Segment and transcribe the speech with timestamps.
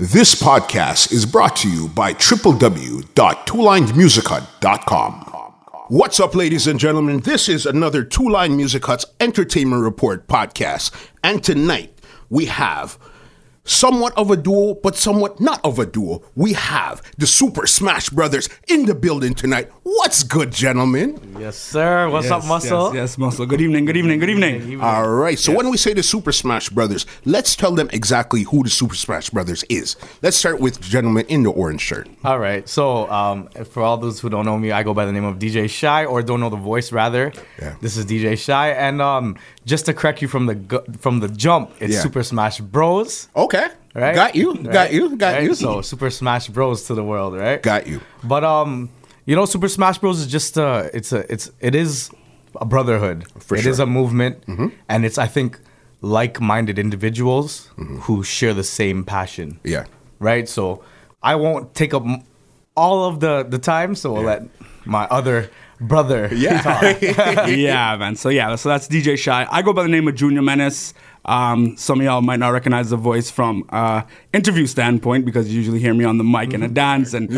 [0.00, 5.14] This podcast is brought to you by www.twolinedmusichut.com.
[5.88, 7.18] What's up, ladies and gentlemen?
[7.18, 10.94] This is another Two Line Music Hut's Entertainment Report podcast.
[11.24, 11.98] And tonight
[12.30, 12.96] we have
[13.68, 16.22] somewhat of a duo, but somewhat not of a duo.
[16.34, 19.70] We have the Super Smash Brothers in the building tonight.
[19.82, 21.20] What's good, gentlemen?
[21.38, 22.08] Yes, sir.
[22.10, 22.86] What's Yes, up, Muscle?
[22.94, 23.46] Yes, yes, Muscle.
[23.46, 24.80] Good evening, good evening, good evening.
[24.80, 25.38] All right.
[25.38, 28.94] So when we say the Super Smash Brothers, let's tell them exactly who the Super
[28.94, 29.96] Smash Brothers is.
[30.22, 32.08] Let's start with gentleman in the orange shirt.
[32.24, 32.68] All right.
[32.68, 35.38] So, um, for all those who don't know me, I go by the name of
[35.38, 37.32] DJ Shy, or don't know the voice rather.
[37.60, 37.74] Yeah.
[37.80, 41.28] This is DJ Shy, and um, just to correct you from the gu- from the
[41.28, 42.00] jump, it's Yeah.
[42.02, 43.28] Super Smash Bros.
[43.36, 43.57] Okay.
[43.94, 44.14] Right?
[44.14, 44.54] Got you.
[44.62, 45.16] Got you.
[45.16, 45.42] Got Right?
[45.44, 45.54] you.
[45.54, 47.60] So Super Smash Bros to the world, right?
[47.62, 48.00] Got you.
[48.22, 48.90] But um,
[49.24, 52.10] you know, Super Smash Bros is just uh, it's a it's it is
[52.60, 53.24] a brotherhood.
[53.40, 53.70] For It sure.
[53.72, 54.44] is a movement,
[54.88, 55.58] and it's I think
[56.00, 57.70] like-minded individuals
[58.02, 59.58] who share the same passion.
[59.64, 59.84] Yeah.
[60.20, 60.48] Right.
[60.48, 60.82] So
[61.22, 62.04] I won't take up
[62.76, 63.94] all of the the time.
[63.94, 64.42] So we'll let
[64.84, 66.28] my other brother
[66.62, 67.02] talk.
[67.48, 68.16] yeah, man.
[68.16, 69.46] So yeah, so that's DJ Shy.
[69.50, 70.94] I go by the name of Junior Menace.
[71.28, 75.58] Um, some of y'all might not recognize the voice from uh, interview standpoint because you
[75.58, 77.28] usually hear me on the mic in a dance and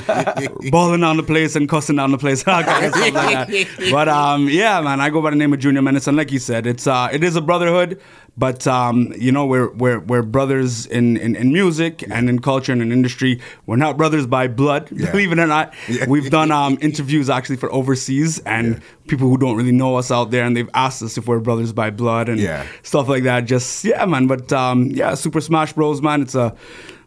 [0.70, 3.66] balling on the place and cussing down the place, all of stuff like that.
[3.90, 6.38] But um, yeah, man, I go by the name of Junior Menace, and like you
[6.38, 8.00] said, it's uh, it is a brotherhood.
[8.40, 12.72] But um, you know, we're we're we're brothers in, in, in music and in culture
[12.72, 13.38] and in industry.
[13.66, 15.74] We're not brothers by blood, believe it or not.
[15.88, 16.06] Yeah.
[16.08, 20.30] We've done um, interviews actually for overseas and people who don't really know us out
[20.30, 22.64] there, and they've asked us if we're brothers by blood and Yeah.
[22.82, 23.40] stuff like that.
[23.44, 24.26] Just yeah, man.
[24.26, 26.22] But um, yeah, Super Smash Bros, man.
[26.22, 26.54] It's a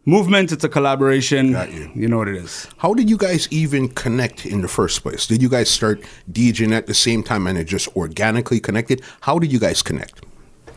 [0.06, 0.52] movement.
[0.52, 1.53] It's a collaboration.
[1.53, 1.90] Got you.
[1.95, 2.68] You know what it is.
[2.78, 5.25] How did you guys even connect in the first place?
[5.25, 9.02] Did you guys start DJing at the same time and it just organically connected?
[9.22, 10.22] How did you guys connect?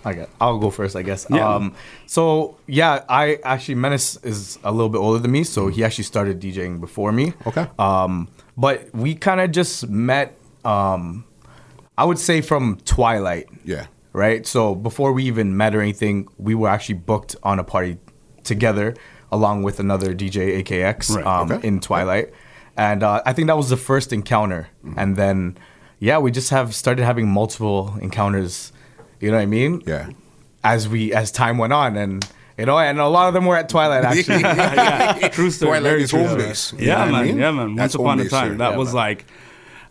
[0.07, 1.27] I got, I'll go first, I guess.
[1.29, 1.47] Yeah.
[1.55, 1.75] Um,
[2.07, 6.05] so yeah, I actually Menace is a little bit older than me, so he actually
[6.05, 7.33] started DJing before me.
[7.47, 7.67] Okay.
[7.79, 10.37] Um, but we kind of just met.
[10.65, 11.25] Um,
[11.99, 13.49] I would say from Twilight.
[13.65, 13.87] Yeah.
[14.13, 14.47] Right.
[14.47, 17.99] So before we even met or anything, we were actually booked on a party
[18.45, 18.95] together,
[19.33, 21.67] along with another DJ AKX Right, um, okay.
[21.67, 22.33] in Twilight,
[22.77, 24.99] and uh, I think that was the first encounter, Mm-hmm.
[24.99, 25.59] and then
[25.99, 28.73] yeah, we just have started having multiple encounters.
[29.21, 29.83] You know what I mean?
[29.87, 30.11] Yeah.
[30.65, 32.27] as we as time went on and
[32.59, 35.71] you know and a lot of them were at twilight actually yeah, true story.
[35.79, 36.27] Twilight very is true.
[36.27, 36.73] home base.
[36.73, 37.27] You Yeah, know what I man.
[37.27, 37.39] mean?
[37.39, 37.67] Yeah, man.
[37.69, 38.59] Once That's upon a time, here.
[38.59, 38.95] that Yeah, was man.
[38.97, 39.25] like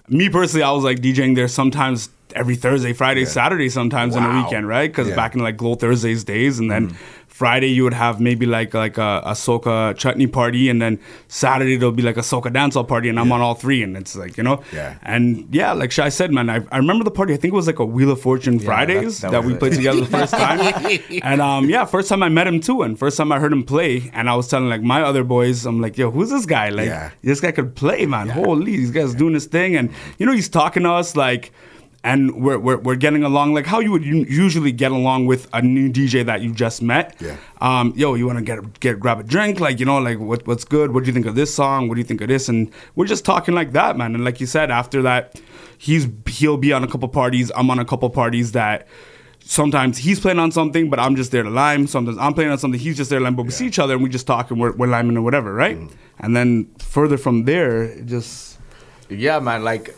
[0.10, 0.64] me personally.
[0.64, 4.34] I was like DJing there sometimes every Thursday, Friday, Saturday, sometimes on Wow.
[4.38, 4.92] the weekend, right?
[4.92, 5.16] Because Yeah.
[5.16, 6.90] back in like Glow Thursdays days, and then.
[6.90, 6.96] Mm.
[7.36, 10.98] Friday you would have maybe like like a, a soca chutney party, and then
[11.28, 14.16] Saturday there'll be like a soca dancehall party, and I'm on all three, and it's
[14.16, 14.96] like you know, Yeah.
[15.04, 17.34] and yeah, like Shy said, man, I, I remember the party.
[17.34, 19.60] I think it was like a Wheel of Fortune Fridays that that, we it.
[19.60, 20.62] put together the first time,
[21.24, 23.64] and um yeah, first time I met him too, and first time I heard him
[23.66, 26.70] play, and I was telling like my other boys, I'm like, yo, who's this guy?
[26.70, 27.12] Like Yeah.
[27.22, 28.30] this guy could play, man.
[28.30, 31.52] Holy, this guy's doing his thing, and you know he's talking to us like.
[32.06, 35.62] And we're, we're, we're getting along like how you would usually get along with a
[35.64, 37.16] new DJ that you just met.
[37.20, 37.36] Yeah.
[37.62, 39.60] Um, yo, you want to get get grab a drink?
[39.60, 40.94] Like you know, like what what's good?
[40.94, 41.88] What do you think of this song?
[41.88, 42.48] What do you think of this?
[42.48, 44.14] And we're just talking like that, man.
[44.14, 45.42] And like you said, after that,
[45.80, 47.52] he's he'll be on a couple parties.
[47.56, 48.88] I'm on a couple parties that
[49.40, 51.88] sometimes he's playing on something, but I'm just there to lime.
[51.88, 53.36] Sometimes I'm playing on something, he's just there to lime.
[53.36, 55.54] But we see each other and we just talk and we're, we're liming or whatever,
[55.54, 55.78] right?
[56.20, 58.60] And then further from there, just
[59.08, 59.96] yeah man like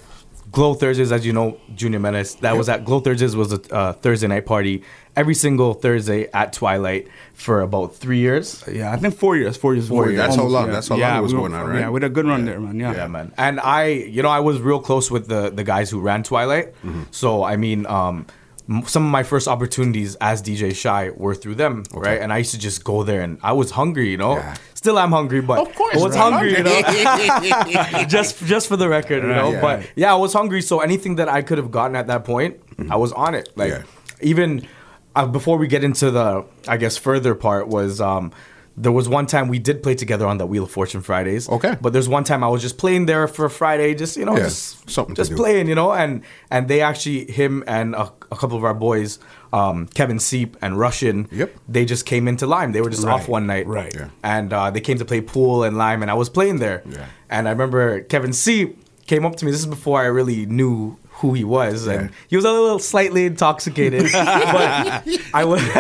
[0.58, 1.48] glow thursdays as you know
[1.82, 4.76] junior menace that was at glow thursdays was a uh, thursday night party
[5.16, 9.74] every single thursday at twilight for about three years yeah, I think four years, four
[9.76, 10.14] years, Four four years.
[10.18, 10.22] years.
[10.28, 10.74] That's how almost, long- yeah.
[10.74, 11.80] that's how long yeah, it was we going were- on, right?
[11.82, 12.80] Yeah, we had a good run there, man.
[12.80, 13.28] Yeah, Yeah, man.
[13.38, 13.86] And I,
[14.16, 16.68] you know, I was real close with the the guys who ran Twilight.
[16.84, 17.04] Mm-hmm.
[17.22, 18.26] So I mean, um,
[18.70, 22.20] m- some of my first opportunities as DJ Shy were through them, right?
[22.22, 24.36] And I used to just go there, and I was hungry, you know.
[24.38, 24.56] Yeah.
[24.82, 26.26] Still, I'm hungry, but Of course, I was right.
[26.32, 28.04] hungry, you know.
[28.18, 29.52] just just for the record, you know.
[29.52, 29.62] yeah.
[29.62, 32.60] But yeah, I was hungry, so anything that I could have gotten at that point,
[32.90, 33.50] I was on it.
[33.56, 33.84] Like Yeah.
[34.22, 34.68] even
[35.16, 38.00] uh, before we get into the, I guess, further part was.
[38.00, 38.32] Um,
[38.80, 41.50] there was one time we did play together on the Wheel of Fortune Fridays.
[41.50, 41.76] Okay.
[41.82, 44.44] But there's one time I was just playing there for Friday, just you know, Yeah,
[44.44, 45.36] just something to just do.
[45.36, 49.18] playing, you know, and and they actually him and a, a couple of our boys,
[49.54, 51.28] um, Kevin Seep and Russian.
[51.32, 51.56] Yep.
[51.70, 52.72] They just came into Lime.
[52.72, 53.68] They were just off one night.
[53.68, 53.94] right.
[53.96, 54.10] Yeah.
[54.24, 56.84] And uh, they came to play pool and Lime, and I was playing there.
[56.90, 57.06] Yeah.
[57.30, 58.78] And I remember Kevin Seep
[59.08, 59.52] came up to me.
[59.52, 63.26] This is before I really knew who he was, and he was a little slightly
[63.26, 64.04] intoxicated.
[64.14, 65.62] but I was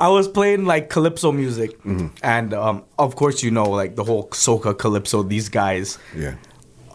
[0.00, 2.06] I was playing like calypso music, Mm-hmm.
[2.22, 5.22] and um, of course you know like the whole soca calypso.
[5.22, 6.36] These guys, Yeah.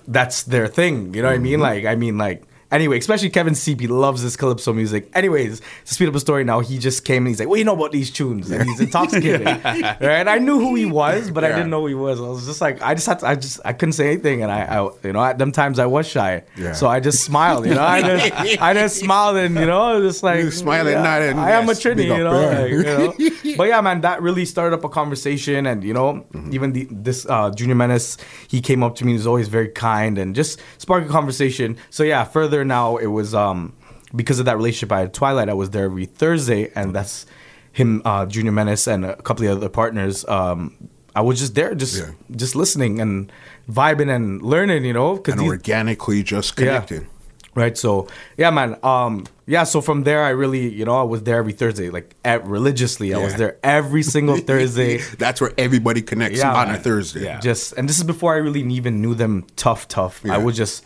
[0.08, 1.14] that's their thing.
[1.14, 1.44] You know what I Mm-hmm.
[1.44, 1.60] mean?
[1.60, 5.10] Like I mean like Anyway, especially Kevin CP loves this calypso music.
[5.14, 7.60] Anyways, to speed up the story now, he just came and he's like, "What do
[7.60, 9.46] you know about these tunes?" And he's intoxicated.
[10.02, 10.28] right?
[10.28, 12.20] I knew who he was, but I didn't know who he was.
[12.20, 14.52] I was just like, I just had to, I just, I couldn't say anything, and
[14.52, 16.74] I, I you know, at them times I was shy, Yeah.
[16.74, 17.66] so I just smiled.
[17.68, 20.88] You know, I just, I just smiled, and you know, just like You nod
[21.22, 23.14] and I am a yes, Trini, you know, like, you know.
[23.58, 26.54] But yeah, man, that really started up a conversation, and you know, Mm-hmm.
[26.54, 28.18] even the, this uh, Junior Menace,
[28.48, 31.78] he came up to me, he was always very kind, and just sparked a conversation.
[31.90, 33.74] So yeah, further now, it was um
[34.16, 37.26] because of that relationship I had Twilight, I was there every Thursday, and that's
[37.74, 40.24] him, uh, Junior Menace, and a couple of other partners.
[40.30, 40.76] Um,
[41.16, 42.12] I was just there, just Yeah.
[42.36, 43.32] just listening and
[43.70, 47.08] vibing and learning, you know, because and organically just connected.
[47.56, 47.78] Right.
[47.78, 48.08] So
[48.38, 48.78] yeah, man.
[48.84, 49.64] Um, yeah.
[49.64, 53.14] So from there, I really, you know, I was there every Thursday, like at, religiously.
[53.14, 54.98] I was there every single Thursday.
[55.18, 56.78] That's where everybody connects Yeah, on a.
[56.78, 57.24] Thursday.
[57.24, 57.40] Yeah.
[57.40, 60.22] Just and this is before I really even knew them tough, tough.
[60.26, 60.36] Yeah.
[60.36, 60.84] I was just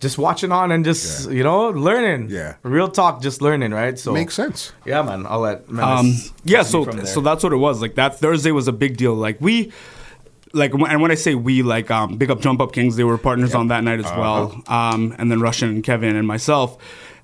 [0.00, 1.36] just watching on and just Yeah.
[1.36, 2.30] you know learning.
[2.30, 2.54] Yeah.
[2.62, 3.72] Real talk, just learning.
[3.72, 3.98] Right.
[3.98, 4.72] So Makes sense.
[4.84, 5.26] Yeah, man.
[5.28, 5.68] I'll let.
[5.78, 6.14] um,
[6.44, 9.40] yeah so so that's what it was like that thursday was a big deal like
[9.40, 9.72] we
[10.52, 13.16] like and when i say we like um big up jump up kings they were
[13.18, 16.76] partners on that night as well um and then russian and kevin and myself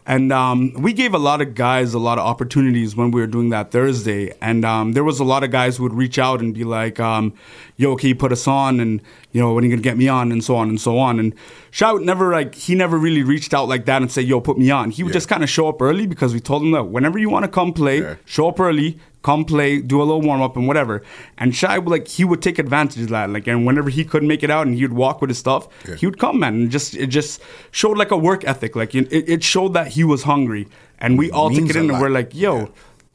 [0.06, 3.26] and um, we gave a lot of guys a lot of opportunities when we were
[3.26, 4.32] doing that Thursday.
[4.40, 7.00] And um, there was a lot of guys who would reach out and be like,
[7.00, 7.32] um,
[7.76, 10.06] "Yo, can you put us on?" And you know, when are you gonna get me
[10.08, 10.30] on?
[10.30, 11.18] And so on and so on.
[11.18, 11.34] And
[11.72, 14.70] Shout never like he never really reached out like that and say, "Yo, put me
[14.70, 15.14] on." He would Yeah.
[15.14, 17.50] just kind of show up early because we told him that whenever you want to
[17.50, 18.14] come play, Yeah.
[18.24, 18.98] show up early,
[19.28, 20.96] come play, do a little warm up and whatever.
[21.38, 23.31] And Shy would like he would take advantage of that.
[23.37, 25.69] Like and whenever he couldn't make it out and he would walk with his stuff,
[25.88, 25.96] Yeah.
[26.00, 26.55] he would come man.
[26.61, 27.43] And just it just
[27.82, 28.76] showed like a work ethic.
[28.82, 30.64] Like it, it showed that he was hungry.
[30.99, 32.02] And we all took it in and lot.
[32.02, 32.67] we're like, yo, Yeah.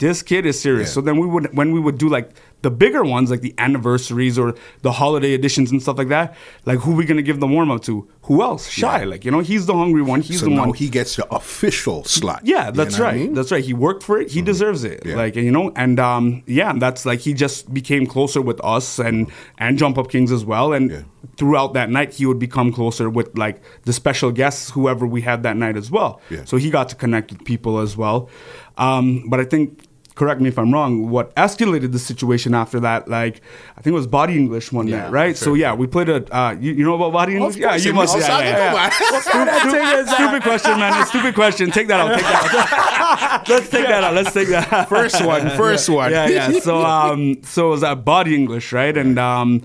[0.05, 0.89] this kid is serious.
[0.89, 0.93] Yeah.
[0.95, 2.29] So then we would when we would do like
[2.61, 6.35] the bigger ones, like the anniversaries or the holiday editions and stuff like that,
[6.65, 8.07] like who we gonna give the warm up to?
[8.23, 8.69] Who else?
[8.69, 8.99] Shy.
[8.99, 9.05] Yeah.
[9.05, 10.21] Like, you know, he's the hungry one.
[10.21, 12.41] He's so the one he gets the official slot.
[12.43, 13.15] yeah, You that's know right.
[13.15, 13.33] I mean?
[13.33, 13.63] That's right.
[13.63, 14.29] He worked for it.
[14.31, 15.03] He deserves it.
[15.05, 15.15] Yeah.
[15.15, 19.29] Like you know, and um, yeah, that's like he just became closer with us and
[19.57, 20.71] and Jump Up Kings as well.
[20.73, 21.01] And Yeah.
[21.37, 25.41] throughout that night, he would become closer with like the special guests, whoever we had
[25.43, 26.21] that night as well.
[26.29, 26.45] Yeah.
[26.45, 28.29] So he got to connect with people as well.
[28.77, 29.87] Um, but I think.
[30.21, 31.09] Correct me if I'm wrong.
[31.09, 33.41] What escalated the situation after that, like
[33.75, 35.35] I think it was Body English one Yeah, night, right?
[35.35, 36.17] So yeah, we played a.
[36.31, 37.55] Uh, you, you know about Body English?
[37.55, 38.13] yeah, you must.
[38.13, 38.89] was Yeah, yeah, yeah.
[38.91, 41.07] Stupid, stupid question, man.
[41.07, 41.71] Stupid question.
[41.71, 42.13] Take that out.
[42.13, 43.49] Take that out.
[43.49, 44.13] Let's take that out.
[44.13, 44.71] Let's take that.
[44.71, 44.89] out.
[44.89, 46.11] First one, first one.
[46.11, 46.59] Yeah, yeah.
[46.59, 48.95] So, um, so it was at Body English, right?
[48.95, 49.63] And um,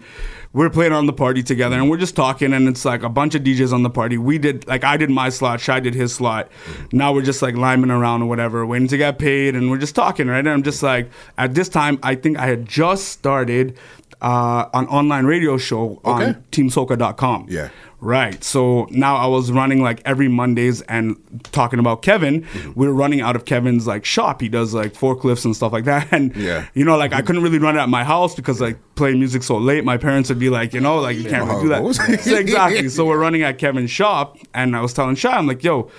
[0.57, 3.35] we're playing on the party together, and we're just talking, and it's like a bunch
[3.35, 4.17] of DJs on the party.
[4.17, 6.51] We did like I did my slot, Shy did his slot.
[6.93, 9.95] Now we're just like liming around or whatever, waiting to get paid, and we're just
[9.95, 10.39] talking, right?
[10.39, 13.77] And I'm just like, at this time, I think I had just started
[14.23, 16.39] uh, an online radio show on Okay.
[16.53, 17.47] TeamSoca.com.
[17.49, 17.69] Yeah.
[18.01, 18.43] Right.
[18.45, 21.17] So now I was running like every Mondays and
[21.53, 22.43] talking about Kevin.
[22.43, 22.73] Mm-hmm.
[22.79, 24.41] We were running out of Kevin's like shop.
[24.43, 26.09] He does like forklifts and stuff like that.
[26.13, 26.67] And Yeah.
[26.75, 29.43] you know, like I couldn't really run it at my house because like playing music
[29.43, 32.21] so late, my parents would be like, you know, like you can't really do that.
[32.23, 32.89] So exactly.
[32.91, 35.91] So we're running at Kevin's shop, and I was telling Shy, I'm like, yo.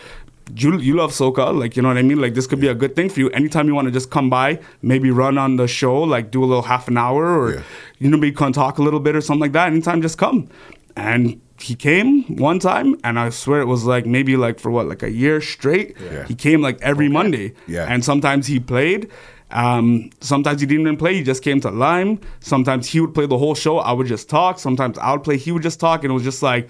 [0.56, 2.22] You, you love soca, like you know what I mean.
[2.22, 3.30] Like this could be a good thing for you.
[3.32, 6.46] Anytime you want to just come by, maybe run on the show, like do a
[6.46, 7.62] little half an hour, or Yeah.
[8.00, 9.68] you know, maybe come talk a little bit or something like that.
[9.68, 10.48] Anytime, just come.
[10.96, 14.88] And he came one time, and I swear it was like maybe like for what,
[14.88, 15.96] like a year straight.
[16.00, 16.26] Yeah.
[16.26, 17.54] He came like every Monday.
[17.68, 17.86] Yeah.
[17.90, 19.10] And sometimes he played.
[19.50, 21.14] Um, sometimes he didn't even play.
[21.16, 22.20] He just came to Lime.
[22.42, 23.78] Sometimes he would play the whole show.
[23.80, 24.60] I would just talk.
[24.60, 25.38] Sometimes I would play.
[25.38, 26.68] He would just talk, and it was just like,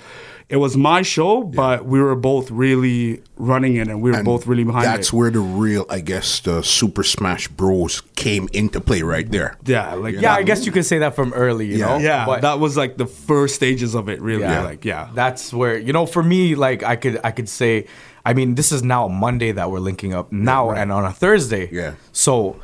[0.49, 4.25] it was my show, but we were both really running it, and we were And
[4.25, 5.13] both really behind That's it.
[5.13, 9.57] where the real, I guess, the Super Smash Bros came into play right there.
[9.65, 11.65] yeah, like yeah, I guess you could say that from early.
[11.65, 11.85] You Yeah.
[11.87, 11.97] know.
[11.97, 14.43] yeah, But- that was like the first stages of it, really.
[14.43, 14.63] Yeah.
[14.63, 17.85] Like, yeah, That's where you know, for me, like I could I could say,
[18.25, 21.11] I mean, this is now a Monday that we're linking up now, and on a
[21.11, 21.67] Thursday.
[21.71, 21.91] Yeah.
[22.13, 22.55] So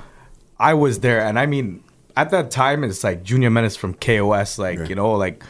[0.58, 1.84] I was there, and I mean,
[2.16, 4.86] at that time, it's like Junior Menace from KOS, like Yeah.
[4.88, 5.44] you know, like.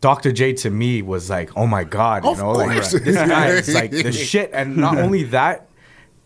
[0.00, 0.32] Dr.
[0.32, 3.74] J to me was like, oh my god, you Of know, like this guy is
[3.80, 5.68] like the shit, and not only that,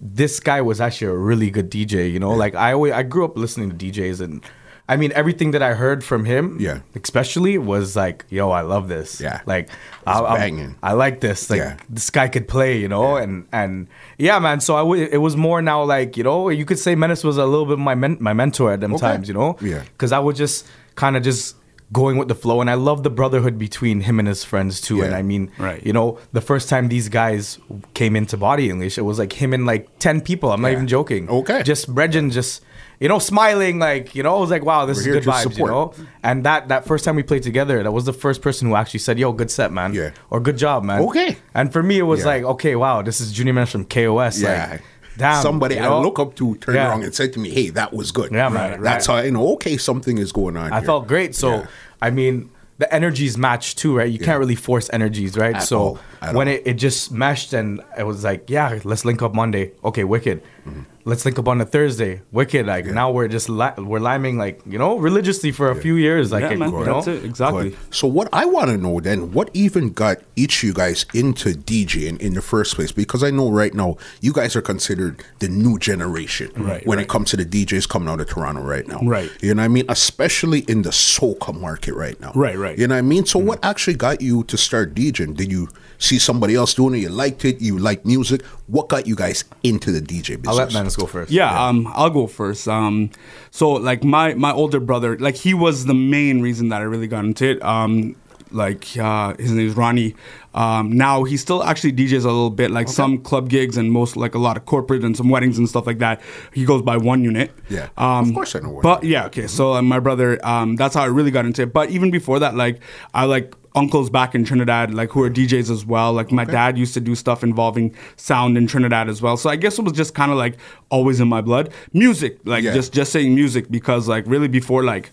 [0.01, 2.11] this guy was actually a really good DJ.
[2.13, 4.45] You know, like I always I grew up listening to DJs, and
[4.89, 6.81] I mean everything that I heard from him, Yeah.
[6.95, 9.41] especially was like, yo, I love this, Yeah.
[9.47, 9.71] like
[10.07, 11.49] I, I'm- I like this.
[11.51, 11.77] Like Yeah.
[11.89, 13.89] this guy could play, you know, and and
[14.19, 14.61] yeah, man.
[14.61, 17.39] So I w- it was more now like you know you could say Menace was
[17.39, 19.01] a little bit my men- my mentor at them Okay.
[19.01, 19.83] times, you know, Yeah.
[19.95, 20.67] because I would just
[20.97, 21.57] kind of just
[21.93, 25.03] going with the flow, and I love the brotherhood between him and his friends too.
[25.03, 25.85] And I mean, Right.
[25.87, 27.59] you know, the first time these guys
[27.95, 30.51] came into Body English, it was like him and like ten people.
[30.53, 31.29] I'm not even joking.
[31.29, 31.63] Okay.
[31.63, 32.63] just Bregin just
[33.01, 35.59] you know, smiling like, you know, I was like, wow, this We're is good vibes,
[35.59, 35.93] you know.
[36.23, 39.01] And that that first time we played together, that was the first person who actually
[39.01, 40.11] said, "Yo, good set, man," Yeah.
[40.31, 41.37] or "Good job, man." Okay.
[41.55, 42.27] And for me, it was Yeah.
[42.27, 44.41] like, okay, wow, this is Junior Man from KOS.
[44.41, 44.69] Yeah.
[44.71, 44.83] Like,
[45.17, 46.01] damn, Somebody I know?
[46.03, 46.89] look up to turned Yeah.
[46.89, 49.23] around and said to me, "Hey, that was good." Yeah, man, That's right.
[49.23, 49.53] how I know.
[49.55, 50.73] Okay, something is going on.
[50.73, 50.87] I here.
[50.87, 51.35] felt great.
[51.35, 51.67] So, Yeah.
[52.03, 54.11] I mean, the energies match too, right?
[54.11, 55.55] You can't really force energies, right?
[55.57, 55.99] At so
[56.33, 59.71] when it, it just meshed and it was like, yeah, let's link up Monday.
[59.85, 60.43] Okay, wicked.
[60.69, 60.81] Mm-hmm.
[61.07, 62.23] Let's link up on a Thursday.
[62.33, 62.65] Wicked.
[62.67, 66.33] Like now we're just li- we're liming like you know religiously for a few years.
[66.33, 66.95] Like Yeah, it- man, you know?
[66.95, 67.71] that's it exactly.
[67.71, 67.79] Good.
[67.95, 71.51] So what I want to know then, what even got each of you guys into
[71.51, 72.91] DJing in the first place?
[72.91, 77.05] Because I know right now you guys are considered the new generation Right, when right.
[77.05, 79.01] it comes to the DJs coming out of Toronto right now.
[79.03, 79.31] Right.
[79.43, 79.85] You know what I mean?
[79.91, 82.33] Especially in the soca market right now.
[82.35, 82.79] Right, right.
[82.79, 83.27] You know what I mean?
[83.27, 83.49] So mm-hmm.
[83.49, 85.37] what actually got you to start DJing?
[85.37, 85.69] Did you
[85.99, 86.99] see somebody else doing it?
[86.99, 87.61] You liked it?
[87.61, 88.43] You like music?
[88.69, 90.94] What got you guys into the DJ business?
[90.97, 91.31] I'll let Menace go first.
[91.31, 92.69] Yeah, um, I'll go first.
[92.69, 93.11] Um,
[93.51, 97.07] so like my my older brother, like he was the main reason that I really
[97.09, 97.63] got into it.
[97.63, 98.17] Um,
[98.51, 100.15] like uh, his name is Ronnie.
[100.55, 104.17] Um, now he still actually DJs a little bit, like some club gigs and most
[104.17, 106.21] like a lot of corporate and some weddings and stuff like that.
[106.53, 107.51] He goes by one unit.
[107.69, 107.89] Yeah.
[107.97, 109.49] Um, Of course I know But yeah, okay.
[109.49, 111.73] So uh, my brother, um, that's how I really got into it.
[111.73, 112.81] But even before that, like
[113.13, 116.13] I like uncles back in Trinidad, like who are DJs as well.
[116.13, 119.37] Like my dad used to do stuff involving sound in Trinidad as well.
[119.37, 120.57] So I guess it was just kind of like
[120.91, 121.73] always in my blood.
[121.93, 122.73] Music, like Yeah.
[122.75, 125.11] just just saying music because like really before like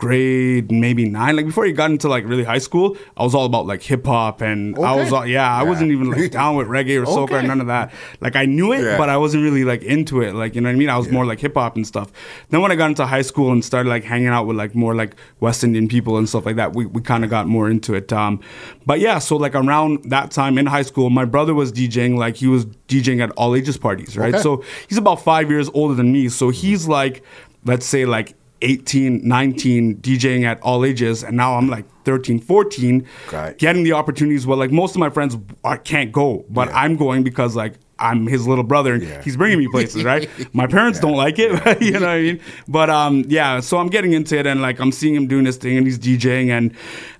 [0.00, 1.36] grade maybe nine.
[1.36, 4.40] Like before you got into like really high school i was all about like hip-hop
[4.40, 7.42] and i was all, yeah, i wasn't even like down with reggae or soca or
[7.42, 7.92] none of that.
[8.20, 8.96] Like i knew it Yeah.
[8.96, 10.34] but i wasn't really like into it.
[10.34, 10.88] Like you know what i mean?
[10.88, 12.10] I was more like hip-hop and stuff.
[12.48, 14.94] Then when i got into high school and started like hanging out with like more
[14.94, 17.94] like west indian people and stuff like that we, we kind of got more into
[17.94, 18.40] it um
[18.86, 22.36] but yeah so like around that time in high school my brother was djing like
[22.36, 24.34] he was djing at all ages parties right?
[24.34, 24.42] Okay.
[24.42, 27.22] so he's about five years older than me so he's like
[27.64, 33.06] let's say like 18 19 djing at all ages and now i'm like 13 14
[33.32, 33.56] Right.
[33.58, 36.76] getting the opportunities well like most of my friends are, can't go but Yeah.
[36.80, 39.22] i'm going because like i'm his little brother and Yeah.
[39.22, 41.50] he's bringing me places right my parents don't like it
[41.82, 44.78] you know what i mean but um yeah so i'm getting into it and like
[44.80, 46.74] i'm seeing him doing this thing and he's djing and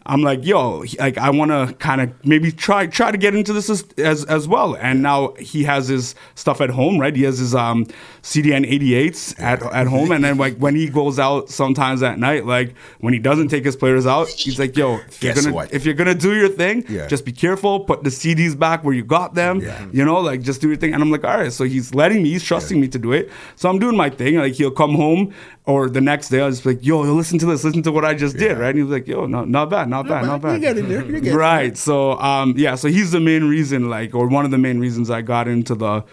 [0.06, 3.52] i'm like yo like i want to kind of maybe try try to get into
[3.52, 4.74] this as, as as well.
[4.76, 7.14] And now he has his stuff at home right?
[7.14, 7.86] He has his um
[8.22, 10.12] cdn 88s at, at home.
[10.12, 13.64] And then like when he goes out sometimes at night like when he doesn't take
[13.64, 15.72] his players out he's like yo if you're gonna what?
[15.72, 17.06] if you're gonna do your thing Yeah.
[17.06, 17.80] just be careful.
[17.80, 19.60] Put the cds back where you got them.
[19.60, 19.86] Yeah.
[19.92, 20.94] you know like just do your thing.
[20.94, 21.52] And i'm like all right.
[21.52, 23.30] So he's letting me he's trusting me to do it.
[23.56, 24.36] So i'm doing my thing.
[24.36, 25.34] Like he'll come home
[25.66, 27.64] or the next day i'll just be like yo yo listen to this.
[27.64, 28.70] Listen to what i just did right?
[28.74, 30.48] And he's like yo no, not bad not bad not bad.
[30.48, 33.20] bad You get in there, you get in right so um yeah so he's the
[33.20, 36.04] main reason like or one of the main reasons i got into the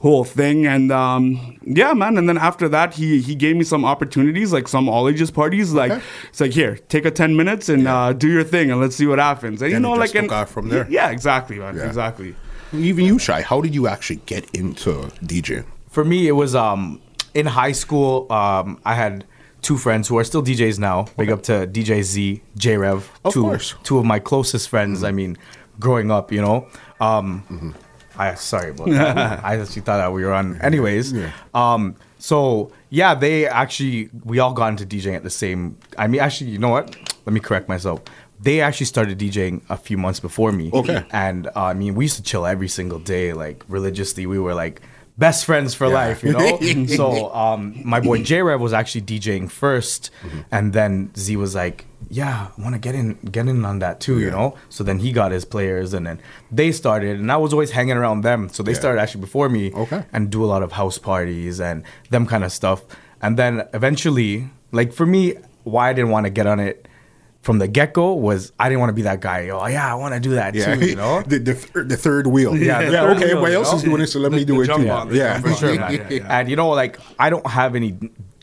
[0.00, 3.84] whole thing and um yeah man and then after that he he gave me some
[3.84, 6.02] opportunities like some all ages parties like Okay.
[6.30, 9.06] it's like here take a 10 minutes and uh do your thing and let's see
[9.06, 10.86] what happens and you And it know like took and- off from there.
[10.88, 11.86] yeah exactly man Yeah.
[11.86, 12.34] exactly
[12.72, 14.90] Even you, Shy, how did you actually get into
[15.30, 15.64] DJing?
[15.90, 17.00] For me, it was um
[17.34, 18.12] in high school.
[18.32, 19.24] Um, I had
[19.62, 21.06] two friends who are still DJs now.
[21.16, 23.74] Big up to DJ Z, J Rev, Of two course.
[23.82, 25.04] two of my closest friends.
[25.04, 25.36] I mean,
[25.78, 26.66] growing up, you know.
[27.00, 27.74] Um,
[28.16, 29.16] I sorry about that.
[29.44, 30.60] I actually thought that we were on.
[30.60, 31.14] Anyways,
[31.54, 35.76] um, so yeah, they actually we all got into DJing at the same.
[35.96, 36.94] I mean, actually, you know what?
[37.26, 38.00] Let me correct myself.
[38.42, 40.70] They actually started DJing a few months before me.
[40.72, 41.04] Okay.
[41.12, 44.26] And uh, I mean, we used to chill every single day, like religiously.
[44.26, 44.80] We were like
[45.26, 46.00] best friends for Yeah.
[46.02, 46.50] life, you know.
[46.98, 50.40] so um, my boy J Rev was actually DJing 1st Mm-hmm.
[50.56, 51.78] and then Z was like,
[52.20, 54.48] "Yeah, I want to get in, get in on that too," you know.
[54.76, 56.18] So then he got his players, and then
[56.58, 58.40] they started, and I was always hanging around them.
[58.54, 58.82] So they Yeah.
[58.82, 60.02] started actually before me, Okay.
[60.14, 61.76] and do a lot of house parties and
[62.14, 62.80] them kind of stuff.
[63.22, 64.32] And then eventually,
[64.72, 65.22] like for me,
[65.64, 66.86] why I didn't want to get on it.
[67.42, 69.48] From the get go was I didn't want to be that guy.
[69.48, 70.86] Oh yeah, I want to do that Yeah, too.
[70.86, 72.54] You know, the, the, thir- the third wheel.
[72.54, 72.90] Yeah, yeah.
[72.90, 73.78] third okay, wheel, everybody you else know?
[73.78, 74.90] is doing it, so let me do it too.
[74.90, 75.74] on, the yeah, for sure.
[75.74, 76.38] Yeah, yeah, yeah.
[76.38, 77.98] And you know, like I don't have any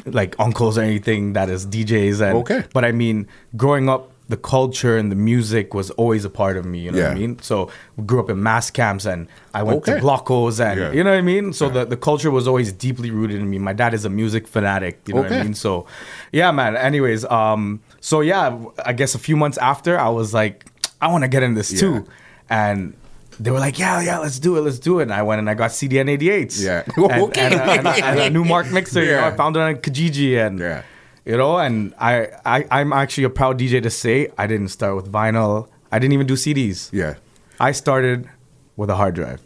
[0.05, 2.21] like uncles or anything that is DJs.
[2.27, 2.63] And, Okay.
[2.73, 6.65] But I mean, growing up, the culture and the music was always a part of
[6.65, 6.79] me.
[6.79, 7.39] You know what I mean?
[7.39, 9.93] So we grew up in mass camps, and I went Okay.
[9.95, 10.91] to Blockos, and Yeah.
[10.91, 11.53] you know what I mean.
[11.53, 13.57] So the, the culture was always deeply rooted in me.
[13.59, 14.99] My dad is a music fanatic.
[15.07, 15.53] You know what I mean?
[15.53, 15.85] So,
[16.33, 16.75] yeah, man.
[16.75, 20.65] Anyways, um, so yeah, I guess a few months after, I was like,
[21.01, 21.79] I want to get in this Yeah.
[21.79, 22.07] too,
[22.49, 22.93] and.
[23.39, 25.03] They were like, yeah, yeah, let's do it, let's do it.
[25.03, 26.59] And I went and I got CDN 88s.
[26.59, 26.81] Yeah.
[26.97, 27.41] And, Okay.
[27.41, 29.03] and, a, and, a, and a Numark mixer.
[29.03, 29.27] You know, Yeah.
[29.27, 30.81] I found it on Kijiji and Yeah.
[31.23, 34.95] you know, and I, I I'm actually a proud DJ to say I didn't start
[34.95, 35.67] with vinyl.
[35.91, 36.89] I didn't even do CDs.
[36.91, 37.13] Yeah.
[37.59, 38.27] I started
[38.75, 39.39] with a hard drive.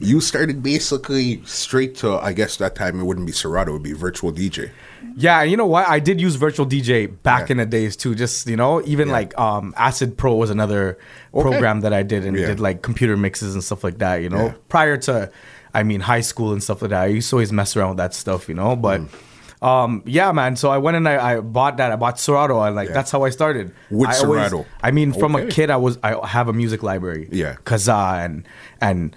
[0.00, 3.82] You started basically straight to, I guess that time it wouldn't be Serato, it would
[3.82, 4.70] be virtual DJ.
[5.16, 5.88] Yeah, you know what?
[5.88, 7.52] I did use virtual DJ back Yeah.
[7.52, 8.14] in the days too.
[8.14, 10.98] Just you know, even like um, Acid Pro was another
[11.32, 12.46] program that I did and Yeah.
[12.46, 14.16] did like computer mixes and stuff like that.
[14.22, 14.54] You know, Yeah.
[14.68, 15.30] prior to,
[15.74, 17.02] I mean, high school and stuff like that.
[17.02, 18.48] I used to always mess around with that stuff.
[18.48, 19.00] You know, but.
[19.02, 19.08] Mm.
[19.62, 20.56] Um, yeah, man.
[20.56, 21.92] So I went and I, I bought that.
[21.92, 22.94] I bought Serato, and like Yeah.
[22.94, 23.70] that's how I started.
[23.90, 24.66] With I always- Serato.
[24.82, 25.46] I mean, from Okay.
[25.46, 27.28] a kid, I was I have a music library.
[27.30, 27.54] Yeah.
[27.64, 28.44] Kazaa and
[28.80, 29.14] and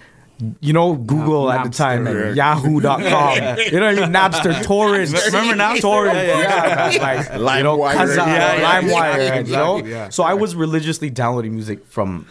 [0.60, 2.28] you know Google at the time Napster.
[2.28, 3.58] and Yahoo.com.
[3.72, 4.14] you know what I mean?
[4.14, 5.14] Napster, torrents.
[5.28, 5.82] Remember Napster?
[5.82, 6.16] Torrents.
[6.16, 8.16] Yeah, yeah, Yeah, man, you know, LimeWire.
[8.18, 10.10] Yeah, yeah, LimeWire, yeah, and, you know.
[10.10, 12.28] So I was religiously downloading music from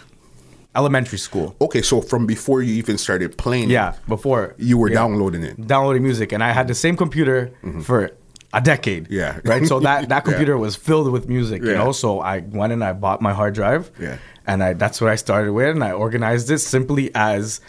[0.77, 1.55] elementary school.
[1.61, 5.67] Okay, so from before you even started playing, Yeah, before you were yeah, downloading it.
[5.67, 7.51] downloading music, and I had the same computer
[7.83, 8.11] for
[8.53, 9.05] a decade.
[9.05, 9.13] Mm-hmm.
[9.15, 9.41] Yeah.
[9.45, 9.67] right.
[9.67, 10.21] So that that Yeah.
[10.21, 11.63] computer was filled with music.
[11.63, 11.79] You Yeah.
[11.85, 13.91] know, so I went and I bought my hard drive.
[14.01, 14.17] Yeah.
[14.47, 17.61] and I that's what I started with, and I organized it simply as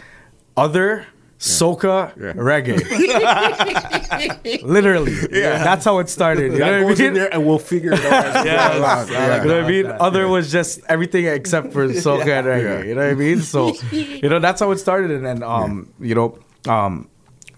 [0.56, 1.06] other.
[1.38, 2.32] Soca Yeah.
[2.32, 2.80] reggae,
[4.62, 5.12] literally.
[5.30, 6.52] Yeah, that's how it started.
[6.52, 7.14] You That know what I goes in mean?
[7.14, 9.42] there and we'll figure it out as Yeah, go yeah.
[9.42, 9.86] You know what I mean?
[9.86, 12.78] Other was just everything except for soca and reggae.
[12.80, 12.84] Yeah.
[12.84, 13.42] You know what I mean?
[13.42, 15.10] So, you know, that's how it started.
[15.10, 17.08] And then, um, you know, um,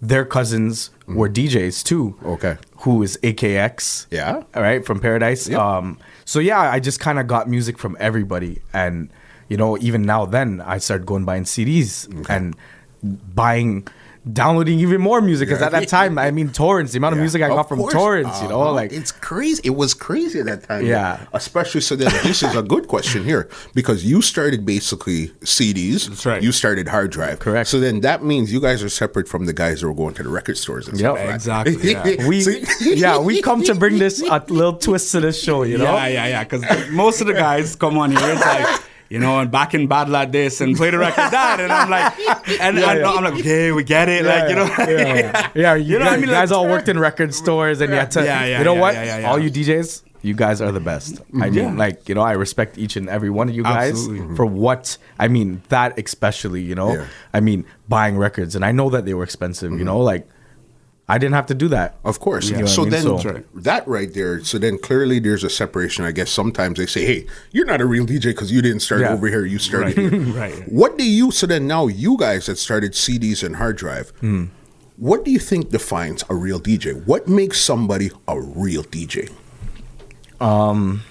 [0.03, 2.17] their cousins were DJs too.
[2.25, 2.57] Okay.
[2.79, 4.07] Who is AKX?
[4.11, 4.43] Yeah.
[4.57, 5.49] All right, from Paradise.
[5.49, 5.59] Yep.
[5.61, 9.09] Um, so yeah, I just kind of got music from everybody, and
[9.49, 12.55] you know, even now, then I started going buying CDs and
[13.03, 13.87] buying.
[14.31, 15.67] Downloading even more music because Yeah.
[15.69, 16.93] at that time, I mean, torrents.
[16.93, 17.95] The amount of music I Of got from course.
[17.95, 18.73] torrents, you know, Uh-huh.
[18.73, 19.63] like it's crazy.
[19.65, 20.85] It was crazy at that time.
[20.85, 21.21] Yeah.
[21.33, 26.09] Especially so then this is a good question here because you started basically CDs.
[26.09, 26.43] That's right.
[26.43, 27.39] You started hard drive.
[27.39, 27.71] Correct.
[27.71, 30.23] So then that means you guys are separate from the guys that were going to
[30.23, 31.17] the record stores and Yep.
[31.17, 31.35] stuff.
[31.35, 32.27] Exactly, yeah.
[32.29, 35.85] we yeah we come to bring this a little twist to this show you know
[35.95, 36.45] Yeah, yeah, yeah.
[36.45, 39.87] Because most of the guys come on here, it's like, you know, and back in
[39.87, 43.11] bad like this and play the record that, and I'm like, and Yeah, yeah.
[43.11, 45.75] I'm like, okay, we get it, like you know, yeah, yeah.
[45.75, 46.29] you, You know what I guys, mean?
[46.29, 48.65] you guys Like- all worked in record stores and you had to Yeah, yeah, you
[48.65, 49.31] know yeah, what yeah, yeah, yeah.
[49.31, 51.73] all you DJs you guys are the best I mean Yeah.
[51.75, 54.35] like you know I respect each and every one of you guys Absolutely.
[54.37, 57.07] for what I mean that especially you know Yeah.
[57.33, 59.79] I mean buying records and I know that they were expensive Mm-hmm.
[59.79, 60.29] you know like
[61.11, 62.51] I didn't have to do that Of course.
[62.51, 62.91] You know so I mean?
[62.93, 63.45] then So- right.
[63.55, 64.45] that right there.
[64.45, 66.05] So then clearly there's a separation.
[66.05, 69.01] I guess sometimes they say, "Hey, you're not a real DJ because you didn't start
[69.01, 69.13] Yeah.
[69.15, 69.45] over here.
[69.47, 70.13] You started Right.
[70.13, 70.73] here." Right.
[70.73, 71.31] What do you?
[71.31, 74.13] So then now you guys that started CDs and hard drive.
[74.21, 74.45] Hmm.
[74.97, 76.93] What do you think defines a real DJ?
[77.07, 79.31] What makes somebody a real DJ?
[80.41, 81.03] Um,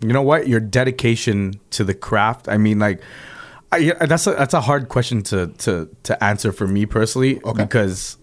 [0.00, 3.00] you know what your dedication to the craft i mean like
[3.72, 7.62] I, that's a that's a hard question to to to answer for me personally Okay.
[7.64, 8.18] because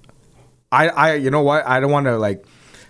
[0.82, 1.66] i i you know what?
[1.68, 2.44] I don't want to like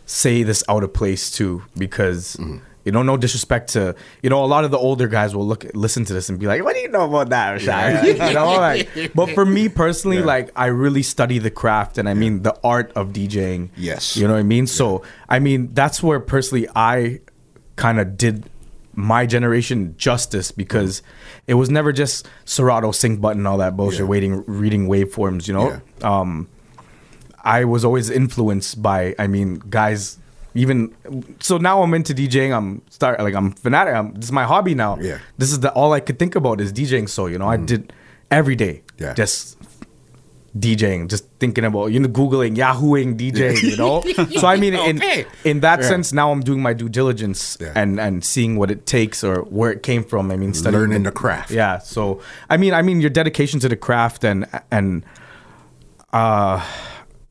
[0.06, 2.58] say this out of place too because Mm-hmm.
[2.86, 5.64] you know no disrespect to you know a lot of the older guys will look
[5.74, 8.04] listen to this and be like what do you know about that Rashad?
[8.28, 12.14] you know like but for me personally like i really study the craft and i
[12.14, 13.70] mean the art of djing.
[13.78, 14.18] Yes.
[14.18, 14.68] you know what i mean?
[14.68, 17.20] So i mean that's where personally i
[17.78, 18.50] kind of did
[18.96, 21.02] my generation justice because
[21.48, 24.14] it was never just Serato sync button all that bullshit Yeah.
[24.14, 25.80] waiting reading waveforms you know?
[26.04, 26.48] Um
[27.44, 30.18] I was always influenced by I mean guys
[30.56, 30.94] even
[31.40, 34.76] so now I'm into DJing I'm start like I'm fanatic I'm, this is my hobby
[34.76, 35.18] now Yeah.
[35.38, 37.92] this is the all I could think about is DJing so you know I did
[38.32, 39.14] every day Yeah.
[39.14, 39.58] just
[40.58, 44.02] DJing just thinking about you know googling yahooing DJing you know
[44.40, 45.26] so I mean in Okay.
[45.44, 45.88] in that Yeah.
[45.88, 47.74] sense now I'm doing my due diligence Yeah.
[47.76, 51.04] and and seeing what it takes or where it came from I mean studying Learning
[51.04, 51.50] the craft.
[51.50, 55.04] yeah so I mean I mean your dedication to the craft and and
[56.14, 56.64] uh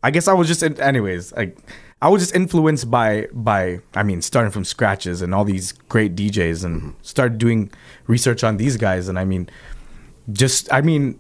[0.03, 1.57] I guess I was just in, anyways like
[2.01, 6.15] I was just influenced by by I mean starting from scratches and all these great
[6.17, 6.91] DJs and Mm-hmm.
[7.03, 7.71] started doing
[8.07, 9.49] research on these guys and I mean
[10.33, 11.19] just I mean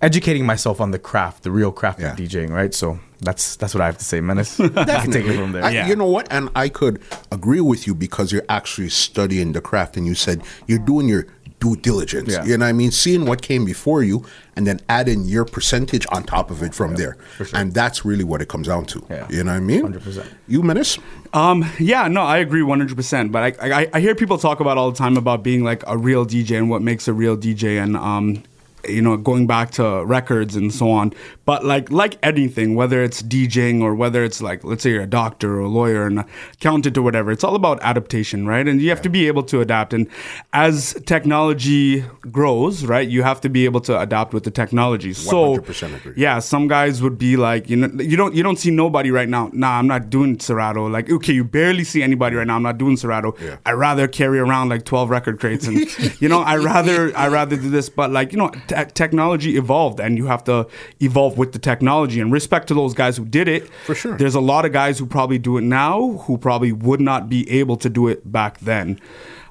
[0.00, 2.12] educating myself on the craft the real craft Yeah.
[2.12, 5.24] of DJing right so that's that's what I have to say Menace you can take
[5.26, 5.88] it from there I, Yeah.
[5.88, 6.26] You know what?
[6.30, 7.00] And I could
[7.32, 11.26] agree with you because you're actually studying the craft and you said you're doing your
[11.64, 12.30] due diligence.
[12.30, 12.44] Yeah.
[12.44, 12.90] You know what I mean?
[12.90, 14.24] Seeing what came before you
[14.54, 17.16] and then adding your percentage on top of it from there.
[17.54, 19.04] And that's really what it comes down to.
[19.08, 19.26] Yeah.
[19.30, 19.82] You know what I mean?
[19.82, 20.26] 100%.
[20.46, 20.98] You, Menace?
[21.32, 23.32] Um, yeah, no, I agree 100%.
[23.32, 25.96] But I, I, I hear people talk about all the time about being like a
[25.96, 28.42] real DJ and what makes a real DJ and, um,
[28.88, 31.12] you know, going back to records and so on.
[31.44, 35.06] But like, like anything, whether it's DJing or whether it's like, let's say you're a
[35.06, 38.66] doctor or a lawyer and accountant or whatever, it's all about adaptation, right?
[38.66, 39.92] And you have to be able to adapt.
[39.92, 40.08] And
[40.52, 45.12] as technology grows, right, you have to be able to adapt with the technology.
[45.12, 46.14] So, 100% agree.
[46.16, 49.28] yeah, some guys would be like, you know, you don't you don't see nobody right
[49.28, 49.50] now.
[49.52, 50.86] Nah, I'm not doing Serato.
[50.88, 52.56] Like, okay, you barely see anybody right now.
[52.56, 53.34] I'm not doing Serato.
[53.40, 53.56] Yeah.
[53.66, 55.78] I rather carry around like 12 record crates, and
[56.20, 57.88] you know, I rather I rather do this.
[57.88, 60.66] But like, you know, te- technology evolved, and you have to
[61.00, 62.20] evolve with the technology.
[62.20, 63.68] And respect to those guys who did it.
[63.86, 64.16] For sure.
[64.16, 67.50] There's a lot of guys who probably do it now who probably would not be
[67.50, 69.00] able to do it back then.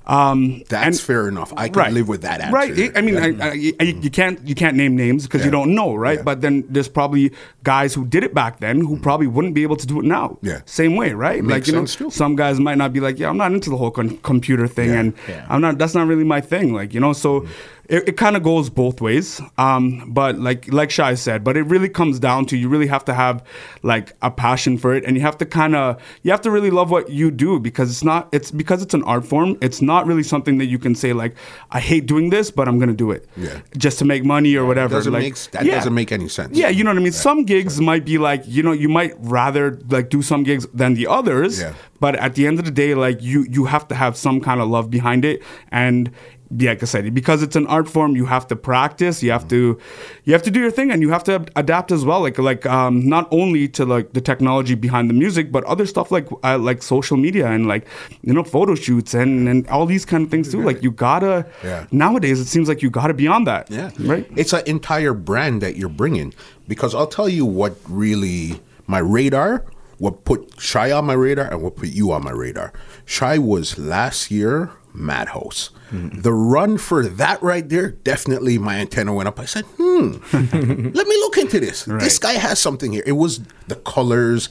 [0.05, 1.53] Um, That's and- fair enough.
[1.55, 2.53] I can live with that answer.
[2.53, 2.97] Right.
[2.97, 4.07] I- mean, I, I, you mm-hmm.
[4.07, 6.17] can't you can't name names because you don't know, right?
[6.17, 6.23] Yeah.
[6.23, 7.31] But then there's probably
[7.63, 9.03] guys who did it back then who mm-hmm.
[9.03, 10.37] probably wouldn't be able to do it now.
[10.41, 10.61] Yeah.
[10.65, 11.43] Same way, right?
[11.43, 12.09] Like you know, too.
[12.11, 14.89] some guys might not be like, yeah, I'm not into the whole con- computer thing,
[14.89, 14.99] Yeah.
[14.99, 15.45] and Yeah.
[15.49, 15.77] I'm not.
[15.77, 16.73] That's not really my thing.
[16.73, 17.41] Like you know, so.
[17.41, 17.49] Mm.
[17.89, 21.63] It, it kind of goes both ways, um, but like like Shy said, but it
[21.63, 23.43] really comes down to you really have to have
[23.81, 26.71] like a passion for it, and you have to kind of you have to really
[26.71, 29.57] love what you do because it's not it's because it's an art form.
[29.59, 31.35] It's not really something that you can say like
[31.71, 33.59] I hate doing this, but I'm gonna do it Yeah.
[33.77, 34.95] just to make money or whatever.
[34.95, 35.75] Doesn't like, make that yeah.
[35.75, 36.57] doesn't make any sense.
[36.57, 37.11] Yeah, you know what I mean.
[37.11, 40.93] Some gigs might be like you know you might rather like do some gigs than
[40.93, 41.59] the others.
[41.59, 41.73] Yeah.
[41.99, 44.61] But at the end of the day, like you you have to have some kind
[44.61, 46.09] of love behind it and.
[46.55, 49.23] Yeah, like I said, because it's an art form, you have to practice.
[49.23, 49.79] You have to,
[50.23, 52.21] you have to do your thing, and you have to adapt as well.
[52.21, 56.11] Like, like um, not only to like the technology behind the music, but other stuff
[56.11, 57.87] like uh, like social media and like
[58.21, 60.61] you know photo shoots and and all these kind of things too.
[60.61, 61.87] Like you gotta Yeah.
[61.91, 63.71] nowadays, it seems like you gotta be on that.
[63.71, 63.89] Yeah.
[63.99, 64.29] right.
[64.35, 66.33] It's an entire brand that you're bringing.
[66.67, 69.65] Because I'll tell you what really my radar,
[69.97, 72.73] what put Shy on my radar and what put you on my radar.
[73.05, 75.71] Shy was last year Madhouse.
[75.93, 79.39] The run for that right there, definitely my antenna went up.
[79.39, 81.85] I said, hmm, let me look into this.
[81.85, 83.03] This guy has something here.
[83.05, 84.49] It was the colors,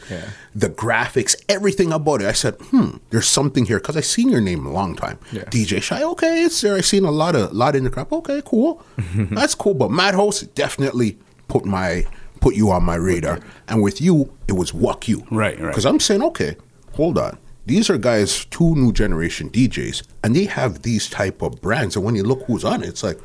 [0.55, 2.29] the graphics, everything about it.
[2.29, 5.19] I said, hmm, there's something here because I seen your name a long time.
[5.33, 5.43] Yeah.
[5.45, 6.77] DJ Shy, okay, it's there.
[6.77, 8.13] I seen a lot of lot in the crap.
[8.13, 8.83] Okay, cool.
[9.15, 9.75] That's cool.
[9.75, 12.07] But Madhouse definitely put my
[12.41, 13.41] put you on my radar.
[13.69, 15.27] And with you, it was Wakyu.
[15.31, 15.69] Right, right.
[15.69, 16.57] Because I'm saying, okay,
[16.95, 17.39] hold on.
[17.65, 21.95] These are guys, two new generation DJs, and they have these type of brands.
[21.95, 23.19] And when you look who's on it, it's like,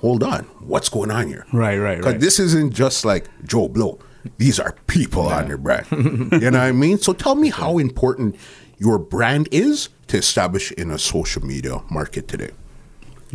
[0.00, 1.46] hold on, what's going on here?
[1.52, 2.20] Right, right, right.
[2.20, 3.98] this isn't just like Joe Blow.
[4.38, 5.86] These are people on your brand.
[5.92, 6.98] you know what I mean?
[6.98, 8.36] So tell me how important
[8.78, 12.50] your brand is to establish in a social media market today.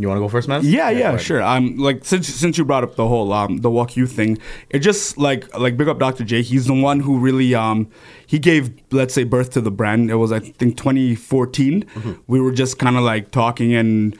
[0.02, 0.60] You want to go first, man?
[0.64, 1.20] Yeah, yeah, ahead.
[1.22, 1.42] sure.
[1.42, 4.38] Um, like since since you brought up the whole um the Wakyu thing,
[4.70, 6.24] it just like like big up Dr.
[6.24, 6.42] J.
[6.42, 7.88] He's the one who really um
[8.26, 10.10] he gave let's say birth to the brand.
[10.10, 11.84] It was I think 2014.
[12.26, 14.18] We were just kind of like talking and.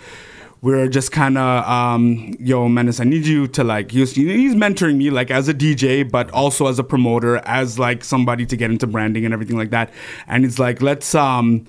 [0.64, 4.55] We were just kind of, um, yo, Menace, I need you to like, he's, he's
[4.55, 8.57] mentoring me like as a DJ, but also as a promoter, as like somebody to
[8.57, 9.92] get into branding and everything like that.
[10.29, 11.66] And it's like, let's, um,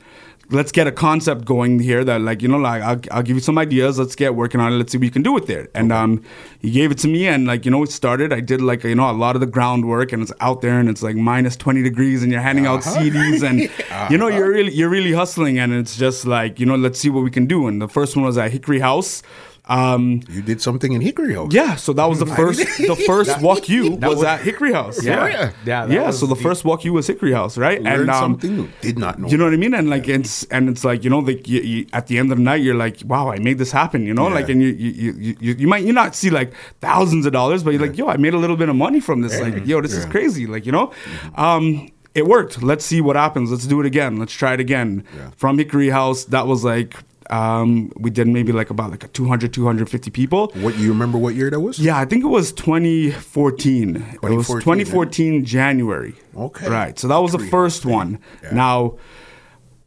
[0.53, 3.41] let's get a concept going here that like you know like I'll, I'll give you
[3.41, 3.97] some ideas.
[3.97, 4.75] Let's get working on it.
[4.75, 5.71] Let's see what we can do with it.
[5.73, 6.23] And um
[6.59, 8.31] he gave it to me and like you know it started.
[8.31, 10.89] I did like you know a lot of the groundwork and it's out there and
[10.89, 14.73] it's like minus 20 degrees and you're handing out cds and you know you're really
[14.73, 17.67] you're really hustling and it's just like you know let's see what we can do.
[17.67, 19.23] And the first one was at hickory house
[19.69, 21.53] um You did something in Hickory House.
[21.53, 22.59] yeah, so that was the first.
[22.59, 25.01] The first Wakyu was, was- at Hickory House.
[25.03, 25.27] Yeah.
[25.27, 25.51] Yeah.
[25.65, 25.85] Yeah.
[25.87, 26.11] yeah.
[26.11, 27.81] So the the- first Wakyu was Hickory House, right?
[27.81, 28.69] Learned um, something new.
[28.81, 29.27] Did not know.
[29.29, 29.73] you know what I mean?
[29.73, 32.37] And like it's and it's like you know like you, you, at the end of
[32.39, 34.33] the night you're like wow I made this happen you know Yeah.
[34.35, 37.63] like and you you, you you you might you not see like thousands of dollars
[37.63, 39.79] but you're like yo I made a little bit of money from this like yo
[39.81, 40.91] this is crazy like you know
[41.35, 45.03] um it worked let's see what happens let's do it again let's try it again
[45.15, 45.29] Yeah.
[45.37, 46.95] from Hickory House that was like
[47.29, 51.17] um we did maybe like about like a 200 250 people What you remember?
[51.17, 51.79] What year that was?
[51.79, 53.95] yeah, I think it was 2014.
[53.95, 56.15] It was 2014, 2014 January.
[56.35, 56.69] Okay.
[56.69, 56.97] Right.
[56.99, 58.19] So that was the first one.
[58.41, 58.53] Yeah.
[58.53, 58.97] Now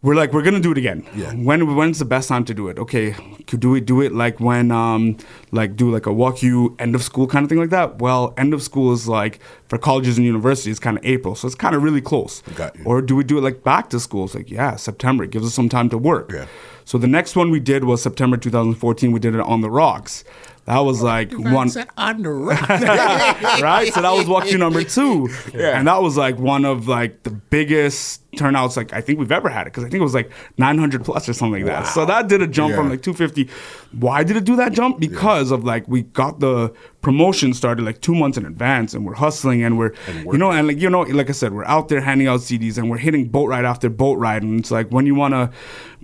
[0.02, 1.04] we're like we're gonna do it again.
[1.16, 1.32] Yeah.
[1.32, 2.78] When when's the best time to do it?
[2.78, 3.12] Okay,
[3.46, 5.16] could do it do it like when um
[5.50, 7.98] like do like a Wakyu end of school kind of thing like that?
[7.98, 11.56] Well, end of school is like for colleges and universities kind of April, so it's
[11.56, 12.42] kind of really close.
[12.54, 12.84] Got you.
[12.84, 14.26] Or do we do it like back to school?
[14.26, 15.24] It's like yeah, September.
[15.24, 16.30] It gives us some time to work.
[16.32, 16.46] Yeah.
[16.86, 19.10] So the next one we did was September 2014.
[19.10, 20.22] We did it on the rocks.
[20.66, 22.68] That was like one on the rock.
[22.68, 23.92] right?
[23.94, 25.28] So that was Wakyu number two,
[25.78, 29.48] and that was like one of like the biggest turnouts like I think we've ever
[29.48, 31.86] had it because I think it was like 900 plus or something like that.
[31.86, 33.48] So that did a jump from like 250.
[33.98, 35.00] Why did it do that jump?
[35.00, 39.14] Because of like we got the promotion started like two months in advance, and we're
[39.14, 39.92] hustling and we're
[40.32, 42.76] you know and like you know like I said we're out there handing out CDs
[42.76, 45.50] and we're hitting boat ride after boat ride, and it's like when you want to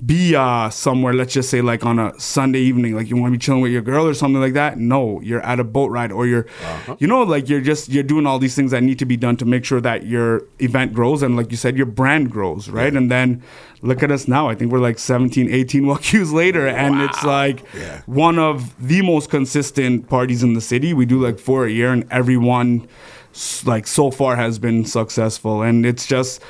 [0.04, 3.38] be uh somewhere, let's just say like on a Sunday evening, like you want to
[3.38, 4.78] be chilling with your girl or something like that.
[4.78, 6.96] No, you're at a boat ride or you're, uh-huh.
[6.98, 9.36] you know, like you're just you're doing all these things that need to be done
[9.38, 12.94] to make sure that your event grows and like you said, your brand grows, right?
[12.94, 13.42] And then
[13.82, 14.48] look at us now.
[14.48, 18.02] I think we're like 17, 18 walk-ins later, and it's like Yeah.
[18.06, 20.94] one of the most consistent parties in the city.
[20.94, 22.86] We do like four a year, and everyone
[23.64, 26.40] like so far has been successful, and it's just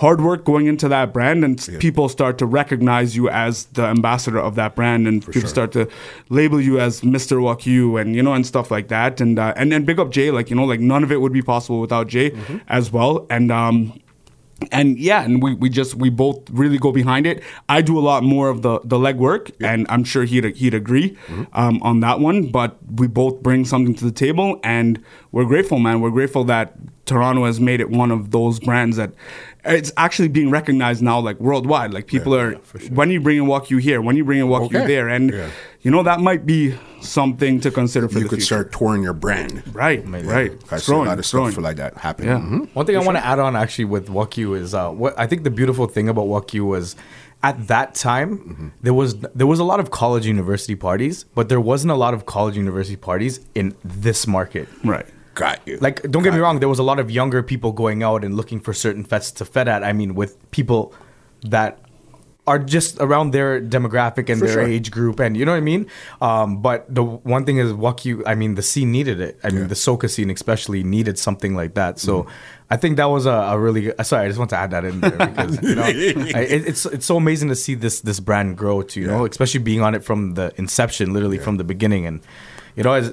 [0.00, 3.84] hard work going into that brand, and s people start to recognize you as the
[3.96, 5.56] ambassador of that brand, and people sure.
[5.56, 5.82] start to
[6.30, 7.34] label you as Mr.
[7.46, 9.20] Wakyu, and you know, and stuff like that.
[9.20, 11.32] And uh, and and big up Jay, like you know, like none of it would
[11.40, 12.58] be possible without Jay Mm-hmm.
[12.68, 13.26] as well.
[13.36, 13.74] And um,
[14.72, 17.42] and yeah, and we, we just we both really go behind it.
[17.68, 21.08] I do a lot more of the the legwork, and I'm sure he'd he'd agree
[21.10, 21.44] Mm-hmm.
[21.62, 22.38] um, on that one.
[22.58, 26.00] But we both bring something to the table, and we're grateful, man.
[26.00, 26.66] We're grateful that
[27.06, 29.10] Toronto has made it one of those brands that
[29.64, 31.92] it's actually being recognized now, like worldwide.
[31.92, 32.54] Like people are
[32.90, 34.80] when you bring in Wakyu here, when you bring in Walk Okay.
[34.82, 35.48] You there, and Yeah.
[35.82, 38.54] you know that might be something to consider for you the could future.
[38.54, 39.62] start touring your brand.
[39.72, 40.52] right, right.
[40.70, 42.26] I see a lot of stuff for like that happen.
[42.26, 42.38] Yeah.
[42.38, 42.68] Mhm.
[42.74, 45.44] One thing I want to add on actually with Wakyu is uh, what I think
[45.44, 46.96] the beautiful thing about Wakyu was
[47.42, 48.68] at that time Mm-hmm.
[48.82, 52.12] there was there was a lot of college university parties, but there wasn't a lot
[52.14, 54.68] of college university parties in this market.
[54.84, 55.06] Right.
[55.34, 55.78] Got you.
[55.80, 58.24] Like, don't get me Got wrong, there was a lot of younger people going out
[58.24, 59.84] and looking for certain fetes to fed at.
[59.84, 60.92] I mean, with people
[61.42, 61.78] that
[62.46, 64.62] are just around their demographic and For their sure.
[64.62, 65.86] age group, and you know what I mean.
[66.20, 68.22] Um, but the one thing is, Wakyu.
[68.26, 69.38] I mean, the scene needed it.
[69.44, 71.98] I mean, the soca scene especially needed something like that.
[71.98, 72.30] So, Mm-hmm.
[72.72, 73.80] I think that was a, a really.
[73.82, 76.68] Good, sorry, I just want to add that in there because you know, I, it,
[76.68, 79.80] it's it's so amazing to see this this brand grow to you know, especially being
[79.80, 82.20] on it from the inception, literally from the beginning, and
[82.76, 83.12] you know, as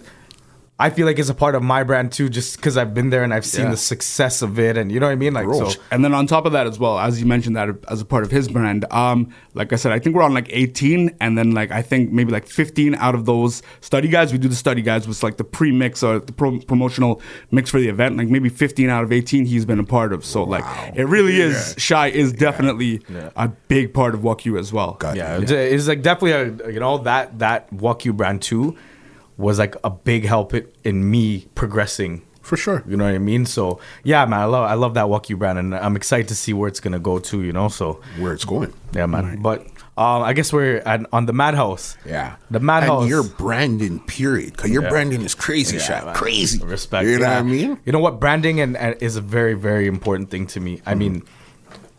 [0.80, 3.24] I feel like it's a part of my brand too, just because I've been there
[3.24, 3.72] and I've seen Yeah.
[3.72, 5.34] the success of it, and you know what I mean.
[5.34, 5.74] Like, Growth.
[5.74, 8.06] so And then on top of that as well, as you mentioned that as a
[8.06, 11.36] part of his brand, um, like I said, I think we're on like 18, and
[11.36, 14.56] then like I think maybe like 15 out of those study guides, we do the
[14.56, 18.16] study guides with like the pre-mix or the pro- promotional mix for the event.
[18.18, 20.24] Like maybe 15 out of 18, he's been a part of.
[20.24, 20.64] So like
[20.96, 21.74] it really is.
[21.80, 23.02] Shy is definitely
[23.36, 24.92] a big part of Wakyu as well.
[25.00, 25.42] Got yeah, you.
[25.44, 26.34] it's, it's like definitely
[26.68, 28.78] a you know that that Wakyu brand too
[29.38, 32.24] was like a big help in me progressing.
[32.42, 32.82] For sure.
[32.88, 33.46] You know what I mean?
[33.46, 36.54] So yeah, man, I love I love that Wakyu brand, and I'm excited to see
[36.54, 37.44] where it's gonna go to.
[37.44, 38.72] You know, so Where it's going.
[38.94, 39.42] yeah, man.
[39.42, 41.98] But um, I guess we're at, on the Madhouse.
[42.06, 42.36] Yeah.
[42.52, 43.02] the Madhouse.
[43.02, 44.54] And your branding, period.
[44.56, 44.90] Because your Yeah.
[44.90, 46.06] branding is crazy, Yeah, Shaq.
[46.06, 46.16] man.
[46.16, 46.64] Crazy.
[46.64, 47.06] Respect.
[47.08, 47.34] You know yeah.
[47.34, 47.80] what I mean?
[47.84, 48.20] You know what?
[48.20, 50.82] Branding and, and is a very, very important thing to me.
[50.86, 51.24] I mean,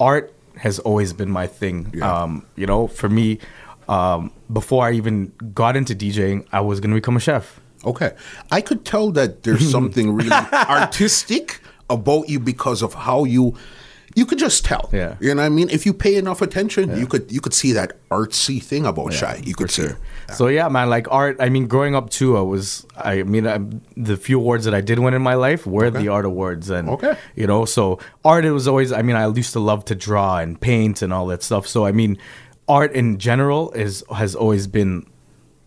[0.01, 1.91] art has always been my thing.
[1.93, 2.23] Yeah.
[2.23, 3.39] Um, you know, for me,
[3.89, 7.61] um, before I even got into DJing, I was gonna become a chef.
[7.85, 8.13] Okay.
[8.51, 13.55] I could tell that there's something really artistic about you because of how you
[14.15, 14.91] you could just tell.
[14.93, 15.17] Yeah.
[15.21, 15.69] You know what I mean?
[15.71, 19.41] If you pay enough attention, you could you could see that artsy thing about Shy.
[19.45, 19.97] You could see it.
[20.35, 21.37] So yeah, man, like art.
[21.39, 22.85] I mean, growing up too, I was.
[22.97, 23.61] I mean, I,
[23.97, 26.89] the few awards that I did win in my life were the art awards, and
[26.89, 27.17] Okay.
[27.37, 28.45] you know, so art.
[28.45, 28.93] It was always.
[28.93, 31.67] I mean, I used to love to draw and paint and all that stuff.
[31.69, 32.19] So I mean,
[32.69, 35.07] art in general is has always been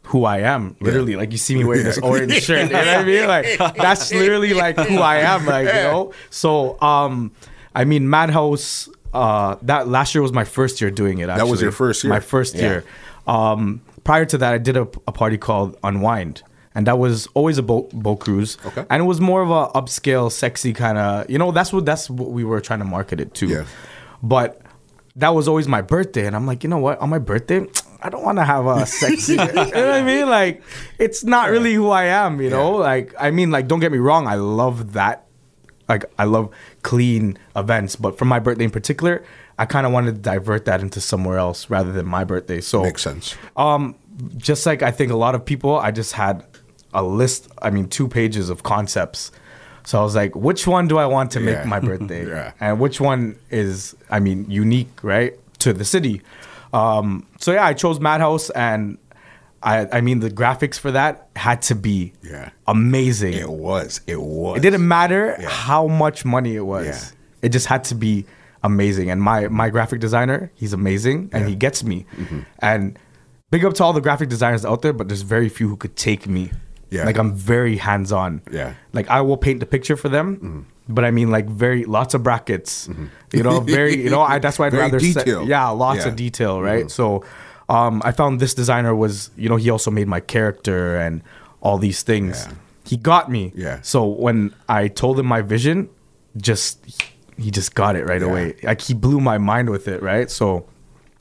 [0.03, 0.75] who I am.
[0.81, 2.67] Literally, like you see me wearing this orange shirt.
[2.67, 3.27] You know what I mean?
[3.27, 5.45] Like that's literally like who I am.
[5.45, 6.13] Like you know.
[6.29, 7.31] So um,
[7.75, 8.89] I mean, Madhouse.
[9.13, 11.27] Uh, that last year was my first year doing it.
[11.27, 11.51] Actually.
[11.51, 12.13] was your first year?
[12.13, 12.61] My first Yeah.
[12.61, 12.83] year.
[13.27, 17.57] Um, prior to that, I did a, a party called Unwind, and that was always
[17.57, 18.57] a boat boat cruise.
[18.65, 18.85] Okay.
[18.89, 21.29] And it was more of a upscale, sexy kind of.
[21.29, 23.47] You know, that's what that's what we were trying to market it to.
[23.47, 23.65] Yeah.
[24.23, 24.61] But
[25.15, 26.99] that was always my birthday, and I'm like, you know what?
[26.99, 27.65] On my birthday,
[28.01, 29.33] I don't want to have a sexy.
[29.37, 30.27] you know what I mean?
[30.29, 30.63] Like,
[30.97, 32.41] it's not really who I am.
[32.41, 35.27] You know, like I mean, like don't get me wrong, I love that.
[35.89, 36.49] Like I love
[36.83, 39.23] clean events, but for my birthday in particular,
[39.59, 42.61] I kind of wanted to divert that into somewhere else rather than my birthday.
[42.61, 43.35] So Makes sense.
[43.57, 43.95] um,
[44.37, 46.45] just like I think a lot of people, I just had
[46.93, 47.49] a list.
[47.61, 49.31] I mean, two pages of concepts.
[49.83, 51.63] So I was like, which one do I want to make Yeah.
[51.65, 52.27] my birthday?
[52.27, 52.51] Yeah.
[52.59, 56.21] And which one is, I mean, unique, right, to the city?
[56.73, 58.97] Um, so yeah, I chose Madhouse, and
[59.63, 62.49] I, I mean, the graphics for that had to be Yeah.
[62.67, 63.33] amazing.
[63.33, 64.01] It was.
[64.07, 64.57] It was.
[64.57, 65.49] It didn't matter Yeah.
[65.49, 67.13] how much money it was.
[67.41, 68.25] It just had to be
[68.63, 69.09] amazing.
[69.09, 72.05] And my my graphic designer, he's amazing, and he gets me.
[72.15, 72.39] Mm-hmm.
[72.59, 72.97] And
[73.49, 75.95] big up to all the graphic designers out there, but there's very few who could
[75.95, 76.51] take me.
[76.91, 77.05] Yeah.
[77.05, 78.41] Like I'm very hands on.
[78.51, 78.69] Yeah.
[78.69, 78.77] Mm-hmm.
[78.97, 82.21] Like I will paint the picture for them, but I mean like very lots of
[82.21, 82.87] brackets.
[83.33, 86.01] You know, very you know I that's why I'd rather set- yeah, lots Yeah.
[86.01, 86.09] Mm-hmm.
[86.09, 86.91] of detail, right?
[86.91, 87.23] So
[87.69, 91.23] um, I found this designer was you know he also made my character and
[91.61, 92.45] all these things.
[92.47, 92.53] Yeah.
[92.85, 93.53] He got me.
[93.55, 93.79] Yeah.
[93.83, 95.87] So when I told him my vision,
[96.37, 96.83] just
[97.37, 98.27] he just got it right Yeah.
[98.27, 98.55] away.
[98.63, 100.29] Like he blew my mind with it, right?
[100.29, 100.65] So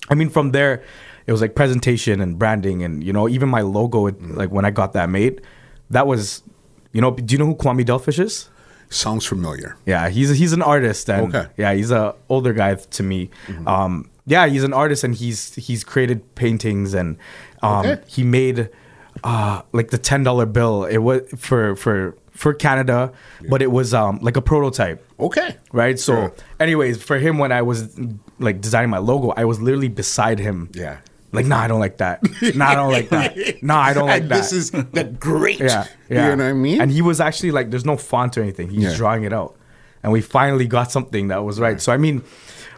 [0.09, 0.83] I mean from there
[1.27, 4.37] it was like presentation and branding and you know even my logo it, Mm.
[4.37, 5.43] like when I got that made,
[5.91, 6.43] that was
[6.93, 8.49] you know do you know who Kwame Delfish is?
[8.89, 9.77] Sounds familiar.
[9.87, 11.39] Yeah, he's he's an artist and Okay.
[11.47, 11.61] Mm-hmm.
[11.61, 13.31] yeah, he's a older guy to me.
[13.67, 17.17] Um, yeah, he's an artist and he's he's created paintings and
[17.63, 18.03] um, Okay.
[18.09, 18.69] he made
[19.25, 20.85] uh, like the ten dollar bill.
[20.85, 23.13] It was for for for Canada,
[23.49, 25.57] but it was um like a prototype Okay.
[25.73, 25.99] right?
[25.99, 26.35] So, Sure.
[26.59, 27.97] anyways, for him, when I was
[28.39, 30.69] like designing my logo, I was literally beside him.
[30.73, 30.99] Yeah.
[31.33, 32.23] Like, nah, I don't like that.
[32.57, 33.63] Nah, I don't like that.
[33.63, 34.37] Nah, I don't like and that.
[34.37, 35.61] This is the great.
[35.61, 36.31] yeah, yeah.
[36.31, 36.81] You know what I mean?
[36.81, 38.69] And he was actually like, there's no font or anything.
[38.71, 38.97] He's Yeah.
[38.97, 39.57] drawing it out,
[40.03, 41.81] and we finally got something that was right.
[41.81, 42.23] So, I mean,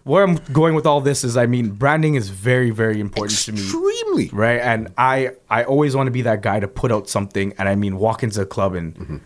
[0.05, 3.53] where I'm going with all this is, I mean, branding is very, very important to
[3.53, 4.29] me Extremely.
[4.33, 7.67] right and i i always want to be that guy to put out something and
[7.69, 9.17] i mean walk into a club and Mm-hmm.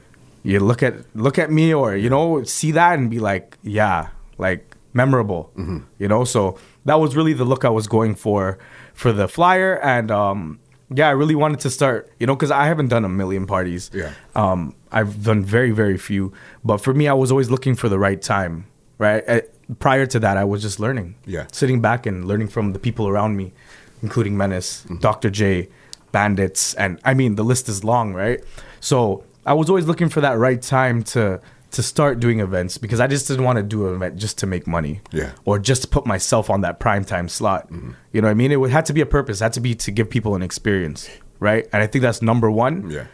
[0.44, 4.08] you look at look at me or you know see that and be like yeah
[4.38, 5.78] like memorable Mm-hmm.
[5.98, 8.58] you know so that was really the look i was going for
[9.02, 10.58] for the flyer and um
[10.98, 13.90] yeah i really wanted to start you know because i haven't done a million parties
[13.92, 14.10] Yeah.
[14.42, 14.60] um
[14.98, 16.32] i've done very very few
[16.70, 18.54] but for me i was always looking for the right time
[19.06, 19.40] right Uh,
[19.86, 21.44] prior to that i was just learning Yeah.
[21.60, 23.46] sitting back and learning from the people around me,
[24.02, 24.98] including Menace, Mm-hmm.
[25.08, 25.28] Dr.
[25.40, 25.68] J,
[26.12, 28.40] Bandits, and I mean the list is long, right?
[28.80, 28.96] So
[29.44, 31.40] I was always looking for that right time to
[31.76, 34.46] to start doing events because I just didn't want to do an event just to
[34.46, 35.32] make money, Yeah.
[35.44, 37.70] or just to put myself on that prime time slot.
[37.70, 37.92] Mm-hmm.
[38.12, 38.50] You know what I mean?
[38.52, 40.42] It would, had to be a purpose, it had to be to give people an
[40.42, 41.08] experience,
[41.38, 41.66] right?
[41.72, 42.90] And I think that's number one.
[42.90, 43.06] Yeah.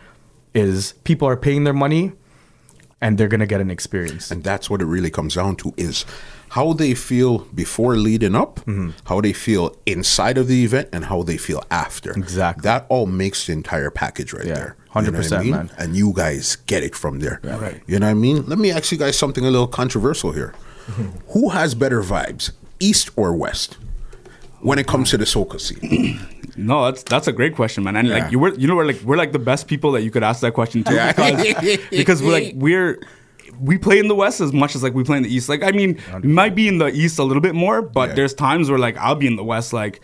[0.55, 2.13] is people are paying their money,
[3.01, 4.31] and they're gonna get an experience.
[4.31, 6.05] And that's what it really comes down to is
[6.57, 8.91] how they feel before leading up, Mm-hmm.
[9.11, 12.11] how they feel inside of the event, and how they feel after.
[12.13, 12.63] Exactly.
[12.63, 14.77] That all makes the entire package right Yeah, there.
[14.95, 15.51] You know what 100%, I mean?
[15.53, 15.71] man.
[15.79, 17.41] And you guys get it from there.
[17.43, 17.81] Right.
[17.87, 18.45] You know what I mean?
[18.47, 20.53] Let me ask you guys something a little controversial here.
[21.33, 23.79] Who has better vibes, East or West,
[24.61, 26.21] when it comes to the soca scene?
[26.55, 27.97] No, that's that's a great question, man.
[27.97, 28.19] And Yeah.
[28.19, 30.23] like you were, you know, we're like we're like the best people that you could
[30.23, 31.13] ask that question to Yeah.
[31.17, 33.01] because because we're like we're
[33.61, 35.49] we play in the West as much as like we play in the East.
[35.49, 38.15] Like I mean, might be in the East a little bit more, but Yeah.
[38.17, 40.01] there's times where like I'll be in the West, like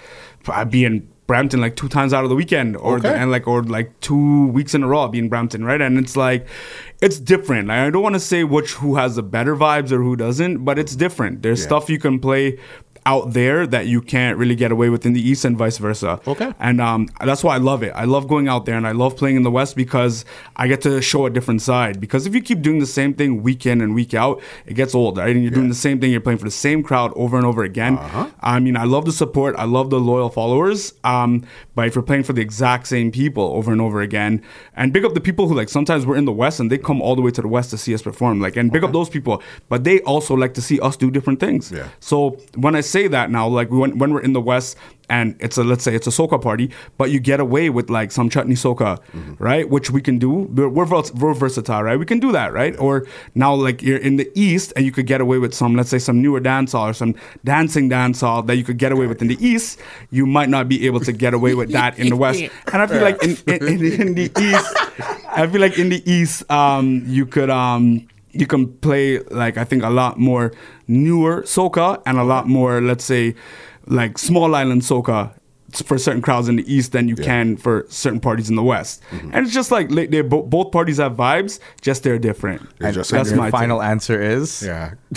[0.48, 3.12] I'd be in Brampton like two times out of the weekend, or Okay.
[3.14, 5.80] and like or like two weeks in a row I'll be in Brampton, right?
[5.80, 6.46] And it's like
[7.02, 7.68] it's different.
[7.68, 10.64] Like, I don't want to say which who has the better vibes or who doesn't,
[10.64, 11.42] but it's different.
[11.42, 11.66] There's Yeah.
[11.66, 12.56] stuff you can play
[13.08, 16.20] out there that you can't really get away with in the East and vice versa.
[16.26, 16.52] Okay.
[16.60, 17.92] And um, that's why I love it.
[17.94, 20.82] I love going out there and I love playing in the West because I get
[20.82, 22.02] to show a different side.
[22.02, 24.94] Because if you keep doing the same thing week in and week out, it gets
[24.94, 25.34] old, right?
[25.34, 27.64] And you're doing the same thing, you're playing for the same crowd over and over
[27.64, 27.96] again.
[27.96, 28.28] Uh-huh.
[28.40, 30.92] I mean, I love the support, I love the loyal followers.
[31.02, 34.42] Um, but if you're playing for the exact same people over and over again,
[34.76, 37.00] and big up the people who like sometimes we're in the West and they come
[37.00, 39.08] all the way to the West to see us perform, like, and big up those
[39.08, 39.42] people.
[39.70, 41.72] But they also like to see us do different things.
[41.72, 41.88] Yeah.
[42.00, 44.76] So when I say that now, like when, when we're in the West
[45.10, 48.12] and it's a let's say it's a soca party, but you get away with like
[48.12, 49.00] some chutney soca,
[49.38, 49.68] right?
[49.68, 50.30] Which we can do.
[50.30, 51.98] We're, we're, we're versatile, right?
[51.98, 52.78] We can do that, right?
[52.78, 55.88] Or now like you're in the East and you could get away with some let's
[55.88, 59.28] say some newer dancehall or some dancing dancehall that you could get away with in
[59.28, 59.80] the East.
[60.10, 62.42] You might not be able to get away with that in the West.
[62.72, 64.76] And I feel like in, in, in, in the East,
[65.28, 68.06] I feel like in the East, um, you could um
[68.38, 70.52] you can play like I think a lot more
[70.86, 73.34] newer soca and a lot more let's say
[73.86, 75.32] like small island soca
[75.84, 79.02] for certain crowds in the east than you can for certain parties in the west
[79.10, 79.30] Mm-hmm.
[79.34, 82.92] and it's just like they they bo- both parties have vibes just they're different They're
[82.92, 84.94] just that's my final answer is Yeah.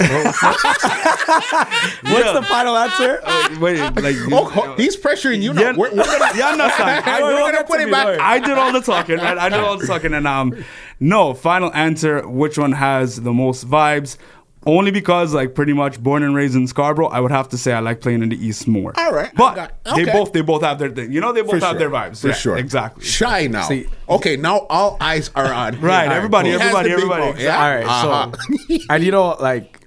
[2.11, 3.21] What's the final answer?
[3.49, 3.59] take.
[3.61, 5.61] wait like Oh, he's pressuring you now.
[5.61, 6.87] Yeah, We're, we're gonna, yeah, no, son.
[7.05, 8.05] I, we're don't gonna put to it me, back.
[8.07, 9.37] don't I did all the talking, right?
[9.37, 10.63] I did all the talking, and um,
[10.99, 12.27] no final answer.
[12.27, 14.17] Which one has the most vibes?
[14.65, 17.73] Only because, like, pretty much born and raised in Scarborough, I would have to say
[17.73, 18.93] I like playing in the East more.
[18.95, 21.11] All right, but got- they both they both have their thing.
[21.11, 21.79] You know, they both For have sure.
[21.79, 22.21] their vibes.
[22.21, 22.57] For Yeah, sure.
[22.57, 23.03] exactly.
[23.03, 23.63] Shy now.
[23.63, 25.81] See- okay, now all eyes are on.
[25.81, 27.23] Right, All everybody, He everybody, everybody.
[27.25, 27.55] mouth, Yeah?
[27.63, 28.31] All right, Uh-huh.
[28.69, 29.79] so and you know, like,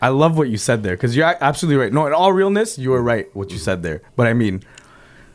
[0.00, 1.92] I love what you said there because you're absolutely right.
[1.92, 4.00] No, in all realness, you were right what you said there.
[4.16, 4.62] But I mean,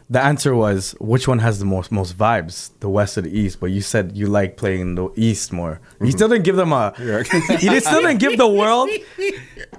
[0.09, 3.59] the answer was which one has the most most vibes, the West or the East?
[3.59, 5.81] But you said you like playing the East more.
[5.99, 6.11] You mm-hmm.
[6.11, 6.93] still didn't give them a.
[6.99, 8.89] you still didn't give the world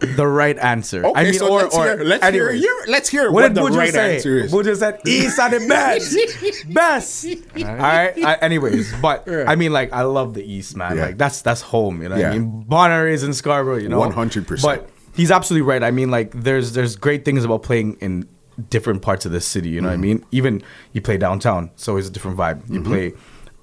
[0.00, 1.06] the right answer.
[1.06, 3.48] Okay, I mean, so or let's or hear, let's hear, your- let's hear What, what,
[3.48, 4.16] did the Buju right say?
[4.16, 4.52] answer is.
[4.52, 7.26] Buju said East are the best, best.
[7.56, 8.24] All right.
[8.24, 10.96] I, anyways, but I mean, like, I love the East, man.
[10.96, 11.06] Yeah.
[11.06, 12.02] Like, that's that's home.
[12.02, 13.78] You know, what I mean, born and raised in Scarborough.
[13.78, 14.62] You know, 100%.
[14.62, 15.82] But he's absolutely right.
[15.82, 18.28] I mean, like, there's there's great things about playing in
[18.70, 19.68] different parts of the city.
[19.70, 20.00] You know what I mm.
[20.00, 20.24] mean?
[20.32, 22.68] Even you play downtown, it's always a different vibe.
[22.68, 22.90] You mm-hmm.
[22.90, 23.12] play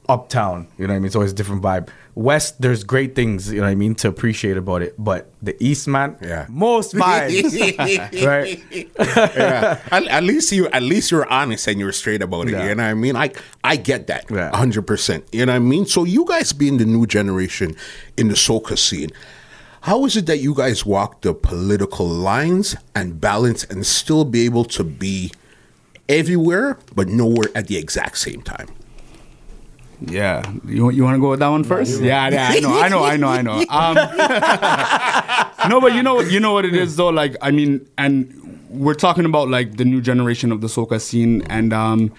[0.08, 1.05] uptown, you know what I mean?
[1.08, 1.89] It's always a different vibe.
[2.13, 4.95] West, there's great things, you know what I mean, to appreciate about it.
[4.97, 6.45] But the East, man, Yeah.
[6.49, 8.63] most vibes, right?
[9.36, 9.81] yeah.
[9.91, 12.51] At, at least you at least you're honest and you're straight about it.
[12.51, 12.69] Yeah.
[12.69, 13.15] You know what I mean?
[13.15, 13.31] I
[13.63, 14.25] I get that.
[14.29, 14.55] Yeah.
[14.55, 15.25] hundred percent.
[15.31, 15.86] You know what I mean?
[15.86, 17.75] So you guys being the new generation
[18.17, 19.10] in the soca scene,
[19.86, 24.43] how is it that you guys walk the political lines and balance and still be
[24.43, 25.32] able to be
[26.09, 28.68] everywhere but nowhere at the exact same time?
[30.01, 32.01] Yeah, you you want to go with that one first?
[32.01, 33.64] yeah, yeah, I know, I know, I know, I know.
[33.70, 33.95] Um,
[35.70, 37.09] no, but you know, you know what it is though.
[37.09, 38.34] Like, I mean, and
[38.70, 42.12] we're talking about like the new generation of the soca scene, and um,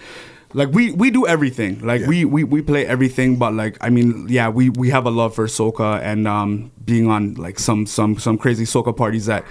[0.53, 1.79] like we we do everything.
[1.81, 2.07] Like Yeah.
[2.07, 5.35] we, we we play everything, but like I mean, yeah, we we have a love
[5.35, 9.43] for soca and um, being on like some some some crazy soca parties that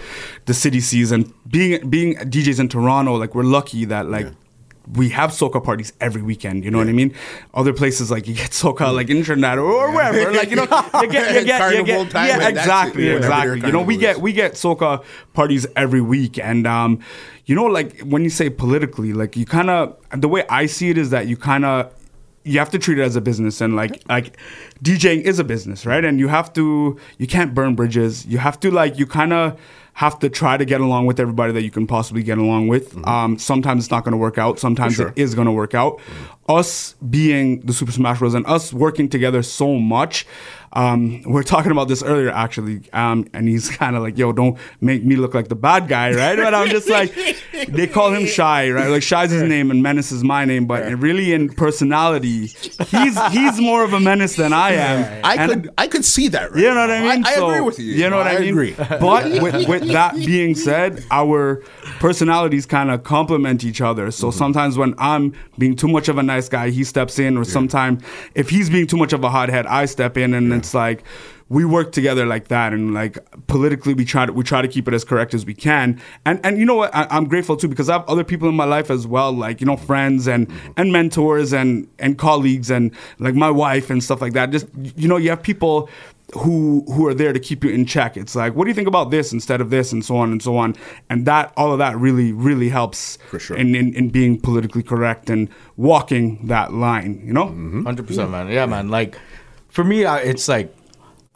[0.46, 4.26] the city sees, and being being DJs in Toronto, like we're lucky that like.
[4.94, 6.64] We have soca parties every weekend.
[6.64, 7.14] You know what I mean?
[7.54, 10.32] Other places like you get soca like internet or, or wherever.
[10.32, 10.62] Like you know,
[11.02, 13.60] you get you get you get yeah that's it, exactly exactly.
[13.66, 17.00] You know, we get we get soca parties every week, and um,
[17.46, 20.90] you know, like when you say politically, like you kind of the way I see
[20.90, 21.92] it is that you kind of
[22.44, 24.36] you have to treat it as a business, and like like
[24.82, 26.04] DJing is a business, right?
[26.04, 28.24] And you have to you can't burn bridges.
[28.26, 29.58] You have to like you kind of
[29.96, 32.86] have to try to get along with everybody that you can possibly get along with.
[33.06, 34.58] Um, sometimes it's not going to work out.
[34.58, 35.02] Sometimes Mm-hmm.
[35.02, 35.08] sure.
[35.16, 36.00] it is going to work out.
[36.50, 38.34] Us being the Super Smash Bros.
[38.34, 40.26] and us working together so much.
[40.76, 44.30] Um, we are talking about this earlier, actually, um, and he's kind of like, "Yo,
[44.32, 47.14] don't make me look like the bad guy, right?" But I'm just like,
[47.68, 48.88] they call him Shy, right?
[48.88, 52.48] Like Shy's his name and Menace is my name, but really in personality,
[52.92, 55.20] he's he's more of a menace than I am.
[55.24, 56.52] I And- could I could see that.
[56.52, 57.24] Right you know what I mean?
[57.26, 57.92] I, So, agree with you.
[57.94, 58.50] You know what I, mean?
[58.50, 58.74] agree.
[58.78, 61.62] But with, with that being said, our
[62.00, 64.10] personalities kind of complement each other.
[64.10, 64.38] So Mm-hmm.
[64.38, 68.02] sometimes when I'm being too much of a nice guy, he steps in, or sometimes
[68.34, 71.04] if he's being too much of a hothead, I step in, and it's like
[71.48, 72.72] we work together like that.
[72.72, 75.54] And like politically, we try to we try to keep it as correct as we
[75.54, 76.00] can.
[76.24, 76.92] And and you know what?
[76.94, 79.60] I, I'm grateful too because I have other people in my life as well, like
[79.60, 80.72] you know friends and Mm-hmm.
[80.80, 84.50] and mentors and and colleagues and like my wife and stuff like that.
[84.50, 84.66] Just
[85.02, 85.88] you know, you have people
[86.34, 88.16] who who are there to keep you in check.
[88.16, 90.42] It's like, what do you think about this instead of this, and so on and
[90.42, 90.74] so on.
[91.08, 93.56] And that all of that really really helps For sure.
[93.56, 97.22] in, in in being politically correct and walking that line.
[97.24, 97.46] You know.
[97.46, 97.84] Mm-hmm.
[97.84, 98.48] Hundred percent, man.
[98.48, 98.88] Yeah, man.
[98.88, 99.16] Like
[99.76, 100.74] for me, I, it's like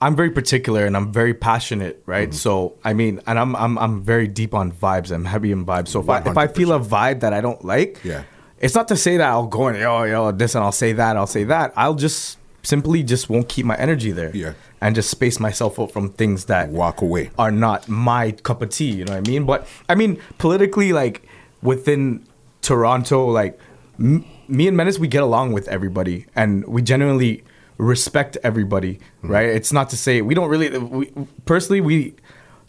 [0.00, 2.30] I'm very particular and I'm very passionate, right?
[2.30, 2.36] Mm-hmm.
[2.46, 5.10] So I mean, and I'm I'm I'm very deep on vibes.
[5.12, 5.88] I'm heavy in vibes.
[5.88, 8.22] So if I if I feel a vibe that I don't like, Yeah.
[8.58, 11.16] it's not to say that I'll go and yo yo this and I'll say that
[11.18, 11.72] I'll say that.
[11.76, 14.32] I'll just simply just won't keep my energy there.
[14.34, 14.54] Yeah.
[14.80, 17.30] And just space myself out from things that Walk away.
[17.38, 18.90] are not my cup of tea.
[18.98, 19.44] You know what I mean?
[19.44, 21.16] But I mean, politically, like
[21.62, 22.24] within
[22.62, 23.58] Toronto, like
[23.98, 27.44] m- me and Menace, we get along with everybody, and we genuinely
[27.80, 28.94] respect everybody.
[28.94, 29.30] Mm-hmm.
[29.32, 29.48] Right?
[29.48, 30.76] It's not to say we don't really.
[30.78, 31.12] We,
[31.44, 32.14] personally, we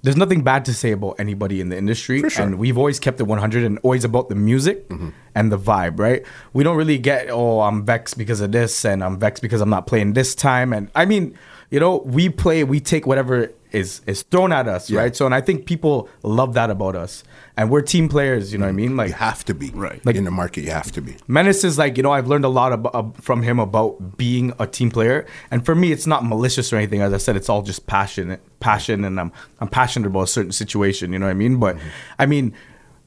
[0.04, 2.46] there's nothing bad to say about anybody in the industry, For sure.
[2.46, 4.90] and we've always kept it 100 and always about the music
[5.36, 6.00] and the vibe.
[6.00, 6.24] Right?
[6.54, 9.70] We don't really get oh I'm vexed because of this, and I'm vexed because I'm
[9.70, 11.38] not playing this time, and I mean.
[11.74, 15.00] You know, we play, we take whatever is is thrown at us, Yeah.
[15.00, 15.16] right?
[15.16, 17.24] So, and I think people love that about us,
[17.58, 18.52] and we're team players.
[18.52, 18.76] You know what I mm.
[18.76, 18.98] mean?
[18.98, 20.06] Like You have to be Right.
[20.06, 20.64] Like in the market.
[20.64, 21.16] You have to be.
[21.28, 24.54] Menace is like, you know, I've learned a lot ab- ab- from him about being
[24.60, 27.02] a team player, and for me, it's not malicious or anything.
[27.02, 30.52] As I said, it's all just passion, passion, and I'm I'm passionate about a certain
[30.52, 31.14] situation.
[31.14, 31.60] You know what I mean?
[31.60, 31.78] But
[32.20, 32.54] I mean,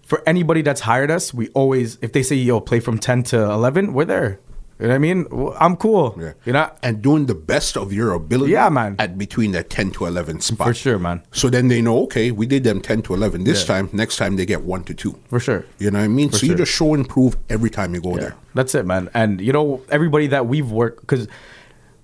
[0.07, 3.43] for anybody that's hired us, we always, if they say, "Yo, play from ten to
[3.43, 4.41] 11, we're there.
[4.81, 5.27] You know what I mean?
[5.61, 6.17] I'm cool.
[6.21, 6.33] Yeah.
[6.45, 6.71] You know?
[6.83, 8.53] and doing the best of your ability.
[8.53, 8.97] Yeah, man.
[8.99, 10.67] At between that ten to eleven spot.
[10.67, 11.23] For sure, man.
[11.31, 13.75] So then they know, okay, we did them ten to eleven this Yeah.
[13.75, 13.91] time.
[13.93, 15.17] Next time they get one to two.
[15.29, 15.65] For sure.
[15.79, 16.33] You know what I mean?
[16.33, 18.35] so you just show and prove every time you go Yeah, there.
[18.55, 19.11] that's it, man.
[19.15, 21.29] And you know, everybody that we've worked because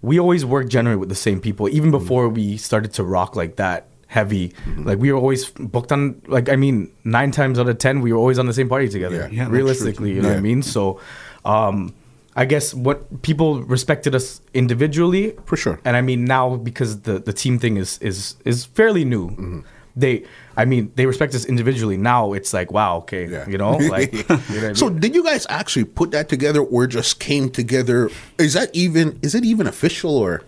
[0.03, 1.69] we always work generally with the same people.
[1.69, 1.99] Even Mm-hmm.
[1.99, 6.23] before we started to rock like that heavy, like we were always booked on.
[6.29, 8.89] Like I mean, nine times out of ten, we were always on the same party
[8.89, 9.29] together.
[9.33, 9.45] Yeah.
[9.45, 10.63] Yeah, realistically, you know what I mean.
[10.63, 11.01] So,
[11.45, 11.95] um,
[12.37, 15.81] I guess what people respected us individually For sure.
[15.85, 19.31] and I mean now because the the team thing is is is fairly new.
[19.31, 19.61] Mm-hmm.
[19.97, 20.23] They,
[20.57, 21.97] I mean, they respect us individually.
[21.97, 23.49] Now it's like, wow, okay, Yeah.
[23.49, 24.13] you know, like,
[24.53, 28.09] you know I So did you guys actually put that together or just came together?
[28.39, 30.43] Is that even is it even official or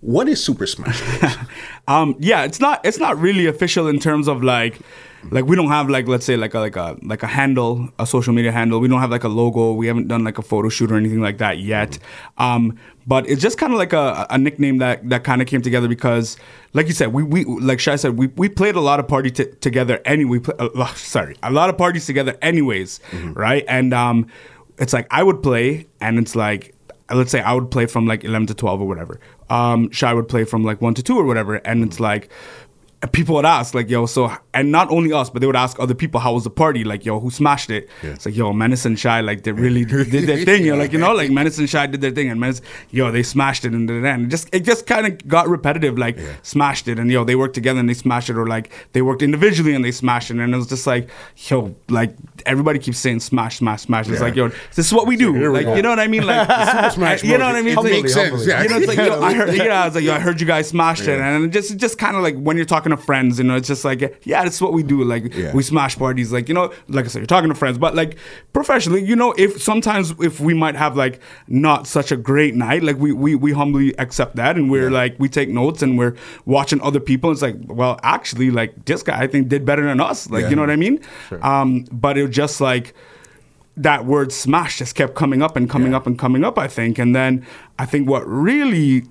[0.00, 1.36] what is Super Smash Bros?
[1.88, 4.78] Um, yeah, it's not it's not really official in terms of like
[5.32, 8.06] like we don't have like let's say like a like a like a handle, a
[8.06, 8.78] social media handle.
[8.78, 9.72] We don't have like a logo.
[9.72, 11.98] We haven't done like a photo shoot or anything like that yet.
[12.38, 12.78] Um,
[13.08, 15.88] but it's just kind of like a, a nickname that that kind of came together
[15.88, 16.36] because,
[16.74, 19.32] like you said, we we like Shy said, we, we played a lot of party
[19.32, 20.00] t- together.
[20.04, 23.00] Any we play, lot, sorry, a lot of parties together, anyways,
[23.32, 23.64] right?
[23.66, 24.28] And um,
[24.78, 26.74] it's like I would play, and it's like
[27.12, 29.18] let's say I would play from like 11 to 12 or whatever.
[29.50, 31.56] Um, Shy would play from like 1 to 2 or whatever.
[31.56, 32.30] And it's like,
[33.12, 35.94] people would ask like yo so and not only us but they would ask other
[35.94, 38.10] people how was the party like yo who smashed it Yeah.
[38.10, 40.92] it's like yo menace and shy like they really did their thing you know like
[40.92, 43.72] you know like menace and shy did their thing and menace yo they smashed it
[43.72, 47.24] and then it just it just kind of got repetitive like smashed it and yo
[47.24, 50.30] they worked together and they smashed it or like they worked individually and they smashed
[50.30, 51.08] it and it was just like
[51.48, 54.26] yo like everybody keeps saying smash smash smash it's Yeah.
[54.26, 55.74] like yo this is what we do here we like go.
[55.74, 56.46] you know what I mean like
[56.92, 58.46] Smash you know what I mean It It's like- makes sense.
[58.46, 58.62] Yeah.
[58.62, 60.46] you know, it's like yo, I heard, yeah, I was like, yo, I heard you
[60.46, 62.96] guys smashed it, and it just, it just kind of like when you're talking to
[62.96, 65.02] friends, you know, it's just like, yeah, that's what we do.
[65.04, 65.52] Like, Yeah.
[65.52, 68.16] we smash parties, like you know, like I said, you're talking to friends, but like
[68.52, 72.82] professionally, you know, if sometimes if we might have like not such a great night,
[72.82, 76.14] like we we we humbly accept that, and we're like we take notes and we're
[76.46, 77.30] watching other people.
[77.30, 80.28] It's like, well, actually, like this guy, I think did better than us.
[80.30, 80.50] Like, Yeah.
[80.50, 81.00] you know what I mean?
[81.42, 82.94] Um, but it was just like
[83.76, 85.98] that word smash just kept coming up and coming Yeah.
[85.98, 86.98] up and coming up, I think.
[86.98, 87.46] And then
[87.78, 89.04] I think what really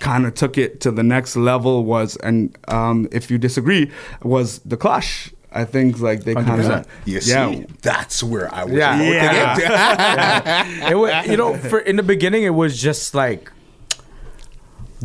[0.00, 3.90] kind of took it to the next level was, and um, if you disagree,
[4.22, 5.32] was the clash.
[5.52, 7.22] I think like they kind of 100%.
[7.22, 7.64] See, yeah.
[7.80, 8.74] that's where I was.
[8.74, 9.00] Yeah.
[9.00, 10.90] about to Yeah.
[10.90, 13.50] it was, you know, for in the beginning, it was just like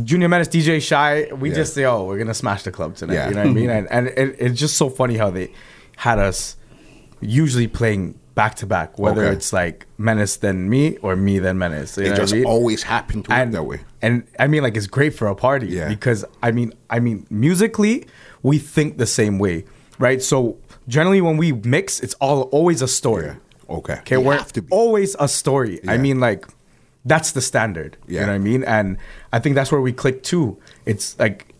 [0.02, 1.28] Junior Menace, DJ Shy.
[1.32, 1.54] We Yeah.
[1.56, 3.28] just say, "Oh, we're gonna smash the club tonight." Yeah.
[3.28, 3.70] You know what I mean?
[3.70, 5.52] And and it, it's just so funny how they
[5.96, 6.56] had us
[7.20, 9.34] usually playing back to back, whether Okay.
[9.36, 11.96] it's like Menace then me or me then Menace.
[11.98, 12.44] You know It what I just mean?
[12.46, 13.80] always happened to work and that way.
[14.02, 15.88] And I mean, like, it's great for a party Yeah.
[15.88, 18.06] because I mean, I mean, musically,
[18.42, 19.64] we think the same way,
[19.98, 20.20] right?
[20.20, 20.56] So
[20.88, 23.26] generally, when we mix, it's all always a story.
[23.26, 23.34] Yeah.
[23.76, 23.94] Okay.
[24.00, 24.68] Okay, we're have to be.
[24.70, 25.80] always a story.
[25.88, 26.46] I mean, like,
[27.04, 27.96] that's the standard.
[28.06, 28.20] Yeah.
[28.20, 28.64] You know what I mean?
[28.64, 28.98] And
[29.32, 30.58] I think that's where we click too.
[30.84, 31.54] It's like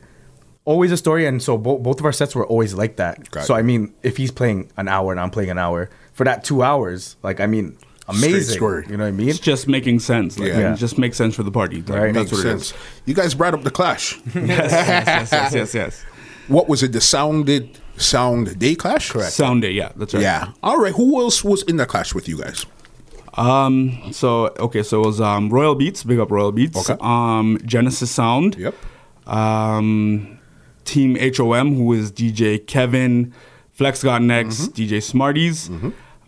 [0.65, 3.31] always a story, and so bo- both of our sets were always like that.
[3.31, 3.59] Got so it.
[3.59, 6.63] I mean, if he's playing an hour and I'm playing an hour for that two
[6.63, 7.77] hours, like I mean,
[8.09, 8.57] amazing.
[8.57, 8.85] story.
[8.89, 9.29] You know what I mean?
[9.29, 10.39] It's just making sense.
[10.39, 10.75] Like, Yeah.
[10.75, 11.83] It just makes sense for the party.
[11.83, 12.15] Like, Right.
[12.15, 12.63] That's Makes what sense.
[12.71, 12.75] is.
[13.07, 14.19] You guys brought up the clash.
[14.35, 16.05] yes, yes, yes, yes, yes.
[16.49, 16.93] what was it?
[16.93, 19.11] The sounded sound day clash.
[19.11, 19.33] Correct.
[19.33, 20.23] Sound day, yeah, that's right.
[20.23, 20.53] Yeah.
[20.63, 20.95] All right.
[20.95, 22.67] Who else was in that clash with you guys?
[23.35, 24.13] Um.
[24.13, 24.83] So okay.
[24.83, 26.05] So it was um Royal Beats.
[26.05, 26.91] Big up Royal Beats.
[26.91, 26.99] Okay.
[27.01, 27.59] Um.
[27.65, 28.57] Genesis Sound.
[28.57, 28.75] Yep.
[29.27, 30.39] Um.
[30.85, 33.33] Team HOM, who is DJ Kevin,
[33.71, 35.71] Flex Got Next, DJ Smarties,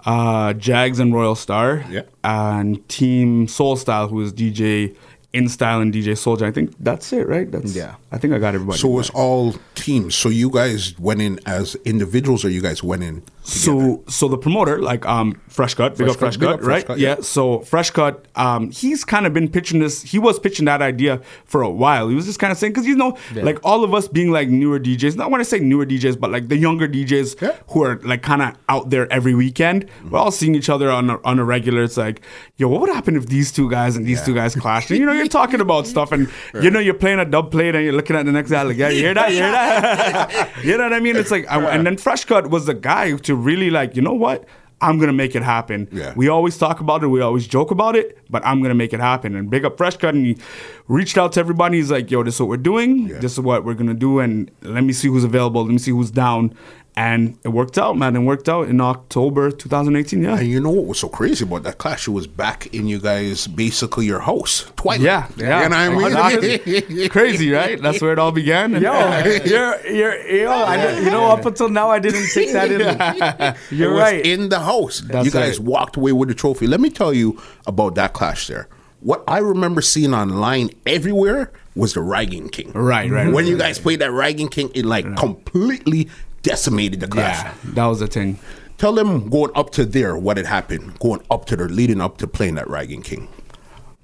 [0.07, 1.85] uh, Jags and Royal Star.
[1.91, 2.03] Yeah.
[2.23, 4.97] And Team Soul Style, who is DJ
[5.35, 6.47] In Style and DJ Soldier.
[6.47, 7.51] I think that's it, right?
[7.51, 7.97] That's Yeah.
[8.13, 8.79] I think I got everybody.
[8.79, 10.15] So it was all teams.
[10.15, 13.23] So you guys went in as individuals, or you guys went in?
[13.43, 16.55] So so the promoter, like um Fresh Cut, big Fresh up Fresh Cut, big Cut,
[16.55, 16.87] up Fresh right?
[16.87, 17.17] Cut, yeah.
[17.17, 17.23] yeah.
[17.23, 20.01] So Fresh Cut, um, he's kind of been pitching this.
[20.03, 22.09] He was pitching that idea for a while.
[22.09, 24.49] He was just kind of saying because you know, like all of us being like
[24.49, 25.17] newer DJs.
[25.17, 27.57] Not want to say newer DJs, but like the younger DJs Yeah.
[27.69, 29.91] who are like kind of out there every weekend.
[30.09, 31.83] We're all seeing each other on a, on a regular.
[31.83, 32.23] It's like,
[32.57, 34.91] yo, what would happen if these two guys and these two guys clashed?
[34.91, 36.29] And you know, you're talking about stuff, and
[36.63, 38.77] you know, you're playing a dub plate, and you're looking at the next guy like,
[38.77, 39.31] yeah, you hear that?
[39.31, 40.51] You hear that?
[40.65, 41.17] you know what I mean?
[41.17, 44.15] It's like, I, and then Fresh Cut was the guy to really like, you know
[44.15, 44.47] what?
[44.81, 45.89] I'm gonna make it happen.
[45.93, 46.13] Yeah.
[46.15, 49.01] We always talk about it, we always joke about it, but I'm gonna make it
[49.01, 49.35] happen.
[49.35, 50.37] And big up Fresh Cut, and he
[50.89, 51.79] reached out to everybody.
[51.79, 53.09] He's like, "Yo, this is what we're doing.
[53.09, 53.19] Yeah.
[53.19, 55.63] This is what we're gonna do, and let me see who's available.
[55.63, 56.55] Let me see who's down."
[56.97, 58.15] And it worked out, man.
[58.15, 60.23] It worked out in October 2018.
[60.23, 62.07] Yeah, And you know what was so crazy about that clash?
[62.07, 65.01] It was back in you guys, basically your house, twice.
[65.01, 65.65] yeah, yeah.
[65.65, 66.57] You know what I mean?
[66.57, 67.09] Exactly.
[67.09, 67.83] Crazy, right?
[67.83, 68.81] That's where it all began.
[68.81, 68.81] Yo,
[69.45, 73.55] you're, you're, yo, I, you know, up until now, I didn't take that in.
[73.77, 74.25] You're was right.
[74.25, 75.01] in the house.
[75.01, 75.67] That's you guys right.
[75.67, 76.69] walked away with the trophy.
[76.69, 78.69] Let me tell you about that clash there.
[79.01, 82.73] What I remember seeing online everywhere was the Ragging King.
[82.73, 86.09] Right, right, When right, you guys played that Ragging King, it like completely
[86.45, 87.43] decimated the clash.
[87.45, 88.39] yeah, that was the thing.
[88.79, 92.19] Tell them going up to there what had happened, going up to there, leading up
[92.19, 93.27] to playing that Ragging King.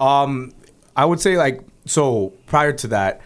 [0.01, 0.53] Um,
[0.97, 2.32] I would say like so.
[2.47, 3.20] Prior to that,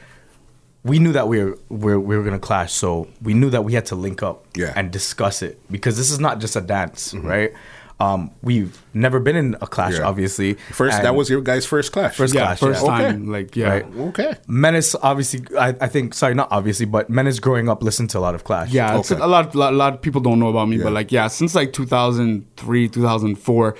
[0.85, 3.62] we knew that we were we were, we were gonna clash, so we knew that
[3.65, 4.73] we had to link up Yeah.
[4.77, 7.53] and discuss it because this is not just a dance, right?
[8.01, 10.09] Um, we've never been in a clash, Yeah.
[10.09, 10.55] obviously.
[10.72, 12.16] First, that was your guys' first clash.
[12.16, 12.88] First Yeah, clash, first yeah.
[12.90, 13.22] time.
[13.22, 13.30] Okay.
[13.30, 13.86] Like, yeah, Right.
[13.97, 14.34] Okay.
[14.49, 16.12] Menace, obviously, I, I think.
[16.12, 18.70] Sorry, not obviously, but Menace growing up listened to a lot of Clash.
[18.72, 19.22] Yeah, it's Okay.
[19.22, 20.84] a lot, lot, lot of people don't know about me, Yeah.
[20.84, 23.76] but like, yeah, since like 2003, 2004,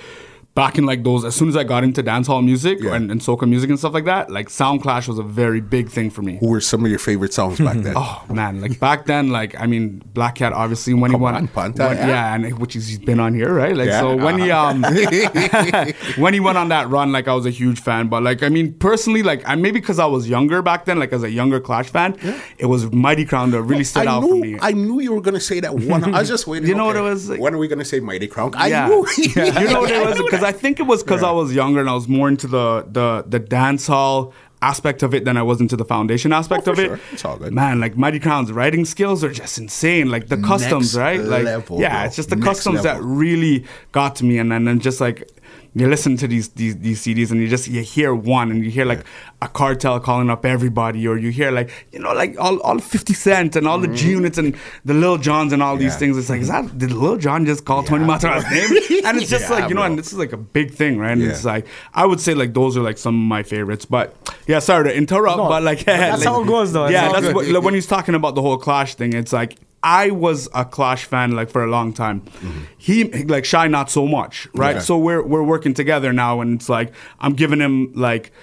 [0.55, 2.95] back in like those, as soon as I got into dancehall music Yeah.
[2.95, 5.89] and, and soca music and stuff like that, like Sound Clash was a very big
[5.89, 6.37] thing for me.
[6.39, 7.93] Who were some of your favorite songs back then?
[8.07, 11.35] Oh man, like back then, like I mean, Black Kat obviously when Come he won,
[11.35, 12.07] on, Panta, when- yeah.
[12.07, 13.75] yeah, and which is, he's been on here, right?
[13.75, 15.91] Like Yeah, so when he um uh-huh.
[16.21, 18.07] when he went on that run, like I was a huge fan.
[18.07, 21.11] But like I mean, personally, like I maybe because I was younger back then, like
[21.13, 22.17] as a younger Clash fan,
[22.57, 24.57] it was Mighty Crown that really stood I out knew, for me.
[24.61, 26.03] I knew you were gonna say that one.
[26.15, 26.69] I was just waiting.
[26.69, 28.53] You know okay, what it was like- when are we gonna say Mighty Crown?
[28.55, 29.05] I knew.
[29.17, 31.89] you know what it was because I think it was because I was younger and
[31.89, 35.61] I was more into the the the dance hall aspect of it than I was
[35.61, 36.87] into the foundation oh, aspect Oh, of it.
[36.87, 36.99] sure.
[37.11, 37.53] It's all good.
[37.53, 40.09] Man, like Mighty Crown's writing skills are just insane.
[40.09, 41.19] Like the customs, Next right?
[41.19, 42.05] Like level, yeah, bro.
[42.07, 45.29] it's just the Next customs that really got to me, and then and just like
[45.77, 48.71] you listen to these these these CDs and you just you hear one and you
[48.71, 49.03] hear like
[49.41, 53.13] a cartel calling up everybody, or you hear like you know like all, all Fifty
[53.13, 54.55] Cent and all the G Units and
[54.85, 55.99] the Lil Jons and all these Mm-hmm.
[55.99, 56.17] Things.
[56.17, 59.01] It's like is that did Lil Jon just call Tony Matterhorn's name?
[59.05, 59.89] And it's just Yeah, like you know, bro.
[59.91, 61.11] and this is like a big thing, right?
[61.11, 61.29] And Yeah.
[61.29, 64.15] it's like I would say like those are like some of my favorites, but
[64.47, 66.87] yeah, sorry to interrupt, No, but like that's like- how it goes, though.
[66.87, 69.13] Yeah, that's what, like, when he's talking about the whole Clash thing.
[69.13, 72.21] It's like I was a Clash fan like for a long time.
[72.21, 72.63] Mm-hmm.
[72.77, 74.77] He like Shy not so much, right?
[74.77, 74.81] Yeah.
[74.81, 78.33] So we're we're working together now, and it's like I'm giving him like.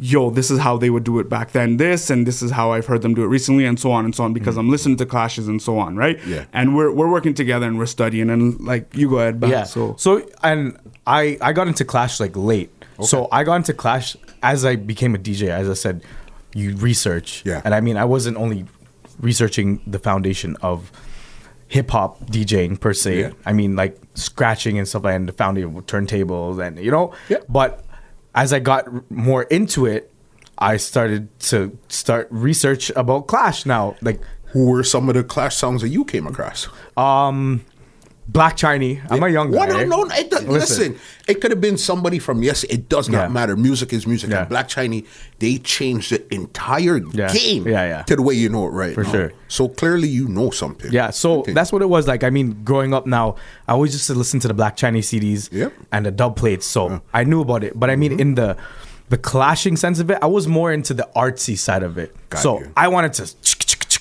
[0.00, 1.76] Yo, this is how they would do it back then.
[1.76, 4.14] This and this is how I've heard them do it recently, and so on and
[4.14, 4.32] so on.
[4.32, 4.60] Because mm-hmm.
[4.60, 6.24] I'm listening to clashes and so on, right?
[6.24, 6.44] Yeah.
[6.52, 9.50] And we're we're working together and we're studying and like you go ahead, back.
[9.50, 9.64] yeah.
[9.64, 12.70] So So and I I got into Clash like late.
[13.00, 13.06] okay.
[13.08, 15.48] So I got into Clash as I became a DJ.
[15.48, 16.04] As I said,
[16.54, 17.42] you research.
[17.44, 17.60] Yeah.
[17.64, 18.66] And I mean, I wasn't only
[19.20, 20.92] researching the foundation of
[21.68, 23.20] hip hop DJing per se.
[23.20, 23.30] Yeah.
[23.44, 27.12] I mean, like scratching and stuff like and the foundation of turntables and you know.
[27.28, 27.38] Yeah.
[27.48, 27.84] But
[28.34, 30.12] as I got more into it,
[30.58, 34.20] I started to start research about Clash now, like
[34.52, 36.68] Who were some of the Clash songs that you came across?
[36.96, 37.64] Um,
[38.30, 38.98] Black Chinese.
[39.08, 39.66] I'm a young guy.
[39.84, 40.98] No, no, it does, listen.
[41.26, 42.62] It could have been somebody from yes.
[42.64, 43.28] It does not Yeah.
[43.28, 43.56] matter.
[43.56, 44.28] Music is music.
[44.30, 44.40] Yeah.
[44.40, 45.04] And Black Chinese,
[45.38, 47.32] they changed the entire Yeah.
[47.32, 47.66] game.
[47.66, 48.02] Yeah, yeah.
[48.02, 49.10] To the way you know it right For now.
[49.12, 49.32] sure.
[49.48, 50.92] So clearly, you know something.
[50.92, 51.52] Yeah, so Okay.
[51.54, 52.22] that's what it was like.
[52.22, 55.48] I mean, growing up now, I always used to listen to the Black Chinese CDs
[55.50, 55.72] Yep.
[55.90, 57.80] and the dub plates, so I knew about it.
[57.80, 58.20] But I mean, Mm-hmm.
[58.20, 58.56] in the
[59.10, 62.14] the clashing sense of it, I was more into the artsy side of it.
[62.28, 62.66] Got so you.
[62.76, 63.24] I wanted to,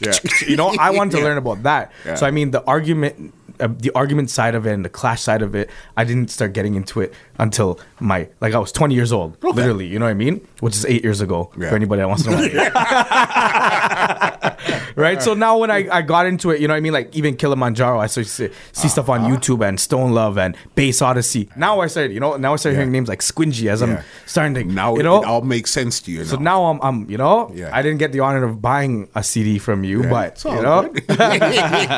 [0.02, 0.12] Yeah.
[0.46, 1.24] you know, I wanted to Yeah.
[1.24, 1.94] learn about that.
[2.06, 2.16] Yeah.
[2.16, 3.34] So I mean, the argument.
[3.60, 6.54] Uh, the argument side of it and the clash side of it, I didn't start
[6.54, 9.88] getting into it until my like I was 20 years old, literally.
[9.88, 10.46] You know what I mean?
[10.60, 11.52] Which is eight years ago.
[11.58, 11.70] Yeah.
[11.70, 12.38] For anybody that wants to know.
[14.96, 15.22] right?
[15.22, 16.94] So now when I, I got into it, you know what I mean?
[16.94, 19.24] Like even Kilimanjaro, I started see, see stuff Uh-huh.
[19.24, 21.50] on YouTube and Stone Love and Bass Odyssey.
[21.56, 23.88] Now I started, you know, now I started hearing names like Squingy as Yeah.
[23.88, 25.22] I'm starting to, Now you know.
[25.22, 26.24] it all makes sense to you.
[26.26, 27.70] so now I'm, I'm, you know, Yeah.
[27.74, 30.94] I didn't get the honor of buying a CD from you, Yeah, but you know,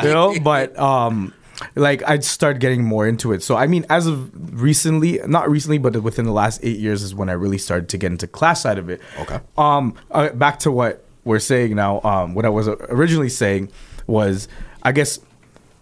[0.02, 1.32] you know, but um,
[1.74, 3.42] like I'd start getting more into it.
[3.42, 7.14] So I mean, as of recently, not recently, but within the last eight years is
[7.14, 9.00] when I really started to get into class side of it.
[9.18, 9.40] Okay.
[9.58, 12.00] Um, uh, back to what we're saying now.
[12.02, 13.70] Um, what I was originally saying
[14.06, 14.48] was,
[14.82, 15.18] I guess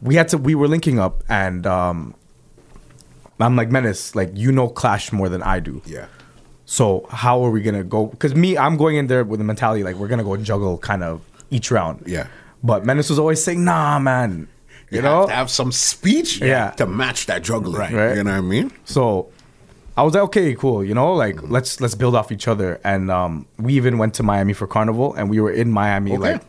[0.03, 2.15] we had to we were linking up, and um,
[3.41, 5.83] I'm like Menace, like you know Clash more than I do.
[5.87, 6.07] yeah.
[6.71, 8.07] So how are we gonna go?
[8.07, 11.03] Because me, I'm going in there with the mentality like we're gonna go juggle kind
[11.03, 12.03] of each round.
[12.07, 12.27] Yeah.
[12.63, 14.49] But Menace was always saying, "Nah, man."
[14.91, 15.21] You, You, know.
[15.21, 16.71] have to have some speech Yeah.
[16.73, 17.93] to match that juggling.
[17.95, 18.17] Right.
[18.17, 18.71] You know what I mean?
[18.85, 19.29] so
[19.97, 20.85] I was like, okay, cool.
[20.85, 22.81] You know, like let's let's build off each other.
[22.85, 26.35] And um, we even went to Miami for Carnival, and we were in Miami, Okay.
[26.35, 26.43] like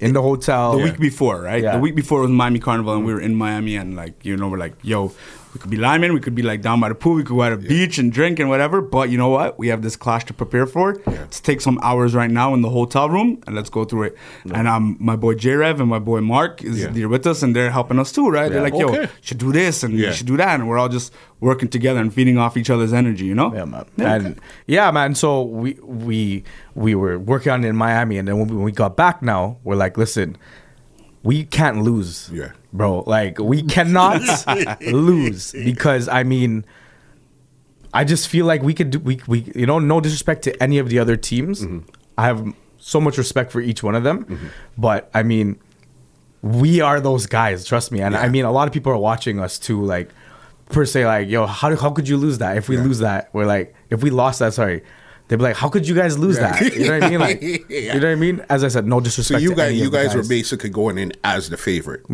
[0.00, 0.76] in the hotel.
[0.78, 1.62] the week before, right?
[1.62, 1.72] Yeah.
[1.72, 4.48] The week before was Miami Carnival, and we were in Miami, and like you know,
[4.48, 5.10] we're like, yo,
[5.54, 7.42] we could be Lyman, we could be like down by the pool, we could go
[7.42, 8.80] at a beach and drink and whatever.
[8.80, 9.58] But you know what?
[9.58, 10.96] We have this clash to prepare for.
[11.06, 14.16] Let's take some hours right now in the hotel room and let's go through it.
[14.54, 16.88] And um, my boy J Rev and my boy Mark is Yeah.
[16.88, 18.48] there with us, and they're helping us too, right?
[18.50, 18.70] They're Yeah.
[18.70, 19.08] like, yo, Okay.
[19.20, 20.06] should do this and Yeah.
[20.08, 22.92] you should do that, and we're all just working together and feeding off each other's
[22.92, 23.52] energy, you know?
[23.54, 23.84] Yeah, man.
[23.96, 24.14] Yeah.
[24.14, 25.14] And yeah, man.
[25.14, 26.44] So we we
[26.74, 29.22] we were working on it in Miami, and then when we, when we got back,
[29.22, 30.36] now we're like, listen,
[31.22, 32.52] we can't lose, Yeah.
[32.72, 33.00] Bro.
[33.06, 34.22] Like we cannot
[34.82, 36.64] lose because I mean,
[37.94, 40.78] I just feel like we could do we we you know no disrespect to any
[40.78, 41.62] of the other teams.
[41.62, 41.88] Mm-hmm.
[42.18, 44.46] I have so much respect for each one of them, mm-hmm.
[44.76, 45.58] but I mean,
[46.42, 47.64] we are those guys.
[47.64, 49.82] Trust me, and I mean, a lot of people are watching us too.
[49.82, 50.10] Like
[50.66, 52.56] per se, like yo, how how could you lose that?
[52.56, 54.82] If we lose that, we're like, if we lost that, sorry.
[55.28, 56.52] They'd be like, "How could you guys lose Yeah.
[56.52, 57.20] that?" You know what I mean?
[57.20, 57.94] Like, Yeah.
[57.94, 58.44] you know what I mean?
[58.50, 59.40] As I said, no disrespect.
[59.40, 62.04] So you guys, you the guys were basically going in as the favorite.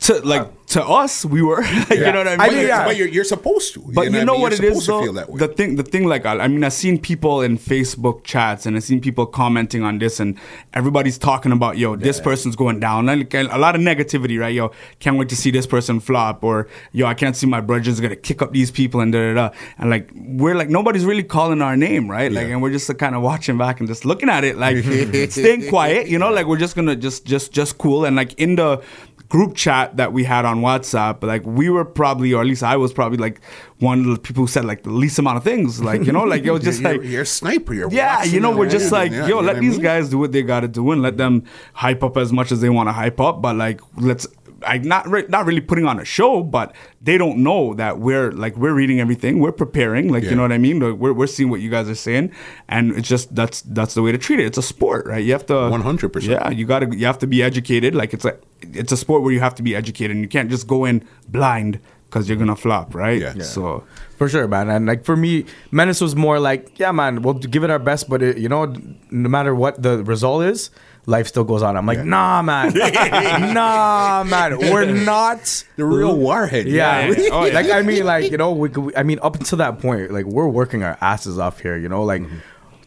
[0.00, 2.40] To like to us, we were, you know what I mean?
[2.40, 2.84] I But, mean, you're, yeah.
[2.84, 3.80] but you're, you're supposed to.
[3.80, 4.40] But you know, I mean?
[4.42, 5.02] what You're it is supposed to though.
[5.02, 5.38] feel that way.
[5.38, 8.76] The thing, the thing, like I, I mean, I've seen people in Facebook chats and
[8.76, 10.38] I've seen people commenting on this, and
[10.74, 13.06] everybody's talking about yo, this person's going down.
[13.06, 14.54] Like a lot of negativity, right?
[14.54, 14.70] Yo,
[15.00, 18.14] can't wait to see this person flop, or yo, I can't see my brothers gonna
[18.14, 19.56] kick up these people and da da da.
[19.78, 22.30] And like we're like nobody's really calling our name, right?
[22.30, 22.52] Like, Yeah.
[22.52, 24.76] and we're just kind of watching back and just looking at it, like
[25.30, 28.56] staying quiet, you know, like we're just gonna just just just cool and like in
[28.56, 28.82] the
[29.28, 32.76] group chat that we had on WhatsApp, like we were probably, or at least I
[32.76, 33.40] was probably like
[33.78, 35.82] one of the people who said like the least amount of things.
[35.82, 37.74] Like, you know, like it was just you're, like, you're a sniper.
[37.74, 39.82] You're yeah, you know, we're just like, yeah, yo, you know let I these mean?
[39.82, 42.60] guys do what they got to do and let them hype up as much as
[42.60, 43.42] they want to hype up.
[43.42, 44.26] But like, let's
[44.68, 48.30] I not re- not really putting on a show, but they don't know that we're
[48.32, 50.30] like we're reading everything, we're preparing, like Yeah.
[50.30, 50.78] you know what I mean.
[50.80, 52.30] Like, we're we're seeing what you guys are saying,
[52.68, 54.46] and it's just that's that's the way to treat it.
[54.46, 55.24] It's a sport, right?
[55.24, 56.22] You have to 100%.
[56.22, 57.94] Yeah, you got to you have to be educated.
[57.94, 60.50] Like it's a it's a sport where you have to be educated, and you can't
[60.50, 63.20] just go in blind because you're gonna flop, right?
[63.20, 63.34] Yeah.
[63.36, 63.42] Yeah.
[63.44, 63.84] So
[64.16, 64.68] For sure, man.
[64.70, 68.08] And like for me, Menace was more like, yeah, man, we'll give it our best,
[68.08, 68.64] but it, you know,
[69.10, 70.70] no matter what the result is,
[71.08, 71.76] life still goes on.
[71.76, 72.72] I'm like, nah, man,
[73.54, 76.66] nah, man, we're not The real warhead.
[76.66, 77.28] Yeah, Yeah, yeah.
[77.32, 77.54] Oh, yeah.
[77.54, 80.26] like I mean, like you know, we, could- I mean, up until that point, like
[80.26, 81.76] we're working our asses off here.
[81.76, 82.38] You know, like Mm-hmm.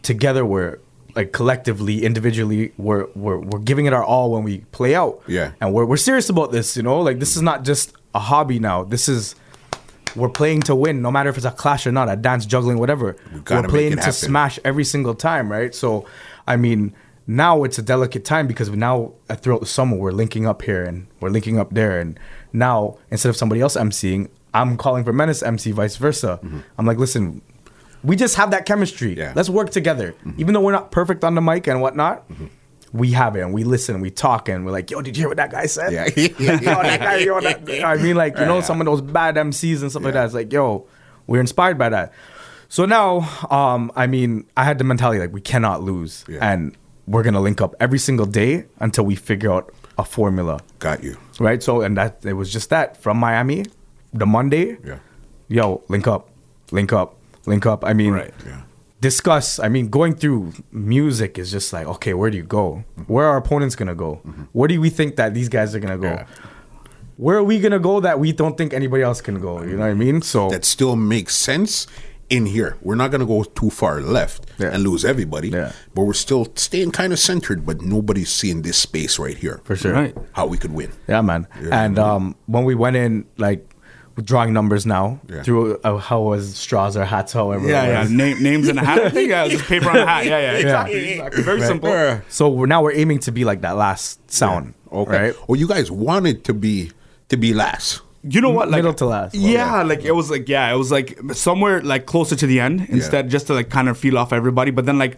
[0.03, 0.79] together we're
[1.15, 5.21] like collectively, individually, we're we're we're giving it our all when we play out.
[5.27, 5.51] Yeah.
[5.59, 6.75] and we're we're serious about this.
[6.77, 8.83] You know, like this is not just a hobby now.
[8.83, 9.35] This is
[10.15, 12.77] we're playing to win, no matter if it's a clash or not, a dance, juggling,
[12.77, 13.15] whatever.
[13.49, 15.73] We're playing to smash every single time, right?
[15.73, 16.05] So,
[16.45, 16.93] I mean,
[17.27, 21.07] now it's a delicate time because now throughout the summer we're linking up here and
[21.19, 22.19] we're linking up there, and
[22.53, 26.39] now instead of somebody else emceeing, I'm calling for Menace MC, vice versa.
[26.77, 27.41] I'm like, listen,
[28.03, 29.11] we just have that chemistry.
[29.11, 29.19] Mm-hmm.
[29.19, 29.27] Yeah.
[29.29, 29.37] Mm-hmm.
[29.37, 32.25] Let's work together, even though we're not perfect on the mic and whatnot.
[32.93, 35.29] We have it, and we listen, we talk, and we're like, "Yo, did you hear
[35.29, 35.93] what that guy said?
[35.93, 36.07] Yeah.
[36.17, 39.81] yo, that guy, yo, that, I mean, like, you know, some of those bad MCs
[39.81, 40.25] and stuff like that.
[40.25, 40.85] It's like, yo,
[41.25, 42.11] we're inspired by that.
[42.67, 43.19] So now,
[43.49, 46.39] um, I mean, I had the mentality like we cannot lose, Yeah.
[46.51, 46.75] and
[47.07, 51.17] we're gonna link up every single day until we figure out a formula, Got you.
[51.39, 51.61] right?
[51.61, 53.65] So, and that it was just that from Miami,
[54.13, 54.99] the Monday, Yeah.
[55.47, 56.29] yo, link up,
[56.71, 57.83] link up, link up.
[57.85, 58.33] I mean, Right.
[58.45, 58.61] Yeah.
[59.01, 59.59] discuss.
[59.59, 62.83] I mean, going through music is just like, okay, where do you go?
[62.99, 63.13] Mm-hmm.
[63.13, 64.21] Where are our opponents gonna go?
[64.27, 64.43] Mm-hmm.
[64.53, 66.09] Where do we think that these guys are gonna go?
[66.11, 66.25] Yeah.
[67.17, 69.61] Where are we gonna go that we don't think anybody else can go?
[69.61, 70.21] You know what I mean?
[70.21, 71.85] So That still makes sense
[72.31, 72.77] in here.
[72.81, 74.69] We're not going to go too far left Yeah.
[74.73, 75.49] and lose everybody.
[75.49, 75.73] Yeah.
[75.93, 79.61] But we're still staying kind of centered, but nobody's seeing this space right here.
[79.65, 80.15] for sure, right.
[80.31, 80.91] How we could win.
[81.07, 81.45] yeah, man.
[81.61, 81.83] Yeah.
[81.85, 83.67] And um, when we went in, like.
[84.21, 85.41] Drawing numbers now Yeah.
[85.41, 87.65] through uh, how was straws or hats, however.
[87.67, 88.99] yeah, yeah, name, names in a hat.
[88.99, 90.25] I think yeah, just paper on a hat.
[90.25, 91.11] Yeah, yeah, exactly.
[91.13, 91.43] exactly.
[91.43, 92.21] Very simple.
[92.27, 94.73] So we're now we're aiming to be like that last sound.
[94.91, 95.11] Okay.
[95.31, 95.35] Right.
[95.47, 96.91] Well, you guys wanted to be
[97.29, 98.01] to be last.
[98.23, 98.69] You know what?
[98.69, 99.35] Like Middle to last.
[99.35, 102.87] Yeah, like it was like yeah, it was like somewhere like closer to the end
[102.89, 104.69] instead, just to like kind of feel off everybody.
[104.71, 105.17] But then like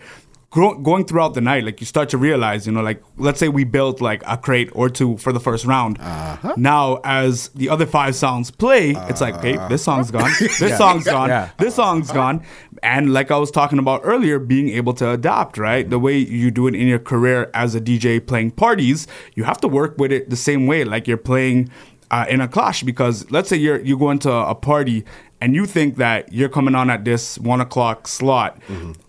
[0.51, 3.49] gro- going throughout the night, like you start to realize, you know, like let's say
[3.49, 5.97] we built like a crate or two for the first round.
[5.99, 6.53] Uh-huh.
[6.55, 11.03] Now as the other five songs play, it's like, okay, this song's gone, this song's
[11.03, 11.49] gone, Yeah.
[11.57, 12.41] this song's gone,
[12.83, 15.89] and like I was talking about earlier, being able to adapt, right?
[15.89, 19.59] The way you do it in your career as a DJ playing parties, you have
[19.61, 21.69] to work with it the same way, like you're playing
[22.14, 25.03] uh, in a clash because let's say you're you go into a party
[25.41, 28.51] and you think that you're coming on at this one o'clock slot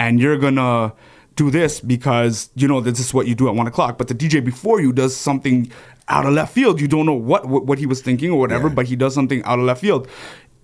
[0.05, 0.93] and you're gonna
[1.37, 3.99] do this because you know this is what you do at one o'clock.
[3.99, 5.59] But the dj before you does something
[6.09, 6.81] out of left field.
[6.81, 8.75] You don't know what what, what he was thinking or whatever Yeah.
[8.79, 10.09] but he does something out of left field.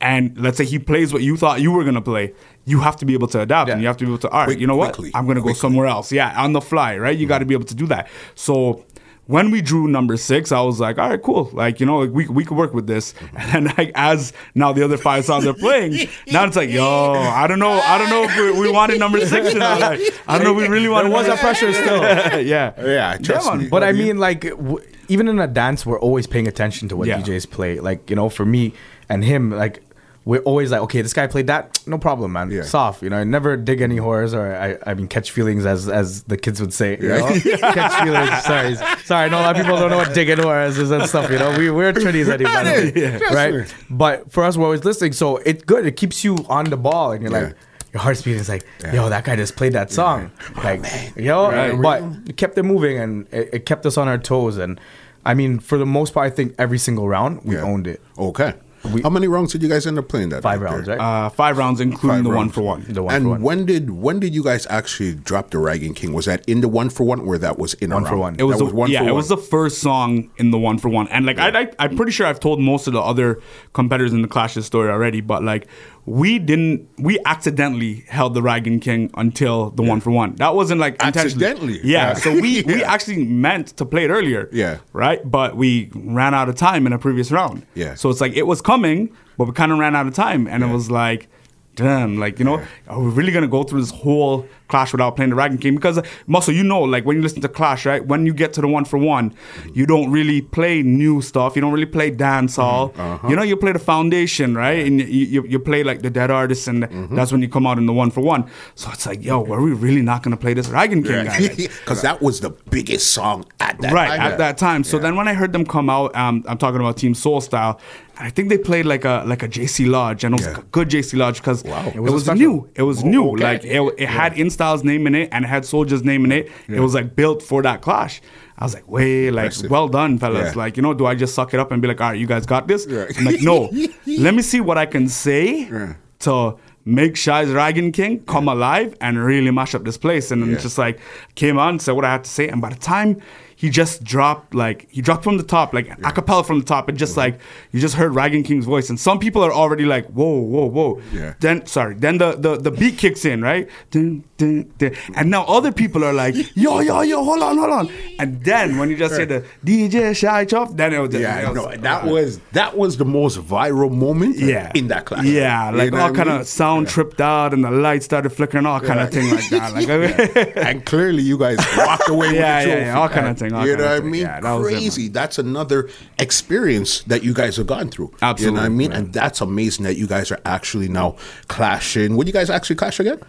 [0.03, 2.32] And let's say he plays what you thought you were gonna play.
[2.64, 4.38] You have to be able to adapt and you have to be able to all
[4.41, 4.95] right Quick- you know what?
[4.95, 5.61] quickly, i'm gonna go quickly.
[5.61, 6.11] somewhere else.
[6.11, 7.16] Yeah on the fly right?
[7.20, 8.09] You got to be able to do that.
[8.34, 8.84] So
[9.30, 11.50] when we drew number six, I was like, all right, cool.
[11.52, 13.14] Like, you know, like we, we could work with this.
[13.36, 16.84] And then like as now the other five songs are playing, now it's like, yo,
[17.12, 17.70] I don't know.
[17.72, 19.52] I don't know if we, we wanted number six.
[19.52, 22.02] You know, like, I don't know if we really wanted There was a pressure still.
[22.54, 22.72] yeah.
[22.80, 23.58] Yeah, trust man.
[23.60, 23.68] me.
[23.68, 27.06] But I mean, like, w- even in a dance, we're always paying attention to what
[27.08, 27.20] Yeah.
[27.20, 27.78] DJs play.
[27.80, 28.72] Like, you know, for me
[29.08, 29.82] and him, like,
[30.26, 32.50] we're always like, okay, this guy played that, no problem, man.
[32.50, 32.62] Yeah.
[32.62, 33.16] Soft, you know.
[33.16, 36.60] I never dig any horrors or I, I mean, catch feelings, as as the kids
[36.60, 36.98] would say.
[37.00, 37.26] You know?
[37.72, 38.42] catch feelings.
[38.44, 39.30] Sorry, sorry.
[39.30, 41.30] Know a lot of people don't know what digging horrors is and stuff.
[41.30, 43.18] You know, we we're Trinidadies, anybody, Yeah.
[43.34, 43.74] right?
[43.88, 45.86] But for us, we're always listening, so it's good.
[45.86, 47.46] It keeps you on the ball, and you're Yeah.
[47.48, 47.56] like.
[47.92, 48.38] Your heart's beating.
[48.38, 50.30] It's like, yo, that guy just played that song.
[50.62, 50.84] Like,
[51.16, 51.74] yo, Right.
[51.82, 54.58] but it kept it moving and it, it kept us on our toes.
[54.58, 54.80] And
[55.26, 57.62] I mean, for the most part, I think every single round we Yeah.
[57.62, 58.00] owned it.
[58.16, 58.54] Okay.
[59.02, 60.42] How many rounds did you guys end up playing that?
[60.42, 60.96] Five rounds, there?
[60.96, 61.26] right?
[61.26, 62.54] Uh, five rounds, including Five the one rounds.
[62.54, 62.84] for one.
[62.88, 63.42] the one and for one.
[63.42, 66.12] when did when did you guys actually drop the Ragging King?
[66.14, 68.36] Was that in the one for one or that was in One a for one.
[68.38, 68.90] It was, That the, one for one.
[68.90, 69.16] yeah, for it one.
[69.16, 72.12] was the first song in the one for one, and like I, I, I'm pretty
[72.12, 73.40] sure I've told most of the other
[73.74, 75.66] competitors in the Clash's story already, but like
[76.11, 80.34] we didn't, we accidentally held the Ragging King until the one for one.
[80.36, 81.46] That wasn't like intentionally.
[81.46, 81.80] Accidentally.
[81.84, 82.14] Yeah, Yeah.
[82.14, 84.48] so we we actually meant to play it earlier.
[84.52, 84.78] Yeah.
[84.92, 87.64] right, but we ran out of time in a previous round.
[87.74, 87.94] Yeah.
[87.94, 88.98] so it's like it was coming,
[89.38, 91.28] but we kind of ran out of time, and it was like.
[91.76, 92.66] Damn, like you know, Yeah.
[92.88, 95.98] are we really gonna go through this whole Clash without playing the Dragon King because
[96.26, 98.04] Muscle, you know, like when you listen to Clash, right?
[98.06, 99.34] When you get to the one for one,
[99.74, 101.56] you don't really play new stuff.
[101.56, 102.92] You don't really play dancehall.
[102.92, 103.00] Mm-hmm.
[103.00, 103.28] Uh-huh.
[103.28, 104.86] You know, you play the foundation, right?
[104.86, 107.14] And you, you, you play like the dead artists, and mm-hmm.
[107.16, 108.48] that's when you come out in the one for one.
[108.74, 111.38] So it's like, yo, are we really not gonna play this Dragon King guy?
[111.50, 114.20] Like, Because that was the biggest song at that right time.
[114.20, 114.84] at that time.
[114.84, 117.80] So then when I heard them come out, um, I'm talking about Team Soul Style.
[118.18, 120.52] I think they played like a like a JC Lodge, and it was Yeah.
[120.54, 121.86] like a good JC Lodge because Wow.
[121.88, 122.38] it It was, was a special.
[122.52, 122.68] new.
[122.74, 123.30] It was new.
[123.30, 123.42] okay.
[123.44, 126.50] Like it, it had InStyle's name in it and it had Soldier's name in it.
[126.68, 128.20] It was like built for that clash.
[128.58, 129.70] I was like, way, like, Impressive.
[129.70, 130.52] well done, fellas.
[130.54, 130.58] Yeah.
[130.62, 132.26] Like, you know, do I just suck it up and be like, all right, you
[132.26, 132.86] guys got this?
[132.86, 133.06] Yeah.
[133.16, 133.70] I'm like, no.
[134.06, 135.94] Let me see what I can say Yeah.
[136.20, 140.30] to make Shy's Dragon King come alive and really mash up this place.
[140.30, 141.00] And then just like
[141.36, 142.48] came on, said what I had to say.
[142.48, 143.20] And by the time
[143.61, 146.88] he just dropped, like, he dropped from the top, like a cappella from the top,
[146.88, 147.32] and just Mm-hmm.
[147.34, 147.40] like,
[147.72, 148.88] you just heard Ragging King's voice.
[148.88, 151.00] And some people are already like, whoa, whoa, whoa.
[151.12, 151.34] Yeah.
[151.40, 153.68] Then, sorry, then the, the, the beat kicks in, right?
[153.90, 154.92] Dun, dun, dun.
[155.14, 157.90] And now other people are like, yo, yo, yo, hold on, hold on.
[158.18, 161.40] And then when you just say the DJ Shy Chop, then it was just, Yeah,
[161.50, 165.24] it was no, that was that was the most viral moment yeah in that class.
[165.24, 166.40] yeah You like know all I kind mean?
[166.40, 169.74] of sound tripped out and the lights started flickering all kind of thing like that
[169.74, 173.66] like and clearly you guys walked away Yeah, yeah, yeah, all kind of thing, all
[173.66, 174.22] you know what I mean?
[174.22, 174.66] Yeah, that was.
[174.68, 175.09] Crazy.
[175.09, 175.88] That's another
[176.18, 178.12] experience that you guys have gone through.
[178.38, 178.90] You know what I mean?
[178.90, 178.92] man.
[179.05, 181.16] And that's amazing that you guys are actually now
[181.48, 182.16] clashing.
[182.16, 183.20] Would you guys actually clash again?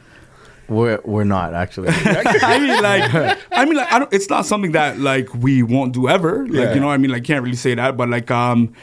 [0.70, 1.90] We're we're not actually.
[1.92, 4.14] I mean, like, I mean, like, I don't.
[4.14, 6.46] It's not something that like we won't do ever.
[6.48, 6.74] Like, Yeah.
[6.74, 8.74] you know, what I mean, like, can't really say that, but like, um,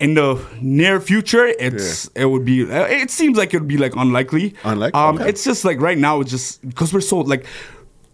[0.00, 2.70] in the near future, it's it would be.
[2.70, 4.54] uh, It seems like it would be like unlikely.
[4.64, 5.28] Unlikely, Um, okay.
[5.30, 7.46] it's just like right now, it's just because we're so like.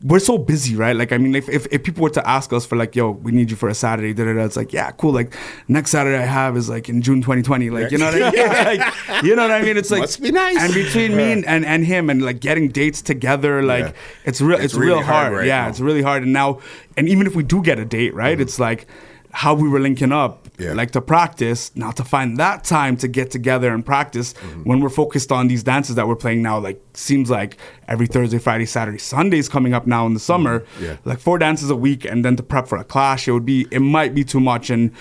[0.03, 0.97] We're so busy, right?
[0.97, 3.33] Like, I mean, if, if, if people were to ask us for like, yo, we
[3.33, 5.13] need you for a Saturday, da, da, da, it's like, yeah, cool.
[5.13, 5.35] Like,
[5.69, 7.69] next Saturday I have is like in June 2020.
[7.69, 8.81] Like, you know what I mean?
[8.81, 9.77] like, you know what I mean?
[9.77, 10.59] It's like, Must be nice.
[10.59, 13.93] And between me and, and, and him and like getting dates together, like, Yeah.
[14.25, 15.33] it's real, It's it's, real hard hard.
[15.35, 15.69] right yeah, now.
[15.69, 16.23] it's really hard.
[16.23, 16.61] And now,
[16.97, 18.33] and even if we do get a date, right?
[18.33, 18.43] Mm-hmm.
[18.43, 18.87] It's like
[19.33, 20.73] how we were linking up, Yeah.
[20.75, 21.71] like to practice.
[21.75, 24.63] Now to find that time to get together and practice Mm-hmm.
[24.69, 26.59] when we're focused on these dances that we're playing now.
[26.59, 27.57] Like seems like
[27.89, 30.61] every Thursday, Friday, Saturday, Sunday's coming up now in the summer.
[30.61, 30.85] Mm-hmm.
[30.85, 30.97] Yeah.
[31.05, 33.67] Like four dances a week, and then to prep for a clash, it would be
[33.71, 34.71] it might be too much.
[34.71, 34.93] And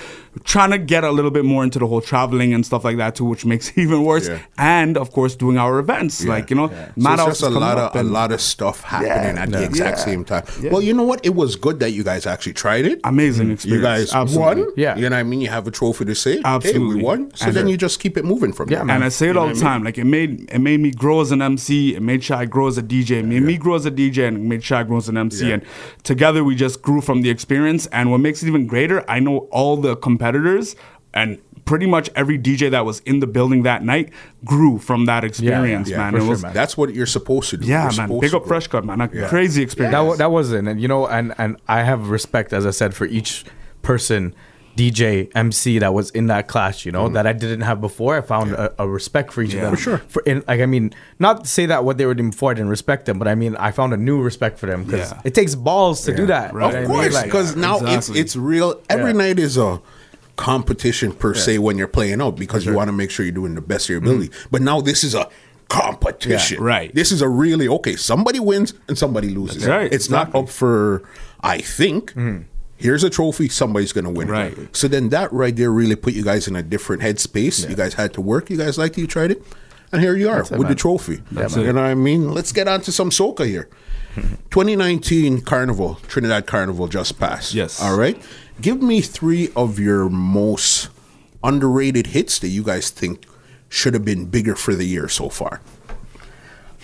[0.44, 3.16] trying to get a little bit more into the whole traveling and stuff like that
[3.16, 4.28] too, which makes it even worse.
[4.30, 4.40] Yeah.
[4.58, 6.30] And of course, doing our events, Yeah.
[6.36, 9.36] like you know, So Madhouse it's just a lot of a lot of stuff happening
[9.36, 9.44] Yeah.
[9.44, 10.06] at the exact Yeah.
[10.06, 10.44] same time.
[10.62, 10.72] Yeah.
[10.72, 11.26] Well, you know what?
[11.26, 13.00] It was good that you guys actually tried it.
[13.04, 13.66] amazing experience.
[13.66, 14.64] You guys Absolutely.
[14.64, 14.74] won.
[14.78, 14.96] Yeah.
[14.96, 15.42] You know what I mean?
[15.42, 16.36] You have a trophy to say.
[16.38, 16.96] Hey, Absolutely.
[16.98, 17.32] we won.
[17.36, 18.86] So And- then you just keep it moving from Yeah, there.
[18.86, 18.96] man.
[18.98, 19.84] And I say it all the time.
[19.84, 21.96] Like it made it made me grow as an MC.
[21.96, 23.20] It made Shy grow as a DJ.
[23.20, 25.48] It made me grow as a DJ, and it made Shy grow as an MC.
[25.48, 25.54] Yeah.
[25.56, 25.64] And
[26.04, 27.88] together we just grew from the experience.
[27.88, 30.76] And what makes it even greater, I know all the competitors
[31.14, 34.10] and pretty much every DJ that was in the building that night
[34.44, 36.12] grew from that experience, yeah, man.
[36.14, 36.54] for It sure, was man.
[36.54, 37.68] That's what you're supposed to do.
[37.68, 37.92] yeah, You're man.
[38.08, 38.48] supposed Big up.
[38.48, 39.02] Fresh Cut, man.
[39.02, 39.28] A Yeah.
[39.28, 39.94] crazy experience.
[39.96, 40.66] that that was it.
[40.66, 43.46] and you know, and and I have respect, as I said, for each
[43.84, 44.34] person,
[44.80, 46.86] DJ, MC that was in that class.
[46.86, 47.14] You know, mm.
[47.14, 48.18] that I didn't have before.
[48.18, 49.60] I found a, a respect for each Yeah.
[49.60, 49.76] of them.
[49.76, 49.98] For sure.
[50.08, 52.54] For in, like, I mean, not to say that what they were doing before I
[52.54, 55.22] didn't respect them, but I mean, I found a new respect for them because Yeah.
[55.26, 56.54] it takes balls to do that.
[56.54, 56.68] Right.
[56.68, 57.02] you know Of I mean?
[57.02, 58.20] course, Like, because now it's exactly.
[58.22, 58.82] it's real.
[58.90, 59.18] Every Yeah.
[59.18, 59.82] night is a
[60.38, 63.56] competition per se when you're playing out because you want to make sure you're doing
[63.56, 64.06] the best of your mm.
[64.08, 64.32] ability.
[64.50, 65.28] But now this is a
[65.68, 66.58] competition.
[66.62, 66.96] Yeah, right.
[66.96, 67.96] This is a really okay.
[67.98, 69.64] Somebody wins and somebody loses.
[69.64, 71.04] That's right, It's not up for.
[71.42, 72.14] I think.
[72.14, 72.46] Mm.
[72.80, 73.50] Here's a trophy.
[73.50, 74.58] Somebody's gonna win Right.
[74.58, 74.76] it.
[74.76, 77.70] So then that right there really put you guys in a different headspace.
[77.70, 78.50] You guys had to work.
[78.50, 79.02] You guys liked it.
[79.02, 79.44] You tried it,
[79.92, 81.22] and here you are it, with the trophy.
[81.32, 81.74] That's you it.
[81.74, 82.34] know what I mean?
[82.34, 83.68] Let's get on to some soca here.
[84.50, 87.54] 2019 Carnival, Trinidad Carnival just passed.
[87.54, 87.82] Yes.
[87.82, 88.20] All right.
[88.62, 90.90] Give me three of your most
[91.44, 93.26] underrated hits that you guys think
[93.70, 95.62] should have been bigger for the year so far.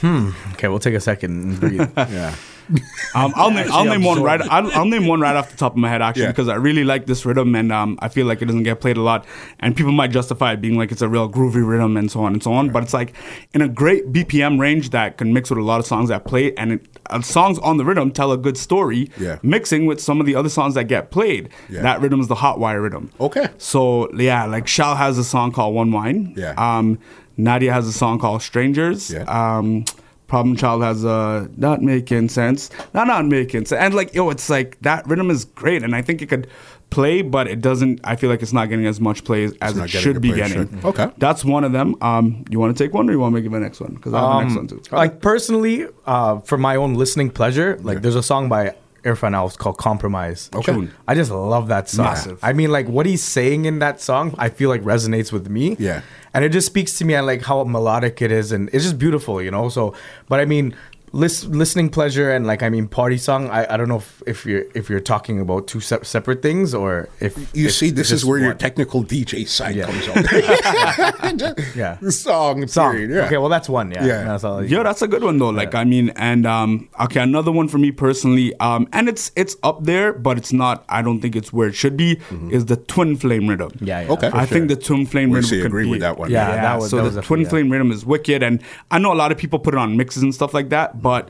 [0.02, 0.32] Hmm.
[0.54, 1.90] Okay, we'll take a second and breathe.
[1.98, 2.36] Yeah.
[3.16, 4.42] Um, I'll name, I'll name one right.
[4.42, 6.32] I'll, I'll name one right off the top of my head actually Yeah.
[6.32, 8.98] because I really like this rhythm and um, I feel like it doesn't get played
[8.98, 9.26] a lot
[9.62, 12.34] and people might justify it being like it's a real groovy rhythm and so on
[12.34, 12.72] and so on.
[12.72, 13.14] But it's like
[13.54, 16.54] in a great BPM range that can mix with a lot of songs that play
[16.56, 19.10] and it, uh, songs on the rhythm tell a good story.
[19.18, 19.40] Yeah.
[19.42, 21.48] Mixing with some of the other songs that get played.
[21.70, 21.84] Yeah.
[21.84, 23.12] That rhythm is the hot wire rhythm.
[23.22, 23.48] Okay.
[23.58, 26.34] So yeah, like Shal has a song called One Wine.
[26.36, 26.54] Yeah.
[26.58, 27.00] Um,
[27.38, 29.10] Nadia has a song called Strangers.
[29.12, 29.24] Yeah.
[29.24, 29.86] Um,
[30.28, 34.50] Problem Child has a not making sense, not not making sense, and like yo, it's
[34.50, 36.48] like that rhythm is great, and I think it could
[36.90, 38.00] play, but it doesn't.
[38.04, 40.70] I feel like it's not getting as much play as it should be play getting.
[40.70, 40.86] should.
[40.86, 41.12] Okay.
[41.18, 41.96] that's one of them.
[42.02, 43.94] Um, you want to take one, or you want to give the next one?
[43.94, 44.82] Because I have the next one too.
[44.92, 49.58] Like personally, uh, for my own listening pleasure, like there's a song by Erphaan Alves
[49.58, 50.74] called "Compromise." Okay.
[50.74, 50.92] Tune.
[51.08, 52.06] I just love that song.
[52.06, 52.40] Massive.
[52.42, 55.76] I mean, like what he's saying in that song, I feel like resonates with me.
[55.78, 56.02] Yeah.
[56.36, 59.00] And it just speaks to me and like how melodic it is, and it's just
[59.00, 59.70] beautiful, you know.
[59.70, 59.96] So,
[60.28, 60.76] but I mean,
[61.12, 63.50] lis- listening pleasure and like I mean party song.
[63.50, 66.74] I, I don't know if, if you're if you're talking about two sep- separate things
[66.74, 69.86] or if You if see, this is just where your technical DJ side Yeah.
[69.86, 71.66] comes out.
[71.76, 71.98] Yeah.
[72.02, 72.92] The song, song.
[72.94, 73.26] period, yeah.
[73.26, 73.92] Okay, well that's one.
[73.92, 74.24] Yeah, Yeah.
[74.24, 74.64] That's all.
[74.64, 75.50] Yo, that's a good one though.
[75.50, 79.56] Like I mean, and um, okay, another one for me personally, um, and it's it's
[79.64, 80.86] up there, but it's not.
[80.90, 82.20] I don't think it's where it should be.
[82.52, 83.72] Is the twin flame rhythm?
[83.82, 84.30] Yeah, yeah, Okay.
[84.30, 84.58] for I sure.
[84.58, 85.32] think the twin flame rhythm.
[85.32, 85.50] We rhythm.
[85.50, 86.32] see, could agree be- with that one.
[86.32, 89.00] Yeah, Yeah, that was- so that the twin definitely, flame rhythm is wicked, and I
[89.00, 91.24] know a lot of people put it on mixes and stuff like that, but.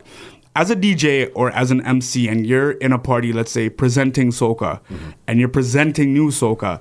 [0.57, 4.30] As a DJ or as an MC, and you're in a party, let's say presenting
[4.32, 5.09] soca, Mm-hmm.
[5.28, 6.73] and you're presenting new soca,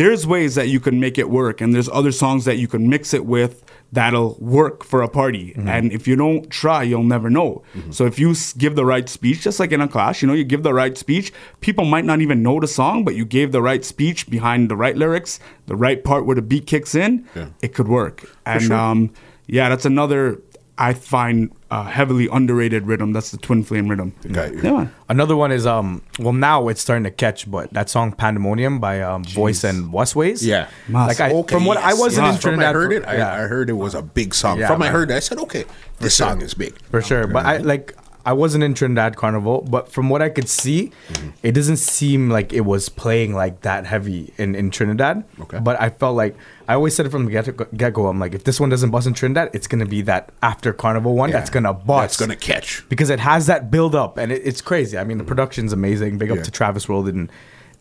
[0.00, 2.82] there's ways that you can make it work, and there's other songs that you can
[2.94, 3.54] mix it with
[3.98, 5.46] that'll work for a party.
[5.56, 5.68] Mm-hmm.
[5.74, 7.62] And if you don't try, you'll never know.
[7.90, 10.44] So if you give the right speech, just like in a class, you know, you
[10.44, 11.32] give the right speech,
[11.66, 14.76] people might not even know the song, but you gave the right speech behind the
[14.76, 15.40] right lyrics,
[15.72, 17.48] the right part where the beat kicks in, Yeah.
[17.62, 18.16] it could work.
[18.44, 18.76] And sure.
[18.76, 18.98] um,
[19.46, 20.42] yeah, that's another
[20.78, 23.12] I find uh, heavily underrated rhythm.
[23.12, 24.12] That's the twin flame rhythm.
[24.30, 24.60] Got you.
[24.62, 24.88] Yeah.
[25.08, 29.00] Another one is um well now it's starting to catch, but that song Pandemonium by
[29.02, 30.42] um Voice and Westways.
[30.42, 30.68] Yeah.
[30.88, 32.34] Like I Okay, from what I wasn't yes.
[32.36, 32.74] in From Trinidad.
[32.76, 33.06] I heard it.
[33.06, 33.32] I, yeah.
[33.34, 34.58] I heard it was a big song.
[34.58, 35.64] Yeah, From I heard it, I said, okay,
[35.98, 36.76] this song is big.
[36.90, 37.26] for sure.
[37.26, 37.94] But I like
[38.24, 41.28] I wasn't in Trinidad Carnival, but from what I could see, Mm-hmm.
[41.42, 45.24] it doesn't seem like it was playing like that heavy in, in Trinidad.
[45.40, 45.58] Okay.
[45.58, 46.36] But I felt like
[46.68, 48.06] I always said it from the get get go.
[48.08, 51.14] I'm like, if this one doesn't bust in Trinidad, it's gonna be that after Carnival
[51.16, 51.38] one Yeah.
[51.38, 52.02] that's gonna bust.
[52.02, 52.84] That's gonna catch.
[52.88, 54.96] because it has that build up and it, it's crazy.
[54.98, 56.18] I mean, the production's amazing.
[56.18, 56.42] Big up Yeah.
[56.44, 57.30] to Travis World in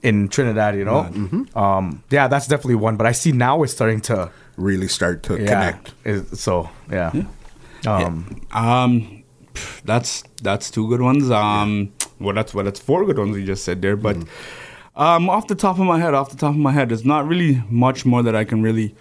[0.01, 0.75] in Trinidad.
[0.77, 1.57] You know, Mm-hmm.
[1.57, 2.95] um, yeah, that's definitely one.
[2.95, 5.45] But I see now it's starting to Really start to yeah.
[5.47, 5.93] connect.
[6.05, 7.11] is- so yeah.
[7.87, 9.18] Um, Um, pff,
[9.89, 11.29] that's that's two good ones.
[11.31, 13.95] Um, well, that's well, that's four good ones you just said there.
[13.95, 14.17] But
[14.95, 17.27] um, off the top of my head, off the top of my head, there's not
[17.27, 18.95] really much more that I can really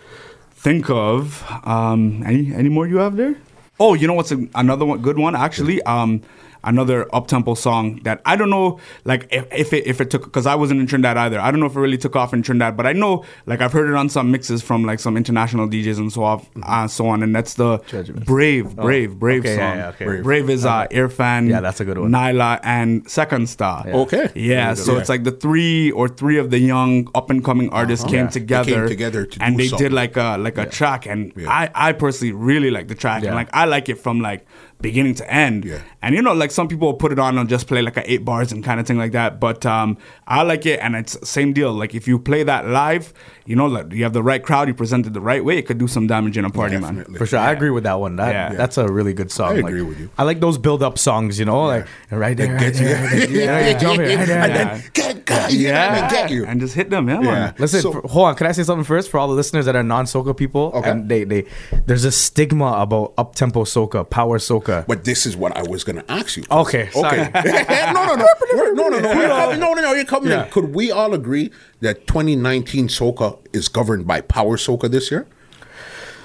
[0.50, 1.44] think of.
[1.64, 3.36] Um, any any more you have there?
[3.80, 5.82] Oh, you know what's a, another one, good one actually.
[5.82, 6.22] Um,
[6.64, 10.24] another up tempo song that I don't know, like if, if it if it took
[10.24, 11.40] because I wasn't in Trinidad either.
[11.40, 13.72] I don't know if it really took off in Trinidad, but I know like I've
[13.72, 17.08] heard it on some mixes from like some international DJs and so off, uh, so
[17.08, 17.78] on, and that's the.
[18.24, 19.60] Brave, Brave, Brave okay, song.
[19.62, 20.04] yeah, yeah, okay.
[20.04, 20.22] Brave.
[20.24, 20.50] Brave.
[20.50, 22.10] is uh, Erphaan, Yeah, that's a good one.
[22.10, 23.86] Nailah, and Second Star.
[23.88, 24.30] Okay.
[24.34, 28.04] Yeah, so it's like the three or three of the young up and coming artists
[28.04, 28.24] came, Yeah.
[28.26, 29.86] They together, came together to and they something.
[29.86, 31.50] did like a like a track, and Yeah.
[31.50, 33.28] I I personally really like the track, Yeah.
[33.28, 34.46] and like I like it from like
[34.80, 35.64] beginning to end.
[35.64, 35.80] Yeah.
[36.02, 38.10] And you know, like some people will put it on and just play like a
[38.10, 41.16] eight bars and kind of thing like that, but um, I like it, and it's
[41.28, 41.72] same deal.
[41.72, 43.12] Like if you play that live,
[43.46, 45.62] you know, like you have the right crowd, you present it the right way, it
[45.66, 47.04] could do some damage in a party, man.
[47.16, 48.16] For sure, I agree with that one.
[48.16, 48.56] That Yeah.
[48.56, 49.48] that's a really good song.
[49.52, 50.10] I Like, agree with you.
[50.16, 51.38] I like those build up songs.
[51.40, 52.84] You know, like right there, right you.
[52.86, 54.42] there, right there, yeah, yeah, jump here, right there.
[54.42, 56.44] And then get, get, yeah, and get you.
[56.46, 57.30] and just hit them, yeah, Yeah.
[57.30, 57.54] man.
[57.58, 58.34] Listen, So- for- hold on.
[58.36, 60.70] Can I say something first for all the listeners that are non soca people?
[60.74, 60.90] Okay.
[60.90, 61.44] And they, they,
[61.86, 64.67] there's a stigma about up tempo soca, power soca.
[64.86, 66.44] But this is what I was going to ask you.
[66.50, 67.20] Okay, sorry.
[67.20, 67.30] Okay.
[67.94, 68.26] no, no, no.
[68.54, 69.12] We're- no, no, no.
[69.12, 69.92] Coming, no, no, no.
[69.94, 70.44] You're coming Yeah.
[70.44, 70.50] in.
[70.50, 71.50] Could we all agree
[71.80, 75.26] that 2019 soca is governed by power soca this year?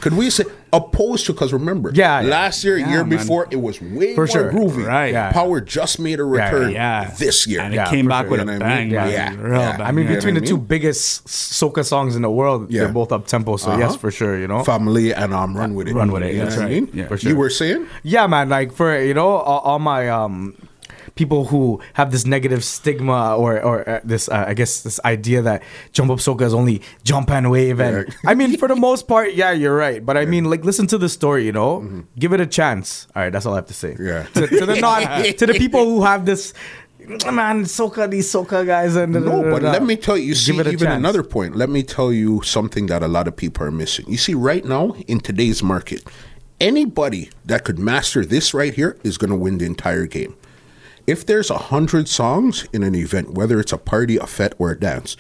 [0.04, 0.43] Could we say
[0.74, 1.34] opposed to?
[1.34, 2.30] Because remember, Yeah, yeah.
[2.30, 3.10] last year, Yeah, year man.
[3.18, 4.51] before, it was way For more sure.
[4.51, 4.86] groovy.
[4.86, 5.14] Right.
[5.14, 5.32] Yeah.
[5.32, 7.12] Power just made a return Yeah.
[7.18, 7.62] this year.
[7.62, 8.32] And Yeah, it came back sure.
[8.32, 8.89] with You know a what I mean?
[8.89, 9.12] bang, man.
[9.12, 9.41] Yeah.
[9.41, 9.78] Real Yeah.
[9.78, 9.88] bang.
[9.88, 12.82] I mean, between You the two what biggest soca songs in the world, Yeah.
[12.84, 13.56] they're both up tempo.
[13.58, 13.97] So yes, Uh-huh.
[13.97, 14.38] for sure.
[14.38, 15.95] You know, Family and um, run with it.
[15.95, 16.84] Run with it, You know that's what I right.
[16.84, 16.89] mean?
[16.93, 17.08] Yeah.
[17.08, 17.86] For You were saying?
[18.04, 18.49] Yeah, man.
[18.49, 20.56] Like for you know all, all my um
[21.16, 25.41] people who have this negative stigma or or uh, this uh, I guess this idea
[25.43, 25.61] that
[25.91, 28.14] jump up soca is only jump and wave and Yeah.
[28.32, 30.97] I mean for the most part yeah you're right but I mean like listen to
[30.97, 33.74] the story you know give it a chance all right that's all I have to
[33.74, 34.07] say Mm-hmm.
[34.07, 34.24] Yeah.
[34.47, 35.01] to, to the non
[35.41, 36.53] to the people who have this
[37.32, 40.61] man soca these soca guys and No, but let me tell you, you see, Give
[40.61, 40.97] it a even chance.
[40.97, 41.55] another point.
[41.55, 44.05] Let me tell you something that a lot of people are missing.
[44.07, 46.01] You see, right now in today's market,
[46.61, 50.36] anybody that could master this right here is going to win the entire game.
[51.08, 54.72] If there's a hundred songs in an event, whether it's a party, a fete, or
[54.72, 55.18] a dance,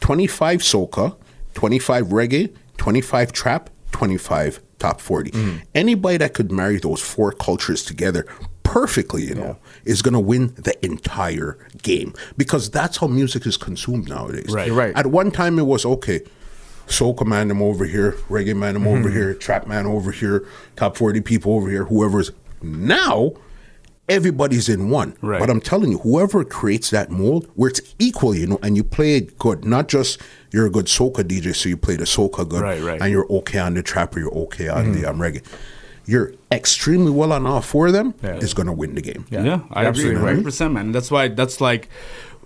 [0.00, 1.16] twenty-five soca,
[1.54, 5.62] twenty-five reggae, twenty-five trap, twenty-five top 40 Mm.
[5.74, 8.26] Anybody that could marry those four cultures together
[8.62, 13.56] perfectly, you know, is going to win the entire game because that's how music is
[13.56, 14.50] consumed nowadays.
[14.52, 14.70] Right.
[14.70, 14.94] Right.
[14.94, 16.20] At one time, it was okay.
[16.88, 18.12] Soca man, them over here.
[18.28, 18.98] Reggae man, them Mm-hmm.
[18.98, 19.32] over here.
[19.34, 20.46] Trap man over here.
[20.76, 21.84] Top forty people over here.
[21.84, 23.32] Whoever's now,
[24.08, 25.16] everybody's in one.
[25.20, 25.40] Right.
[25.40, 28.84] But I'm telling you, whoever creates that mold where it's equal, you know, and you
[28.84, 30.20] play it good, not just
[30.52, 33.00] you're a good soca DJ, so you play the soca good, Right, right.
[33.00, 35.42] and you're okay on the trap or you're okay on the um, reggae.
[36.08, 38.36] You're extremely well on all four of them Yeah.
[38.36, 39.26] is going to win the game.
[39.28, 40.26] Yeah, I agree, absolutely right.
[40.28, 40.92] hundred percent, man.
[40.92, 41.88] That's why that's like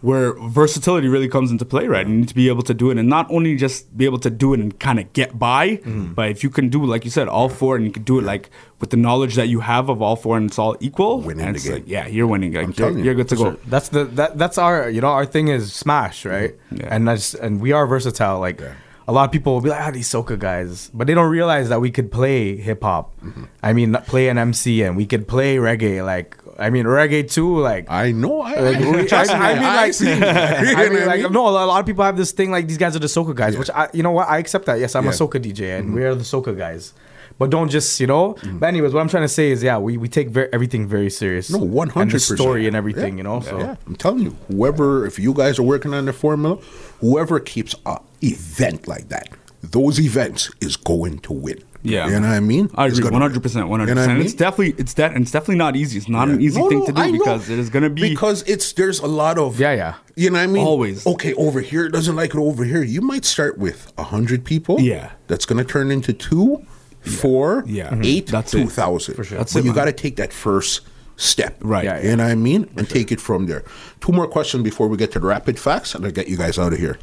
[0.01, 2.07] where versatility really comes into play, right?
[2.07, 4.31] You need to be able to do it, and not only just be able to
[4.31, 6.15] do it and kind of get by, Mm-hmm.
[6.15, 8.23] but if you can do, like you said, all four, and you can do it
[8.25, 11.53] like with the knowledge that you have of all four, and it's all equal, Winning
[11.53, 11.73] the game.
[11.75, 12.53] like, yeah, you're winning.
[12.55, 13.05] Like, you're, telling you.
[13.05, 13.57] you're good to go.
[13.67, 16.89] That's the that that's our you know our thing is smash right Yeah.
[16.95, 18.75] and that's and we are versatile like Yeah.
[19.09, 21.69] a lot of people will be like ah these soca guys but they don't realize
[21.69, 23.45] that we could play hip hop Mm-hmm.
[23.63, 27.59] I mean play an MC and we could play reggae like I mean reggae too
[27.59, 28.43] like I know.
[28.43, 30.13] I, like, we- I, I mean, like, see.
[30.13, 32.95] I know mean, like, no, a lot of people have this thing like these guys
[32.95, 34.79] are the soca guys, which I, you know what, I accept that.
[34.79, 35.13] Yes, I'm a Yeah.
[35.15, 35.25] Mm-hmm.
[35.39, 36.93] soca DJ, and we are the soca guys.
[37.39, 38.37] But don't just, you know.
[38.45, 41.09] But anyways, what I'm trying to say is, yeah, we, we take ver- everything very
[41.09, 41.49] serious.
[41.51, 43.41] No, one And hundred the percent story and everything, you know.
[43.41, 46.57] So yeah, I'm telling you, whoever, if you guys are working on the formula,
[47.01, 49.29] whoever keeps a event like that,
[49.63, 51.63] those events is going to win.
[51.83, 52.71] Yeah, you know what I mean.
[52.75, 54.21] I agree, one hundred percent, hundred what I percent.
[54.21, 55.97] It's definitely, it's that, and it's definitely not easy.
[55.99, 57.19] It's not an easy No, thing no, to do I know.
[57.19, 59.95] because there's gonna be because it's there's a lot of Yeah, yeah.
[60.15, 60.67] You know what I mean?
[60.67, 61.07] Always.
[61.07, 62.83] Okay, over here it doesn't like it over here.
[62.83, 64.79] You might start with a hundred people.
[64.81, 65.13] Yeah.
[65.29, 66.65] That's gonna turn into two,
[67.01, 67.95] four, Yeah.
[68.03, 68.33] Eight, mm-hmm.
[68.33, 69.15] That's two thousand.
[69.15, 69.39] For sure.
[69.39, 70.83] That's but it, you got to take that first
[71.17, 71.57] step.
[71.61, 71.85] Right.
[71.85, 72.69] Yeah, You know what I mean?
[72.77, 73.65] And take it from there.
[74.01, 76.59] Two more questions before we get to the rapid facts, and I'll get you guys
[76.59, 76.99] out of here.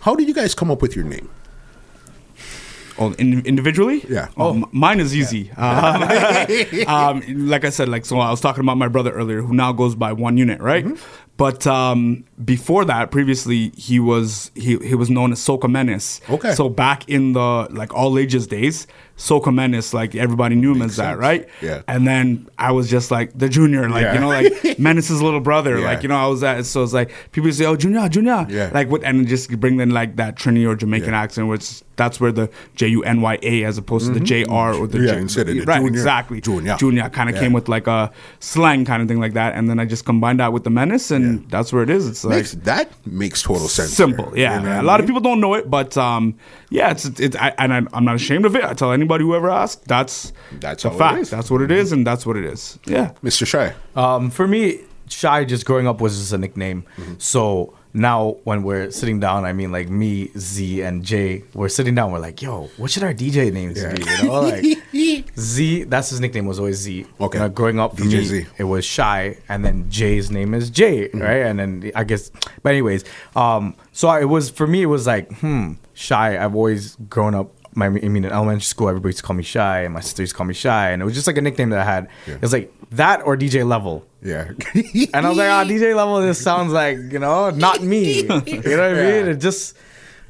[0.00, 1.28] How did you guys come up with your name?
[2.98, 4.04] Oh, in, individually?
[4.08, 4.28] Yeah.
[4.36, 5.50] Oh, m- mine is easy.
[5.52, 6.02] Um,
[6.88, 9.72] um, like I said, like so, I was talking about my brother earlier, who now
[9.72, 10.84] goes by one unit, right?
[10.84, 11.26] Mm-hmm.
[11.36, 16.20] But um, before that, previously he was he, he was known as Soca Menace.
[16.28, 16.52] Okay.
[16.54, 18.88] So back in the like all ages days,
[19.18, 21.20] Soca Menace, like everybody knew him Makes as that, sense.
[21.20, 21.48] right?
[21.60, 21.82] Yeah.
[21.88, 24.14] And then I was just like the junior, like Yeah.
[24.14, 25.86] you know, like Menace's little brother, Yeah.
[25.86, 26.64] like you know, I was that.
[26.66, 28.70] So it's like people say, "Oh, Junior, Junior," Yeah.
[28.72, 31.20] like what, and just bring in like that Trinity or Jamaican Yeah.
[31.20, 34.44] accent, which that's where the J U N Y A as opposed to the J
[34.44, 35.06] R or the Mm-hmm.
[35.08, 36.40] Yeah, J, instead of the right, junior, exactly.
[36.40, 36.76] junior.
[36.76, 39.80] Junior kind of came with like a slang kind of thing like that, and then
[39.80, 42.06] I just combined that with the menace, and that's where it is.
[42.08, 43.90] It's like Makes, that makes total sense.
[43.92, 44.38] simple, there.
[44.42, 44.58] yeah.
[44.58, 44.76] You know yeah.
[44.76, 46.36] what A lot of people don't know it, but um,
[46.70, 48.64] yeah, it's it's I, and I, I'm not ashamed of it.
[48.64, 51.20] I tell anybody who ever asks, that's That's a fact.
[51.22, 51.30] is.
[51.30, 52.78] That's what it is, and that's what it is.
[52.86, 53.12] Yeah.
[53.24, 53.46] Mr.
[53.46, 53.74] Shy.
[53.96, 56.84] Um, for me, Shy just growing up was just a nickname.
[57.18, 61.94] So now when we're sitting down, I mean, like me, Z, and Jay, we're sitting
[61.94, 62.12] down.
[62.12, 63.94] We're like, "Yo, what should our DJ names Yeah.
[63.94, 64.62] be?" You know, like
[65.38, 65.84] Z.
[65.84, 67.06] That's his nickname was always Z.
[67.18, 67.40] Okay.
[67.42, 68.46] You growing up for DJ me, Z.
[68.58, 71.46] it was Shy, and then Jay's name is Jay, right?
[71.46, 72.30] And then I guess,
[72.62, 73.04] but anyways,
[73.34, 74.82] um, so it was for me.
[74.82, 76.42] It was like, hmm, Shy.
[76.42, 77.52] I've always grown up.
[77.74, 80.22] My, I mean, in elementary school, everybody used to call me Shy, and my sister
[80.22, 82.08] used to call me Shy, and it was just like a nickname that I had.
[82.26, 82.34] Yeah.
[82.34, 84.04] It was like that or DJ Level.
[84.22, 84.50] Yeah.
[85.14, 86.20] And I was like, ah, DJ level.
[86.20, 88.22] This sounds like you know, not me.
[88.22, 89.28] You know what I mean?
[89.28, 89.76] It just,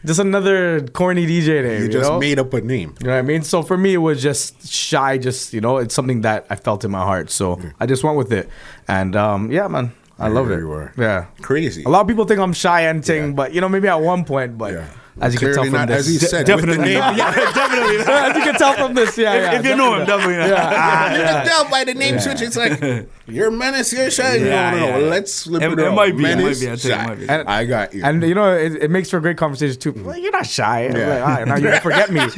[0.05, 1.79] just another corny DJ name.
[1.79, 2.19] you You, just know?
[2.19, 2.95] made up a name.
[3.01, 3.43] You know what I mean?
[3.43, 5.17] So for me, it was just shy.
[5.17, 7.31] Just you know, it's something that I felt in my heart.
[7.31, 8.49] So I just went with it,
[8.89, 10.59] and um, yeah, man, I love it.
[10.59, 10.91] you.
[10.99, 11.85] Yeah, Crazy.
[11.85, 13.33] a lot of people think I'm shy and ting, Yeah.
[13.33, 14.87] but you know, maybe at one point, but Yeah.
[15.21, 16.85] As you can tell Clearly from not, this, as he said, Definitely.
[16.85, 16.95] name.
[17.17, 17.97] yeah, definitely.
[17.99, 19.59] as you can tell from this, yeah, yeah.
[19.59, 20.37] if you know him, definitely.
[20.37, 20.49] not.
[20.49, 21.17] Yeah.
[21.17, 22.41] You can tell by the name switch.
[22.43, 24.37] It's like you're menace, you're shy.
[24.37, 24.99] Yeah, no, no, no.
[24.99, 25.11] yeah.
[25.11, 27.29] Let's flip It- it, it might be, it might be, I'd it might be.
[27.29, 28.05] And- I got you.
[28.05, 29.93] And you know, it, it makes for a great conversation too.
[30.05, 30.87] Well, you're not shy.
[30.87, 31.09] I'm Yeah.
[31.09, 32.21] like, all right, now you forget me.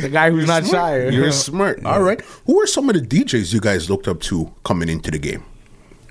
[0.00, 1.08] the guy who's not shy.
[1.08, 1.84] You're smart.
[1.84, 2.20] All right.
[2.46, 5.44] Who are some of the DJs you guys looked up to coming into the game?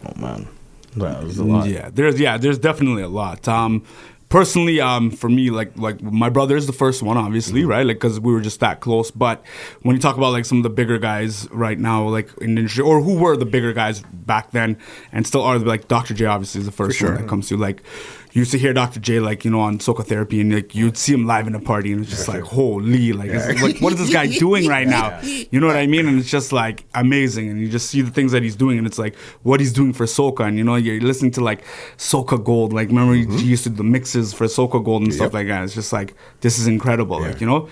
[0.05, 0.47] Oh man,
[0.95, 1.67] well, there's a lot.
[1.67, 3.47] Yeah, there's yeah, there's definitely a lot.
[3.47, 3.83] Um,
[4.29, 7.69] personally, um, for me, like like my brother is the first one, obviously, Mm-hmm.
[7.69, 7.85] right?
[7.85, 9.11] Like because we were just that close.
[9.11, 9.43] But
[9.81, 12.61] when you talk about like some of the bigger guys right now, like in the
[12.61, 14.77] industry, or who were the bigger guys back then,
[15.11, 16.13] and still are, like Dr.
[16.13, 17.13] J, obviously is the first sure.
[17.13, 17.83] one that comes to like.
[18.31, 18.99] You used to hear Dr.
[18.99, 21.59] J like you know on Soca Therapy, and like you'd see him live in a
[21.59, 24.87] party, and it's just like holy, like, it's like what is this guy doing right
[24.87, 25.19] now?
[25.21, 26.07] You know what I mean?
[26.07, 28.85] And it's just like amazing, and you just see the things that he's doing, and
[28.85, 31.63] it's like what he's doing for Soca, and you know you're listening to like
[31.97, 35.13] Soca Gold, like remember he- he used to do the mixes for Soca Gold and
[35.13, 35.35] stuff Mm-hmm.
[35.37, 35.63] Like that.
[35.63, 37.67] It's just like this is incredible, like you know.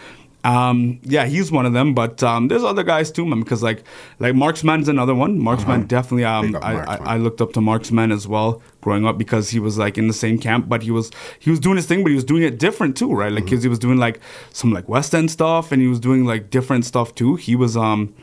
[0.47, 3.39] Um, yeah, he's one of them, but um, there's other guys too, man.
[3.41, 3.83] Because like,
[4.19, 5.39] like Marksman's another one.
[5.39, 6.23] Marksman definitely.
[6.25, 9.59] Um, Big up I, I, looked up to Marksman as well growing up because he
[9.59, 12.09] was like in the same camp, but he was he was doing his thing, but
[12.09, 13.31] he was doing it different too, right?
[13.31, 14.19] Like 'cause he was doing like
[14.53, 17.35] some like West End stuff, and he was doing like different stuff too.
[17.35, 18.13] He was um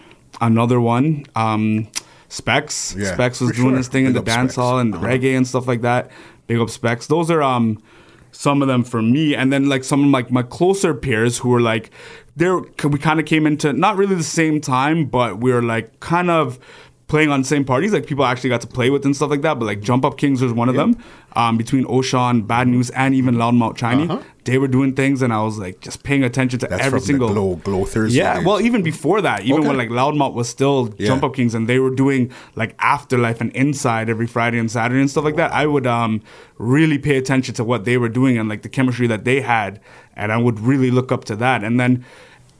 [0.41, 1.25] another one.
[1.37, 1.89] Um,
[2.29, 3.77] Specs, Yeah, Specs was doing sure.
[3.77, 4.57] his thing in the dance Specs.
[4.57, 5.07] hall and Uh-huh.
[5.07, 6.11] reggae and stuff like that.
[6.47, 7.07] Big up Specs.
[7.07, 7.79] Those are um
[8.35, 11.49] some of them for me, and then like some of like my closer peers who
[11.49, 11.91] were like,
[12.37, 16.01] there we kind of came into not really the same time, but we were like
[16.01, 16.59] kind of
[17.07, 19.43] playing on the same parties, like people actually got to play with and stuff like
[19.43, 19.59] that.
[19.59, 20.97] But like Jump Up Kings was one of them.
[21.37, 24.09] Um, between Oshan, Bad News, and even Loudmouth Chinese,
[24.45, 26.77] they were doing things, and I was like just paying attention to Uh-huh.
[26.77, 28.19] That's every single Glow Glow Thursday.
[28.21, 28.47] yeah, days.
[28.47, 29.69] well, even before that, even Okay.
[29.69, 31.09] when like Loudmouth was still Yeah.
[31.09, 35.01] Jump Up Kings and they were doing like Afterlife and Inside every Friday and Saturday
[35.01, 36.21] and stuff like that, I would um
[36.59, 39.81] really pay attention to what they were doing and like the chemistry that they had,
[40.17, 41.65] and I would really look up to that.
[41.65, 42.05] And then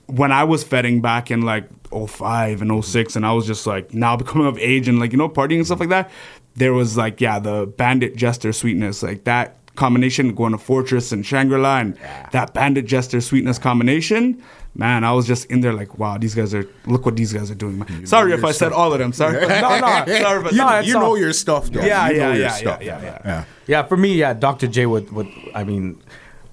[0.07, 3.95] when I was feting back in like 05 and 06 and I was just like
[3.95, 6.11] now becoming of age and like you know partying and stuff like that,
[6.57, 11.27] there was like yeah the Bandit Jester sweetness like that combination going to Fortress and
[11.27, 11.99] Shangri-La and
[12.33, 14.43] that Bandit Jester sweetness combination.
[14.77, 17.49] Man, I was just in there like, wow, these guys are look what these guys
[17.51, 17.79] are doing.
[17.79, 18.07] man.
[18.07, 19.13] Sorry if your I said all of them.
[19.13, 19.41] Sorry.
[19.47, 21.81] no, no, Sorry, but you, No, you know your stuff, though.
[21.85, 22.83] Yeah, you know yeah, your yeah, stuff.
[22.83, 23.45] yeah, yeah, yeah.
[23.69, 24.67] Yeah, for me, yeah, Dr.
[24.67, 26.03] J would, would I mean,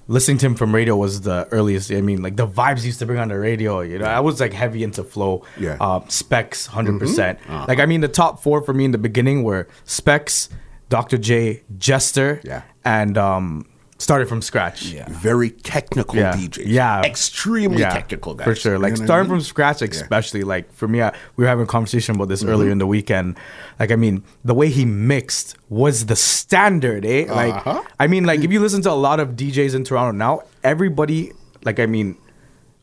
[0.08, 1.90] listening to him from radio was the earliest.
[1.92, 3.80] I mean, like the vibes he used to bring on the radio.
[3.80, 5.44] You know, I was like heavy into flow.
[5.58, 5.76] Yeah.
[5.80, 7.38] Uh, Specs, 100 percent.
[7.48, 10.48] Like I mean, the top four for me in the beginning were Specs,
[10.88, 11.18] Dr.
[11.18, 12.62] J, Jester, Yeah.
[12.84, 13.66] and um,
[14.02, 14.82] started from scratch.
[14.86, 15.06] Yeah.
[15.08, 16.32] Very technical Yeah.
[16.34, 16.62] DJs.
[16.66, 17.02] Yeah.
[17.02, 18.44] Extremely Yeah, technical guys.
[18.44, 18.78] For sure.
[18.78, 19.40] Like You know what I starting mean?
[19.40, 22.64] from scratch, especially like for me, I, we were having a conversation about this earlier
[22.66, 22.72] Mm-hmm.
[22.72, 23.36] in the weekend.
[23.80, 27.26] Like, I mean, the way he mixed was the standard, eh?
[27.28, 27.82] Like, Uh-huh.
[28.00, 31.32] I mean, like if you listen to a lot of DJs in Toronto now, everybody,
[31.64, 32.16] like, I mean,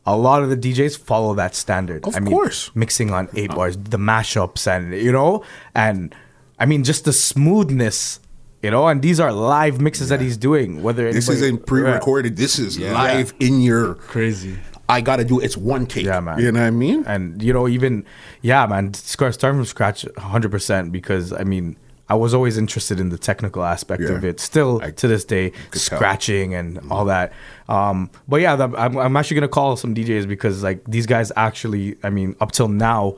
[0.06, 2.06] a lot of the DJs follow that standard.
[2.06, 2.70] Of I mean, course.
[2.74, 5.44] mixing on eight bars, the mashups, and you know,
[5.74, 6.14] and
[6.58, 8.20] I mean, just the smoothness.
[8.62, 10.82] You know, and these are live mixes that he's doing.
[10.82, 12.36] Whether This anybody- isn't pre-recorded.
[12.36, 12.92] This is Yeah.
[12.92, 13.94] live in your.
[13.94, 14.58] Crazy.
[14.88, 15.38] I gotta do.
[15.40, 16.04] It's one take.
[16.04, 16.38] Yeah, man.
[16.40, 17.04] You know what I mean?
[17.06, 18.04] and you know even
[18.42, 21.76] yeah man sc- starting from scratch 100% because i mean
[22.08, 24.10] i was always interested in the technical aspect Yeah.
[24.16, 25.98] of it still I to this day could tell.
[25.98, 27.32] scratching and all that
[27.68, 31.30] um but yeah the, I'm, I'm actually gonna call some djs because like these guys
[31.36, 33.16] actually i mean up till now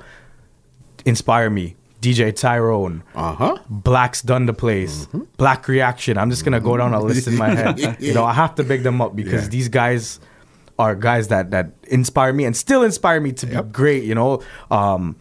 [1.04, 3.58] inspire me dj tyrone Uh huh.
[3.70, 5.06] Black's done the place.
[5.06, 5.22] Mm-hmm.
[5.38, 6.18] Black reaction.
[6.18, 7.78] I'm just gonna go down a list in my head.
[8.00, 9.48] You know, I have to big them up because Yeah.
[9.56, 10.20] these guys
[10.78, 13.64] are guys that that inspire me and still inspire me to Yep.
[13.66, 14.04] be great.
[14.04, 15.16] You know, um,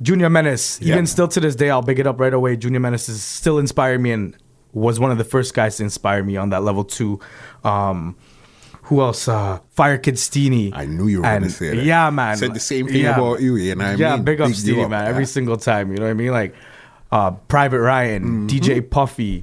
[0.00, 0.80] Junior Menace.
[0.82, 2.56] Even still to this day, I'll big it up right away.
[2.56, 4.34] Junior Menace is still inspiring me and
[4.72, 7.20] was one of the first guys to inspire me on that level too.
[7.62, 8.16] Um,
[8.82, 9.28] who else?
[9.28, 10.70] Uh, Fire Kid Steeny.
[10.74, 11.84] I knew you were gonna say that.
[11.84, 12.36] Yeah, man.
[12.36, 14.24] Said the same thing about you, you know what I yeah, mean?
[14.24, 15.04] big up Big you Steeny, up, man.
[15.04, 15.10] yeah.
[15.10, 15.90] Every single time.
[15.90, 16.30] You know what I mean?
[16.32, 16.54] Like
[17.12, 19.42] uh, Private Ryan, DJ Puffy,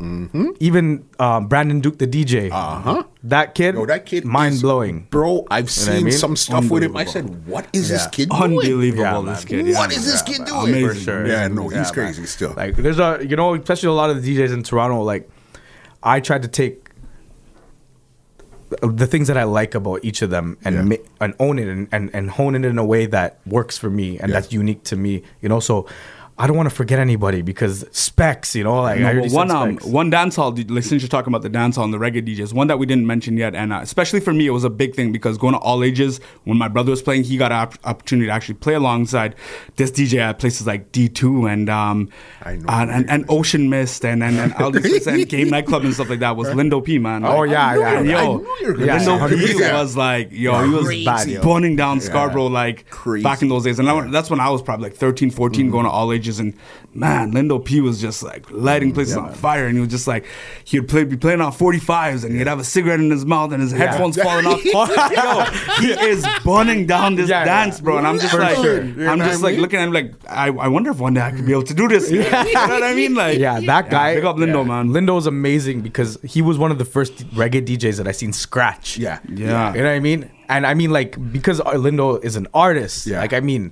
[0.59, 2.51] even um, Brandon Duke, the DJ.
[2.51, 3.03] Uh huh.
[3.23, 5.07] That kid, Yo, that kid, mind is- blowing.
[5.09, 5.45] bro.
[5.51, 6.13] I've know what I seen mean?
[6.13, 6.95] some stuff with him.
[6.97, 8.41] I said, "What is this kid doing?
[8.43, 9.67] Unbelievable, Yeah, this kid.
[9.67, 10.69] Yeah, What is this yeah, kid doing?
[10.69, 10.87] Amazing.
[10.89, 11.27] For sure.
[11.27, 11.93] Yeah, no, he's man.
[11.93, 12.53] crazy still.
[12.55, 15.29] Like there's a you know, especially a lot of the DJs in Toronto, like
[16.01, 16.88] I tried to take
[18.81, 20.83] the things that I like about each of them and Yeah.
[20.83, 23.89] ma- and own it and, and, and hone it in a way that works for
[23.89, 24.33] me and Yeah.
[24.39, 25.23] that's unique to me.
[25.41, 25.87] You know, so
[26.41, 29.51] I don't want to forget anybody because specs, you know, like No, I but one
[29.51, 30.55] um one dance hall.
[30.69, 32.85] Like since you're talking about the dance hall and the reggae DJs, one that we
[32.85, 35.53] didn't mention yet, and uh, especially for me, it was a big thing because going
[35.53, 36.21] to all ages.
[36.45, 39.35] When my brother was playing, he got an op- opportunity to actually play alongside
[39.75, 42.09] this DJ at places like D2 and um
[42.45, 43.25] and, and, and.
[43.27, 46.47] Ocean Mist and and, and all these and game nightclub and stuff like that was
[46.49, 47.25] Lindo P man.
[47.25, 48.17] Oh, Like, yeah, yeah, yeah.
[48.17, 49.73] I yo, knew you were gonna Yeah, Lindo P that.
[49.81, 51.05] was like yo, he was Crazy.
[51.05, 51.41] bad, yo.
[51.43, 53.23] burning down Scarborough like Crazy.
[53.23, 55.71] back in those days, and I, that's when I was probably like 13, 14, Mm-hmm.
[55.71, 56.53] going to all ages, and
[56.93, 60.25] man, Lindo P was just like lighting places on fire, and he was just like
[60.65, 63.51] he would play, be playing on 45s, and he'd have a cigarette in his mouth,
[63.51, 64.63] and his headphones falling off.
[64.65, 65.45] yo,
[65.81, 67.83] he is burning down this Yeah, dance, yeah.
[67.83, 68.81] bro, and I'm just For like, sure.
[68.81, 69.61] I'm what just like mean?
[69.61, 71.73] looking at him like, I, I wonder if one day I could be able to
[71.73, 72.11] do this.
[72.11, 73.15] you know what I mean?
[73.15, 74.15] Like, yeah, that guy.
[74.15, 74.63] big up Lindo, yeah.
[74.63, 74.89] man.
[74.89, 78.97] Lindo's amazing because he was one of the first reggae DJs that I seen scratch.
[78.97, 79.19] Yeah.
[79.29, 79.73] Yeah.
[79.73, 80.29] You know what I mean?
[80.49, 83.19] And I mean, like, because Lindo is an artist, Yeah.
[83.19, 83.71] like, I mean,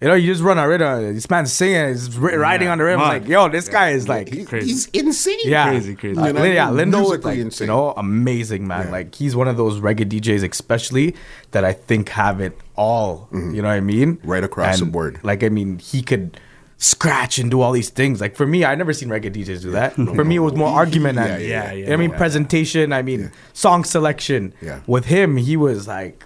[0.00, 2.84] you know, you just run a rhythm, this man's singing, he's ri- riding on the
[2.84, 4.66] rhythm, like, yo, this guy is like, He- Crazy.
[4.68, 5.38] he's insane.
[5.44, 6.20] yeah, Crazy, crazy.
[6.20, 6.92] Uh, You know yeah, mean?
[6.92, 7.66] Lindo, is like, insane.
[7.68, 8.86] you know, amazing man.
[8.86, 8.92] Yeah.
[8.92, 11.14] Like, he's one of those reggae DJs, especially
[11.52, 13.28] that I think have it all.
[13.32, 14.16] You know what I mean?
[14.18, 14.30] Mm-hmm.
[14.30, 15.18] Right across the board.
[15.22, 16.38] Like, I mean, he could
[16.78, 18.20] scratch and do all these things.
[18.20, 19.94] Like for me, I never seen reggae DJs do that.
[19.94, 22.10] For me, it was more argument and Yeah, yeah, yeah, you know what I mean
[22.10, 22.16] yeah.
[22.18, 22.92] presentation.
[22.92, 24.52] I mean song selection.
[24.60, 24.80] Yeah.
[24.86, 26.24] With him, he was like.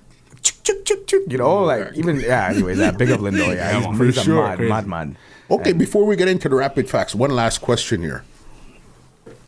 [0.70, 2.48] Chuk, chuk, chuk, chuk, You know, like even yeah.
[2.48, 3.55] Anyways, that big up Lindo.
[3.55, 4.42] Yeah, he's, for he's a sure.
[4.47, 4.68] mad, Crazy.
[4.70, 5.16] mad man.
[5.51, 8.24] Okay, before we get into the rapid facts, one last question here.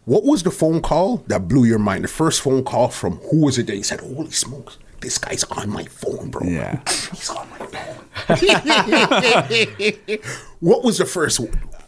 [0.05, 2.03] What was the phone call that blew your mind?
[2.03, 5.45] The first phone call from who was it that you said, "Holy smokes, this guy's
[5.45, 6.45] on my phone, bro.
[6.45, 6.81] Yeah.
[6.89, 7.99] he's on my phone."
[10.61, 11.41] what was the first?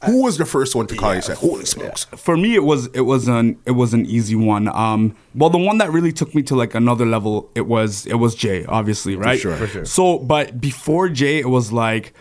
[0.06, 1.22] Who was the first one to call you?
[1.22, 4.68] Said, "Holy smokes." for me it was it was an it was an easy one
[4.68, 8.14] um well the one that really took me to like another level it was it
[8.14, 9.56] was jay obviously right sure.
[9.56, 9.84] For sure.
[9.84, 12.12] so but before jay it was like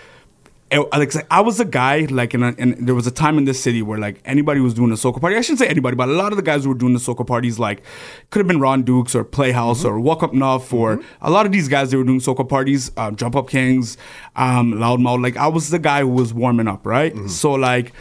[0.73, 3.45] it- like I was a guy like in, a, in there was a time in
[3.45, 5.35] this city where like anybody was doing a soca party.
[5.37, 7.25] I shouldn't say anybody, but a lot of the guys who were doing the soca
[7.25, 7.83] parties like
[8.29, 11.51] could have been Ron Dukes or Playhouse or Walk Up Nuff or a lot of
[11.51, 13.97] these guys they were doing soca parties, uh, Jump Up Kings,
[14.35, 15.21] um, Loudmouth.
[15.21, 17.15] Like I was the guy who was warming up, right?
[17.29, 17.93] So like.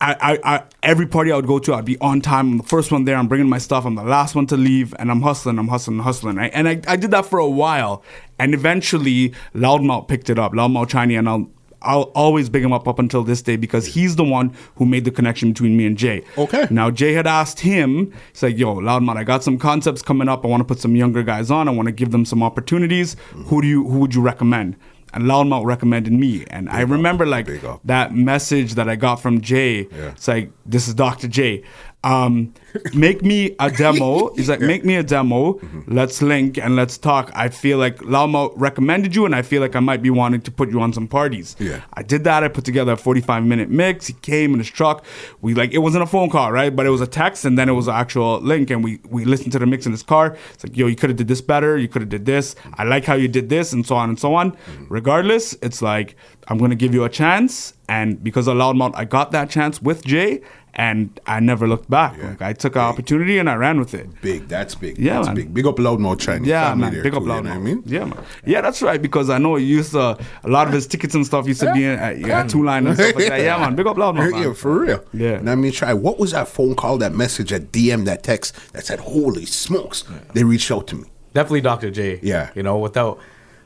[0.00, 0.14] I,
[0.44, 2.52] I, I, every party I would go to, I'd be on time.
[2.52, 3.16] I'm the first one there.
[3.16, 3.84] I'm bringing my stuff.
[3.84, 5.58] I'm the last one to leave, and I'm hustling.
[5.58, 6.36] I'm hustling, hustling.
[6.36, 6.52] Right?
[6.54, 8.04] And I, I did that for a while,
[8.38, 10.52] and eventually Loudmouth picked it up.
[10.52, 11.50] Loudmouth Chinese, and
[11.88, 15.04] I'll always big him up up until this day because he's the one who made
[15.06, 16.22] the connection between me and Jay.
[16.36, 16.66] Okay.
[16.70, 20.44] Now Jay had asked him, he's like, "Yo, Loudmouth, I got some concepts coming up.
[20.44, 21.66] I want to put some younger guys on.
[21.66, 23.16] I want to give them some opportunities.
[23.46, 24.76] Who do you who would you recommend?"
[25.14, 27.48] And Loudmouth recommended me, and I remember like
[27.84, 29.88] that message that I got from Jay.
[29.90, 30.10] Yeah.
[30.10, 31.28] It's like, this is Dr.
[31.28, 31.62] J.
[32.04, 32.54] Um,
[32.94, 34.32] make me a demo.
[34.34, 35.54] He's like, make me a demo.
[35.54, 35.92] Mm-hmm.
[35.92, 37.32] Let's link and let's talk.
[37.34, 40.50] I feel like Lama recommended you, and I feel like I might be wanting to
[40.50, 41.56] put you on some parties.
[41.58, 41.82] Yeah.
[41.94, 42.44] I did that.
[42.44, 44.06] I put together a 45 minute mix.
[44.06, 45.04] He came in his truck.
[45.40, 46.74] We like it wasn't a phone call, right?
[46.74, 49.24] But it was a text, and then it was an actual link, and we we
[49.24, 50.36] listened to the mix in his car.
[50.54, 51.76] It's like, yo, you could have did this better.
[51.76, 52.54] You could have did this.
[52.74, 54.52] I like how you did this, and so on and so on.
[54.52, 54.84] Mm-hmm.
[54.88, 56.14] Regardless, it's like
[56.46, 60.04] I'm gonna give you a chance, and because of Loudmouth, I got that chance with
[60.04, 60.42] Jay,
[60.78, 62.16] and I never looked back.
[62.16, 62.28] Yeah.
[62.28, 64.08] Like I took an opportunity and I ran with it.
[64.22, 64.46] Big.
[64.46, 64.96] That's big.
[64.96, 65.34] Yeah, that's man.
[65.34, 65.52] big.
[65.52, 66.46] Big up Loudmouth Chinese.
[66.46, 66.92] Yeah, family man.
[66.94, 67.44] there Big up too, you Loudmouth.
[67.44, 67.82] know what I mean?
[67.84, 68.24] Yeah, man.
[68.46, 69.02] Yeah, that's right.
[69.02, 71.72] Because I know he used to, a lot of his tickets and stuff used to
[71.72, 73.40] be in at, yeah, two line and stuff like that.
[73.40, 73.74] Yeah, man.
[73.74, 74.40] Big up Loudmouth.
[74.40, 75.04] Yeah, for real.
[75.12, 75.32] Yeah.
[75.32, 75.92] And I mean, try.
[75.92, 80.04] What was that phone call, that message, that DM, that text that said, "Holy smokes!"
[80.32, 81.08] They reached out to me.
[81.34, 81.90] Definitely Dr.
[81.90, 82.20] J.
[82.22, 82.50] Yeah.
[82.54, 83.18] You know, without,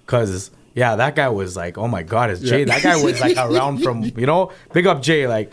[0.06, 2.60] cause yeah, that guy was like, oh my God, it's Jay.
[2.60, 2.64] Yeah.
[2.66, 5.52] That guy was like around from, you know, big up Jay, like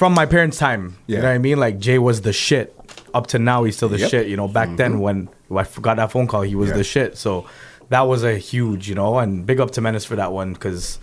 [0.00, 0.96] from my parents' time.
[1.06, 1.58] You know what I mean?
[1.60, 2.74] Like Jay was the shit.
[3.12, 4.06] Up to now, he's still the Yep.
[4.06, 4.16] Mm-hmm.
[4.16, 4.28] shit.
[4.28, 6.76] You know, back then when I got that phone call, he was Yeah.
[6.76, 7.18] the shit.
[7.18, 7.44] So
[7.90, 10.98] that was a huge, you know, and big up to Menace for that one because,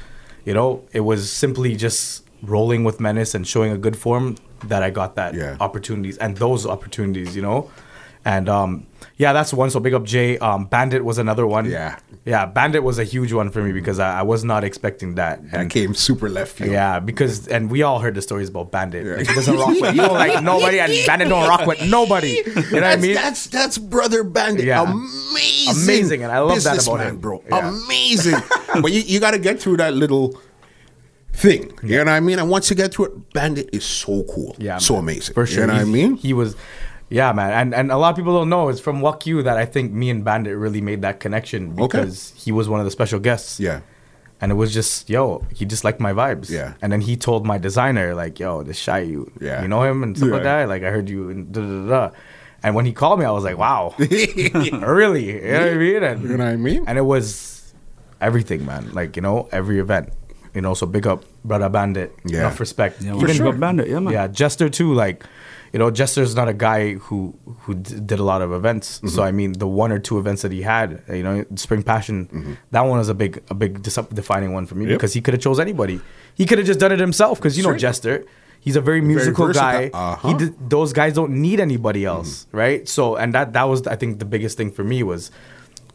[0.45, 4.81] you know, it was simply just rolling with Menace and showing a good form that
[4.81, 5.57] I got that Yeah.
[5.59, 7.69] opportunities and those opportunities, you know.
[8.25, 8.87] And um,
[9.17, 9.69] yeah, that's one.
[9.71, 10.37] So big up Jay.
[10.37, 11.65] Um, Bandit was another one.
[11.65, 11.97] Yeah.
[12.23, 12.45] yeah.
[12.45, 15.51] Bandit was a huge one for me because I, I was not expecting that.
[15.51, 16.71] That came super left field.
[16.71, 19.05] Yeah, because and we all heard the stories about Bandit.
[19.05, 22.43] Like, he doesn't rock with you know, like nobody, and Bandit don't rock with nobody.
[22.45, 23.15] You know what I mean?
[23.15, 24.65] that's that's brother Bandit.
[24.65, 24.83] Yeah.
[24.83, 27.17] Amazing, Amazing, and I love that about businessman, him.
[27.17, 27.43] bro.
[27.49, 27.69] Yeah.
[27.69, 28.39] Amazing.
[28.81, 30.39] but you, you got to get through that little
[31.33, 31.71] thing.
[31.83, 32.39] You know what I mean?
[32.39, 34.55] And once you get through it, Bandit is so cool.
[34.59, 35.03] Yeah, so man.
[35.03, 35.33] amazing.
[35.33, 35.61] For sure.
[35.61, 36.15] You know what I mean?
[36.17, 36.55] He was,
[37.09, 37.51] yeah, man.
[37.51, 40.09] And and a lot of people don't know it's from Wakyu that I think me
[40.09, 41.81] and Bandit really made that connection Okay.
[41.99, 43.59] because he was one of the special guests.
[43.59, 43.81] Yeah.
[44.39, 46.47] And it was just, yo, he just liked my vibes.
[46.51, 46.73] Yeah.
[46.81, 49.63] And then he told my designer, like, yo, this shy you, Yeah.
[49.63, 50.67] you know him and stuff like that.
[50.69, 51.87] Like, I heard you and da da da.
[52.09, 52.15] da.
[52.61, 55.25] And when he called me, I was like, wow, really?
[55.25, 56.03] You know what I mean?
[56.03, 56.83] And, You know what I mean?
[56.87, 57.73] And it was
[58.21, 58.91] everything, man.
[58.93, 60.09] Like, you know, every event.
[60.53, 62.13] You know, so big up, brother Bandit.
[62.25, 62.39] Yeah.
[62.39, 63.01] Enough respect.
[63.01, 63.25] Yeah, man.
[63.25, 64.13] Big up Bandit, yeah, man.
[64.13, 64.93] Yeah, Jester too.
[64.93, 65.23] Like,
[65.73, 68.97] you know, Jester's not a guy who who d- did a lot of events.
[68.97, 69.07] Mm-hmm.
[69.09, 72.57] So I mean, the one or two events that he had, you know, Spring Passion,
[72.71, 74.91] that one was a big a big dis- defining one for me Mm-hmm.
[74.91, 74.99] Yep.
[74.99, 75.99] because he could have chose anybody.
[76.35, 78.25] He could have just done it himself because you know Jester.
[78.59, 79.91] He's a very musical guy.
[79.93, 80.15] Uh-huh.
[80.15, 80.27] Mm-hmm.
[80.27, 82.87] He did, those guys don't need anybody else, right?
[82.89, 85.31] So and that that was I think the biggest thing for me was,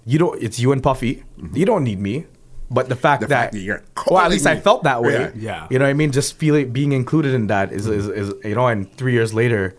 [0.06, 0.40] you don't.
[0.42, 1.24] It's you and Puffy.
[1.52, 2.26] You don't need me.
[2.72, 3.28] But the fact Mm-hmm.
[3.28, 5.12] The that, fact that you're well, at calling least I felt that way.
[5.12, 5.30] Yeah.
[5.36, 5.66] Yeah.
[5.70, 6.10] You know what I mean?
[6.12, 9.76] Just feeling being included in that is, is, is you know, and three years later,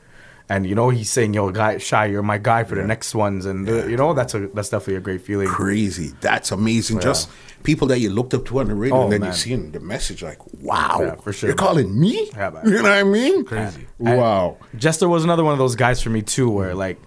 [0.50, 3.46] and you know he's saying, "Yo, guy, shy, you're my guy for the next ones,"
[3.46, 5.48] and uh, you know that's a that's definitely a great feeling.
[5.48, 6.12] Crazy.
[6.22, 7.00] That's amazing.
[7.00, 7.30] Just
[7.64, 9.32] people that you looked up to on the radio, Oh, and then man.
[9.32, 11.66] you see the message like, wow, Yeah, for sure, you're man.
[11.66, 12.30] calling me?
[12.34, 12.66] Yeah, man.
[12.68, 13.46] you know what I mean?
[13.46, 13.88] Crazy.
[13.98, 14.58] Wow.
[14.76, 17.00] Jester was another one of those guys for me too, where like,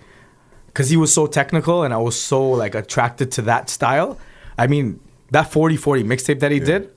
[0.73, 4.19] cause he was so technical and I was so like attracted to that style.
[4.59, 4.99] I mean,
[5.31, 6.90] that 40-40 mixtape that he did,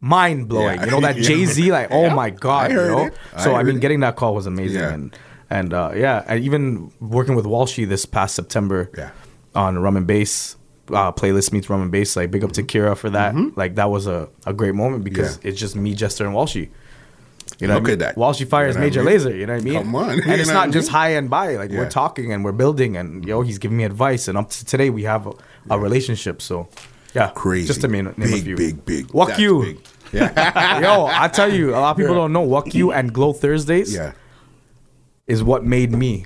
[0.00, 0.78] mind blowing.
[0.78, 0.84] Yeah.
[0.86, 1.22] You know that Yeah.
[1.22, 2.14] Jay Z, like, oh Yeah.
[2.14, 3.10] my god, you know.
[3.34, 3.80] I So I mean, it.
[3.80, 4.92] getting that call was amazing, Yeah.
[4.94, 5.16] and
[5.50, 9.10] and uh, yeah, and even working with Walshy this past September, Yeah.
[9.54, 10.56] on Rum and Bass.
[10.90, 12.16] Uh, playlist meets Rum and Bass.
[12.16, 13.34] Like big up to Kira for that.
[13.56, 15.46] Like that was a, a great moment because Mm-hmm.
[15.46, 15.50] Yeah.
[15.52, 16.70] it's just me, Jester, and Walshy.
[17.58, 18.02] You know, Look what I mean?
[18.02, 18.16] at that.
[18.16, 19.18] Walshy Fire's You know what I Major mean?
[19.34, 19.38] Lazer.
[19.38, 19.74] You know what I mean?
[19.82, 20.10] Come on.
[20.30, 20.92] and it's not just mean?
[20.94, 21.56] high and by.
[21.56, 21.78] Like Yeah.
[21.80, 24.88] we're talking and we're building, and yo, he's giving me advice, and up to today
[24.90, 25.32] we have a,
[25.70, 26.40] a relationship.
[26.40, 26.68] So,
[27.14, 27.66] yeah, Crazy.
[27.66, 28.56] Just to name, name big, a few.
[28.56, 29.12] big, big.
[29.12, 29.78] Walk That's you, big.
[30.12, 30.80] Yeah.
[30.80, 31.06] yo.
[31.06, 32.18] I tell you, a lot of people Yeah.
[32.20, 32.46] don't know.
[32.46, 34.12] Wakyu and Glow Thursdays yeah.
[35.26, 36.24] is what made me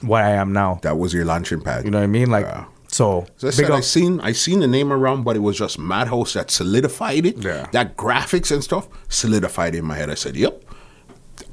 [0.00, 0.80] what I am now.
[0.82, 1.84] That was your launching pad.
[1.84, 2.30] You know what I mean?
[2.30, 2.64] Like Yeah.
[2.88, 3.26] so.
[3.36, 6.34] So I said, I seen I seen the name around, but it was just Madhouse
[6.34, 7.38] that solidified it.
[7.38, 7.68] Yeah.
[7.72, 10.10] That graphics and stuff solidified it in my head.
[10.10, 10.62] I said, "Yep,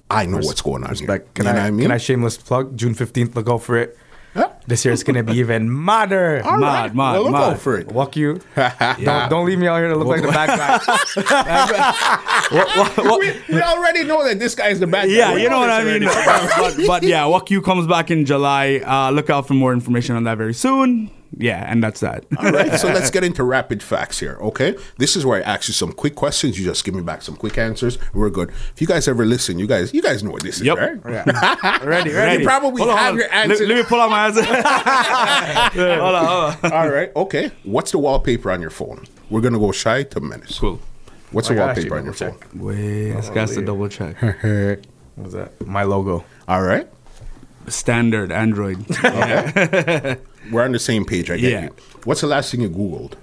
[0.10, 1.23] I know what's going on Respect.
[1.26, 1.81] here." Can you I, know what I mean?
[1.84, 2.76] can I shameless plug?
[2.76, 3.97] June fifteenth, look out for it.
[4.35, 4.49] Yeah.
[4.68, 6.41] This year it's gonna be even madder.
[6.45, 6.95] All Mad, right.
[6.95, 7.53] mad, well, look mad.
[7.53, 7.88] out for it.
[7.88, 8.39] Wakyu.
[9.03, 10.80] don't, don't leave me out here to look like the bad guy.
[13.19, 15.14] we, we already know that this guy is the bad guy.
[15.14, 16.03] Yeah, We you know what I mean.
[16.03, 18.77] but, but yeah, Wakyu comes back in July.
[18.85, 21.10] Uh, look out for more information on that very soon.
[21.38, 22.26] Yeah, and that's that.
[22.38, 24.76] All right, so let's get into rapid facts here, okay?
[24.97, 26.57] This is where I ask you some quick questions.
[26.60, 27.97] You just give me back some quick answers.
[28.14, 28.49] We're good.
[28.49, 30.77] If you guys ever listen, you guys, you guys know what this is, Yep.
[30.77, 30.99] right?
[31.06, 32.41] Oh, ready, Ready.
[32.41, 33.31] You probably Hold have hold your on.
[33.31, 33.68] Let- answer.
[33.68, 34.43] Let, me pull out my answer.
[34.43, 36.72] hold on, hold on.
[36.73, 37.51] All right, okay.
[37.64, 39.06] What's the wallpaper on your phone?
[39.30, 40.57] We're gonna go shy to menace.
[40.60, 40.80] Cool.
[41.31, 42.38] What's the wallpaper actually on your phone?
[42.51, 44.15] double Wait, this guy's to double check.
[45.15, 45.65] What's that?
[45.68, 46.26] My logo.
[46.47, 46.88] All right,
[47.69, 48.85] Standard Android.
[50.51, 51.29] we're on the same page.
[51.31, 51.63] I get Yeah.
[51.65, 51.75] you.
[52.05, 53.13] What's the last thing you googled?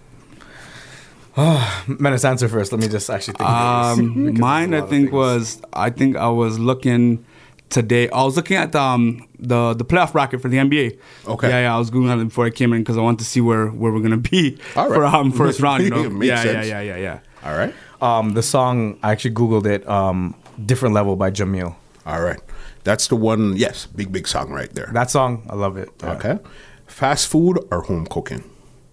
[1.36, 2.72] Oh, Menace, answer first.
[2.72, 3.48] Let me just actually think.
[3.48, 7.24] Um, mine, I think, was I think I was looking
[7.68, 8.08] today.
[8.10, 10.98] I was looking at um, the the playoff bracket for the NBA.
[11.26, 11.48] Okay.
[11.48, 11.74] Yeah, yeah.
[11.74, 13.92] I was googling it before I came in because I wanted to see where where
[13.92, 14.94] we're gonna be All right.
[14.96, 15.82] for um first round.
[15.84, 16.08] You know.
[16.10, 16.66] Makes yeah, sense.
[16.68, 17.18] yeah, yeah, yeah, yeah.
[17.50, 19.86] All right, Um, the song I actually googled it.
[19.88, 21.76] Um, different level by Jamil.
[22.06, 22.40] all right.
[22.86, 23.56] That's the one.
[23.56, 24.90] Yes, big big song right there.
[24.94, 25.90] That song, I love it.
[26.00, 26.12] Yeah.
[26.12, 26.38] Okay.
[26.86, 28.44] Fast food or home cooking?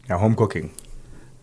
[0.10, 0.74] Yeah, home cooking.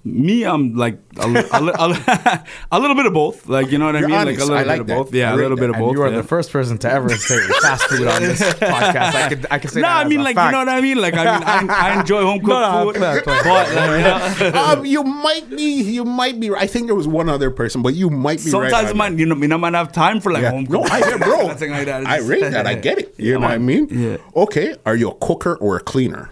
[0.02, 3.46] Me, I'm like a, a, a, a little bit of both.
[3.46, 4.16] Like you know what I You're mean?
[4.18, 4.40] honest.
[4.40, 4.96] Like a little I bit like of that.
[4.96, 5.14] both.
[5.14, 5.92] Yeah, I a little bit of And both.
[5.94, 6.16] you are yeah.
[6.16, 9.14] the first person to ever say fast food on this podcast.
[9.14, 9.86] I could, I could say that.
[9.88, 10.06] No, that.
[10.06, 10.46] I mean like fact.
[10.46, 10.96] you know what I mean.
[11.02, 11.24] Like I
[11.60, 13.20] mean, I, I enjoy home cooked No, no, food, play.
[13.24, 16.50] but like, you know, um, you might be, you might be.
[16.50, 18.50] I think there was one other person, but you might be.
[18.52, 20.52] right sometimes on might you know, me not might have time for like Yeah.
[20.52, 20.64] home.
[20.70, 21.48] No, I hear, bro.
[21.48, 22.06] Something like that.
[22.06, 22.66] I rate that.
[22.66, 23.14] I get it.
[23.18, 23.86] You know what I mean?
[23.90, 24.16] Yeah.
[24.34, 24.76] Okay.
[24.86, 26.30] Are you a cooker or a cleaner?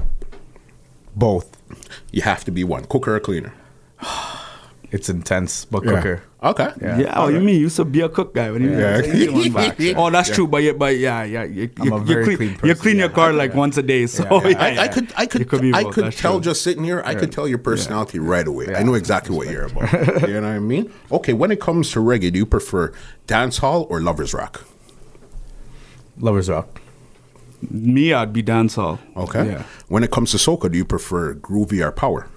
[1.15, 1.57] both.
[2.13, 2.85] You have to be one.
[2.85, 3.53] Cooker or cleaner?
[4.91, 6.23] It's intense, but cooker.
[6.43, 6.73] Okay.
[6.81, 6.99] Yeah.
[6.99, 8.51] Yeah, oh, you mean you used to be a cook guy?
[8.51, 8.81] What do you mean?
[8.81, 9.03] Yeah.
[9.03, 9.79] Say back.
[9.79, 9.95] Yeah.
[9.99, 12.37] Oh, that's true, but yeah, but yeah, yeah, you, I'm you, a you very clean,
[12.37, 13.15] clean you clean your yeah.
[13.15, 14.59] car like once a day, so Yeah, yeah, yeah.
[14.59, 14.81] I, yeah.
[14.81, 16.41] I could, I could, could I could that's tell true.
[16.41, 17.03] just sitting here.
[17.05, 18.75] I could tell your personality right away.
[18.75, 19.93] I know exactly what you're about.
[20.27, 20.91] you know what I mean?
[21.13, 21.35] Okay.
[21.35, 22.91] When it comes to reggae, do you prefer
[23.27, 24.65] dance hall or lovers rock?
[26.21, 26.81] Lovers Rock.
[27.71, 28.99] me, I'd be dancehall.
[29.17, 29.47] Okay.
[29.51, 29.63] Yeah.
[29.89, 32.29] When it comes to soca, do you prefer groovy or power?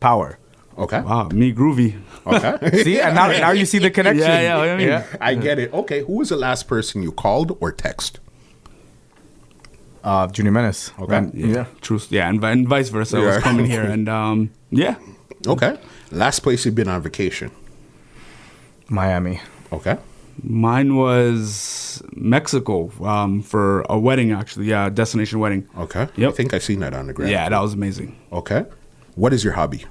[0.00, 0.38] Power.
[0.76, 1.00] Okay.
[1.00, 2.00] Wow, me groovy.
[2.26, 2.82] Okay.
[2.82, 4.26] See, and now, now you see the connection.
[4.26, 5.04] Yeah, yeah, what I mean.
[5.20, 5.72] I get it.
[5.72, 6.00] Okay.
[6.02, 8.18] Who was the last person you called or text?
[10.02, 10.90] Uh, Junior Menace.
[10.98, 11.16] Okay.
[11.16, 11.66] And- yeah.
[11.80, 12.00] True.
[12.10, 13.18] Yeah, and, and vice versa.
[13.18, 14.96] I was coming here, and um, yeah,
[15.46, 15.78] Okay.
[16.10, 17.50] Last place you've been on vacation?
[18.88, 19.40] Miami.
[19.72, 19.96] Okay.
[20.42, 24.32] Mine was Mexico um, for a wedding.
[24.32, 25.68] Actually, yeah, destination wedding.
[25.78, 26.08] Okay.
[26.16, 26.32] Yep.
[26.32, 27.30] I think I've seen that on the ground.
[27.30, 28.16] Yeah, that was amazing.
[28.32, 28.64] Okay.
[29.14, 29.84] What is your hobby?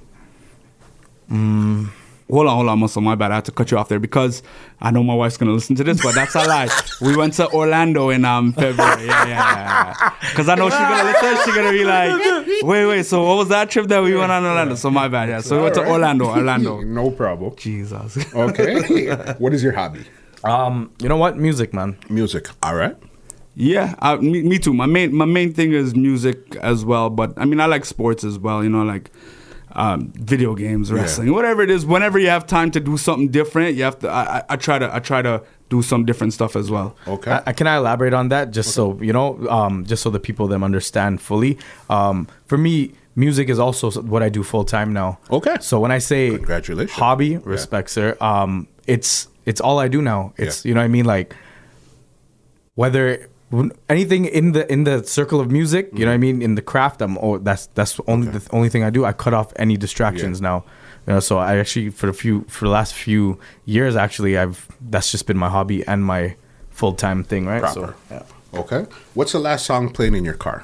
[2.33, 3.01] Hold on, hold on, Muscle.
[3.01, 3.31] My bad.
[3.31, 4.41] I had to cut you off there because
[4.81, 6.67] I know my wife's gonna listen to this, but that's a lie.
[7.01, 9.05] we went to Orlando in um February.
[9.05, 11.45] Yeah, yeah, Because I know she's gonna listen.
[11.45, 13.05] She's gonna be like, wait, wait.
[13.05, 14.75] So what was that trip that we went on Orlando?
[14.75, 15.29] So my bad.
[15.29, 15.41] Yeah.
[15.41, 16.25] So we went to Orlando.
[16.25, 16.81] Orlando.
[16.81, 17.55] no problem.
[17.55, 18.17] Jesus.
[18.33, 19.13] Okay.
[19.37, 20.03] what is your hobby?
[20.43, 21.37] Um, you know what?
[21.37, 21.97] Music, man.
[22.09, 22.47] Music.
[22.61, 22.95] All right.
[23.55, 24.73] Yeah, uh, me, me too.
[24.73, 28.23] My main my main thing is music as well, but I mean I like sports
[28.23, 28.63] as well.
[28.63, 29.11] You know, like
[29.73, 31.85] um, video games, wrestling, whatever it is.
[31.85, 34.09] Whenever you have time to do something different, you have to.
[34.09, 36.95] I, I, I try to I try to do some different stuff as well.
[37.07, 37.29] Okay.
[37.31, 40.19] I, I- can I elaborate on that just so you know, um, just so the
[40.19, 41.59] people them understand fully.
[41.91, 45.19] Um, for me, music is also what I do full time now.
[45.29, 45.57] Okay.
[45.61, 46.97] So when I say Congratulations.
[46.97, 48.17] hobby, respect, sir.
[48.19, 50.33] Um, it's it's all I do now.
[50.37, 50.69] It's Yeah.
[50.69, 51.35] you know what I mean, like
[52.75, 53.27] whether
[53.89, 56.39] anything in the in the circle of music, you know what I mm-hmm.
[56.39, 59.05] mean, in the craft, I'm oh that's that's only the only thing I do.
[59.05, 60.49] I cut off any distractions Yeah.
[60.49, 60.65] now.
[61.07, 64.67] You know, so I actually for a few for the last few years actually I've
[64.89, 66.35] that's just been my hobby and my
[66.71, 67.61] full time thing, right?
[67.61, 67.93] Proper.
[68.09, 68.59] So yeah.
[68.59, 68.85] Okay.
[69.13, 70.63] What's the last song playing in your car?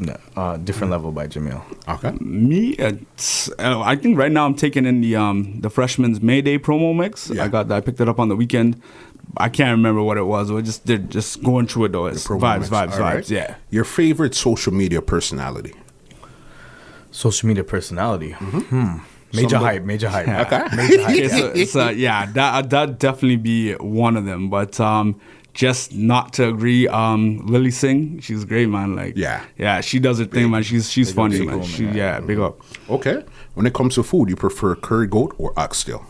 [0.00, 1.62] No, uh, different level by Jamil.
[1.86, 2.12] Okay.
[2.24, 6.40] Me, it's, uh, I think right now I'm taking in the um the freshman's May
[6.40, 7.28] Day promo mix.
[7.30, 7.44] Yeah.
[7.44, 7.76] I got that.
[7.76, 8.80] I picked it up on the weekend.
[9.36, 10.50] I can't remember what it was.
[10.50, 12.06] We just did just going through it though.
[12.06, 12.68] It's vibes, mix.
[12.70, 13.00] vibes, All vibes.
[13.00, 13.30] right.
[13.30, 13.54] Yeah.
[13.70, 15.74] Your favorite social media personality?
[17.10, 18.32] Social media personality.
[18.32, 18.98] Hmm.
[19.32, 19.84] Major Somebody- hype.
[19.84, 20.28] Major hype.
[20.52, 20.76] Okay.
[20.76, 21.10] Major hype.
[21.10, 24.48] Okay, so, so yeah, that that definitely be one of them.
[24.50, 25.20] But um,
[25.54, 26.86] just not to agree.
[26.88, 28.94] Um, Lilly Singh, she's great, man.
[28.96, 29.44] Like Yeah.
[29.58, 30.62] yeah, she does her thing, man.
[30.62, 31.58] She's she's funny, big man.
[31.60, 32.60] woman, She, yeah, big up.
[32.88, 33.24] Okay.
[33.54, 36.06] When it comes to food, you prefer curry goat or oxtail?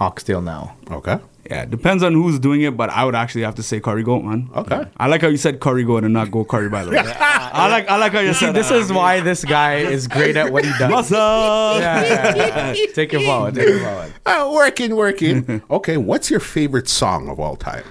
[0.00, 0.76] Oxtail now.
[0.90, 1.18] Okay.
[1.50, 4.24] Yeah, depends on who's doing it, but I would actually have to say curry goat,
[4.24, 4.50] man.
[4.54, 4.84] Okay.
[4.96, 6.68] I like how you said curry goat and not go curry.
[6.68, 9.44] By the way, I like I like how you See, said this is why this
[9.44, 10.90] guy is great at what he does.
[10.90, 11.80] What's up?
[11.80, 12.04] Yeah,
[12.34, 12.86] yeah, yeah.
[12.92, 13.54] Take it forward.
[13.54, 14.12] Take it forward.
[14.26, 15.62] Uh, working, working.
[15.70, 15.96] okay.
[15.96, 17.84] What's your favorite song of all time?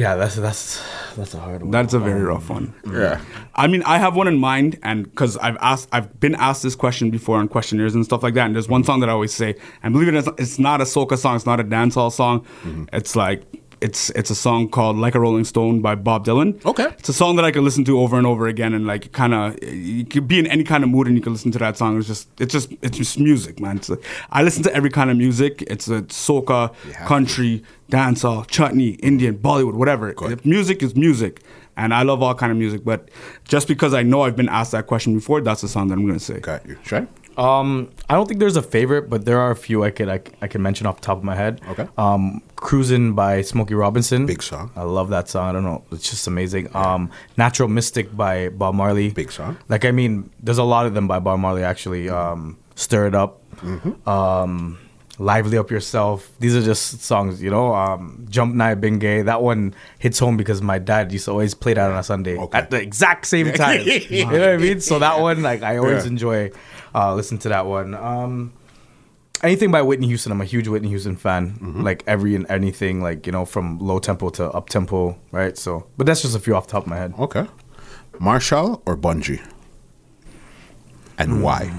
[0.00, 0.82] Yeah, that's that's
[1.14, 1.70] that's a hard one.
[1.72, 2.72] That's a very rough one.
[2.90, 3.20] Yeah.
[3.54, 6.74] I mean, I have one in mind, and because I've asked, I've been asked this
[6.74, 8.46] question before on questionnaires and stuff like that.
[8.46, 10.80] And there's one song that I always say, and believe it or not, it's not
[10.80, 12.40] a soca song, it's not a dancehall song.
[12.62, 12.84] Mm-hmm.
[12.94, 13.42] It's like
[13.80, 16.64] it's it's a song called "Like a Rolling Stone" by Bob Dylan.
[16.64, 16.88] Okay.
[16.98, 19.34] it's a song that I could listen to over and over again, and like kind
[19.34, 21.76] of you could be in any kind of mood, and you can listen to that
[21.76, 21.98] song.
[21.98, 23.80] It's just it's just it's just music, man.
[23.88, 25.62] Like, I listen to every kind of music.
[25.62, 26.74] It's a soca,
[27.06, 30.14] country, dancehall, chutney, Indian, Bollywood, whatever.
[30.30, 31.42] If music is music,
[31.76, 32.84] and I love all kind of music.
[32.84, 33.08] But
[33.44, 36.06] just because I know I've been asked that question before, that's the song that I'm
[36.06, 36.40] gonna say.
[36.40, 36.76] Got you.
[36.84, 37.06] Shy?
[37.36, 40.20] Um, I don't think there's a favorite, but there are a few I could I,
[40.42, 41.60] I can mention off the top of my head.
[41.70, 41.86] Okay.
[41.96, 44.26] Um, "Cruising" by Smokey Robinson.
[44.26, 44.70] Big song.
[44.76, 45.48] I love that song.
[45.48, 46.68] I don't know, it's just amazing.
[46.74, 49.10] Um, "Natural Mystic" by Bob Marley.
[49.10, 49.56] Big song.
[49.68, 52.08] Like I mean, there's a lot of them by Bob Marley actually.
[52.10, 54.08] Um, "Stir It Up." Mm-hmm.
[54.08, 54.78] Um,
[55.18, 57.74] "Lively Up Yourself." These are just songs, you know.
[57.74, 61.74] Um, "Jump Night Bingay." That one hits home because my dad used to always play
[61.74, 62.58] that on a Sunday Okay.
[62.58, 63.82] at the exact same time.
[63.86, 64.80] you know what I mean?
[64.80, 66.10] So that one, like, I always Yeah.
[66.10, 66.50] enjoy
[66.94, 67.94] uh, listen to that one.
[67.94, 68.52] Um,
[69.42, 71.52] anything by Whitney Houston, I'm a huge Whitney Houston fan.
[71.54, 71.82] Mm-hmm.
[71.82, 75.56] Like every and anything, like you know, from low tempo to up tempo, right?
[75.56, 77.14] So, but that's just a few off the top of my head.
[77.18, 77.46] Okay.
[78.20, 79.40] Machel or Bunji?
[81.18, 81.70] And why?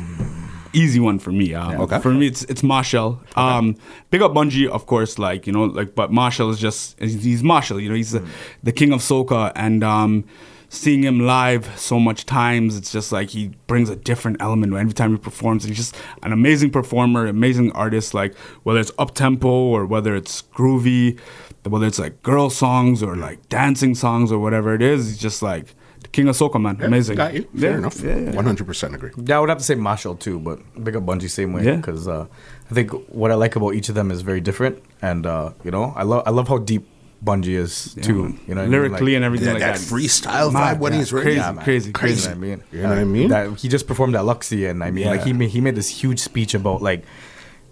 [0.73, 1.53] easy one for me.
[1.53, 1.99] Um, Okay.
[1.99, 3.19] For me, it's it's Machel.
[3.37, 3.75] Um,
[4.09, 5.19] big up Bunji, of course.
[5.19, 7.81] Like you know, like but Machel is just he's, he's Machel.
[7.81, 8.25] You know, he's the,
[8.63, 10.25] the king of soca, and um,
[10.73, 14.93] seeing him live so much times, it's just like he brings a different element every
[14.93, 15.65] time he performs.
[15.65, 18.13] He's just an amazing performer, amazing artist.
[18.13, 21.19] Like whether it's up tempo or whether it's groovy,
[21.65, 25.41] whether it's like girl songs or like dancing songs or whatever it is, he's just
[25.43, 25.65] like.
[26.03, 27.15] the King of Soca, man, amazing.
[27.17, 27.43] Got you.
[27.43, 27.99] Fair Yeah, enough.
[28.01, 28.31] yeah, yeah.
[28.39, 29.11] One hundred percent agree.
[29.27, 31.75] Yeah, I would have to say Machel too, but big up Bunji same way Yeah.
[31.75, 32.25] because uh,
[32.69, 32.89] I think
[33.19, 36.03] what I like about each of them is very different, and uh, you know, I
[36.03, 36.87] love I love how deep
[37.23, 38.11] Bunji is too.
[38.11, 38.71] You know, what I mean?
[38.71, 39.87] lyrically Like- and everything That, like that that.
[39.95, 40.99] freestyle Mad, vibe when yeah.
[40.99, 41.23] he's ready.
[41.25, 41.63] Crazy, Yeah, man.
[41.63, 42.21] crazy, You crazy.
[42.29, 42.63] know what I mean?
[42.71, 43.29] You know what I mean?
[43.29, 45.87] That he just performed at Luxie, and I mean, like he made he made this
[45.89, 47.03] huge speech about like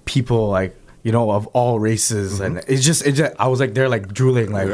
[0.06, 0.76] people like
[1.10, 4.06] you know of all races, and it's just it just I was like they're like
[4.14, 4.68] drooling like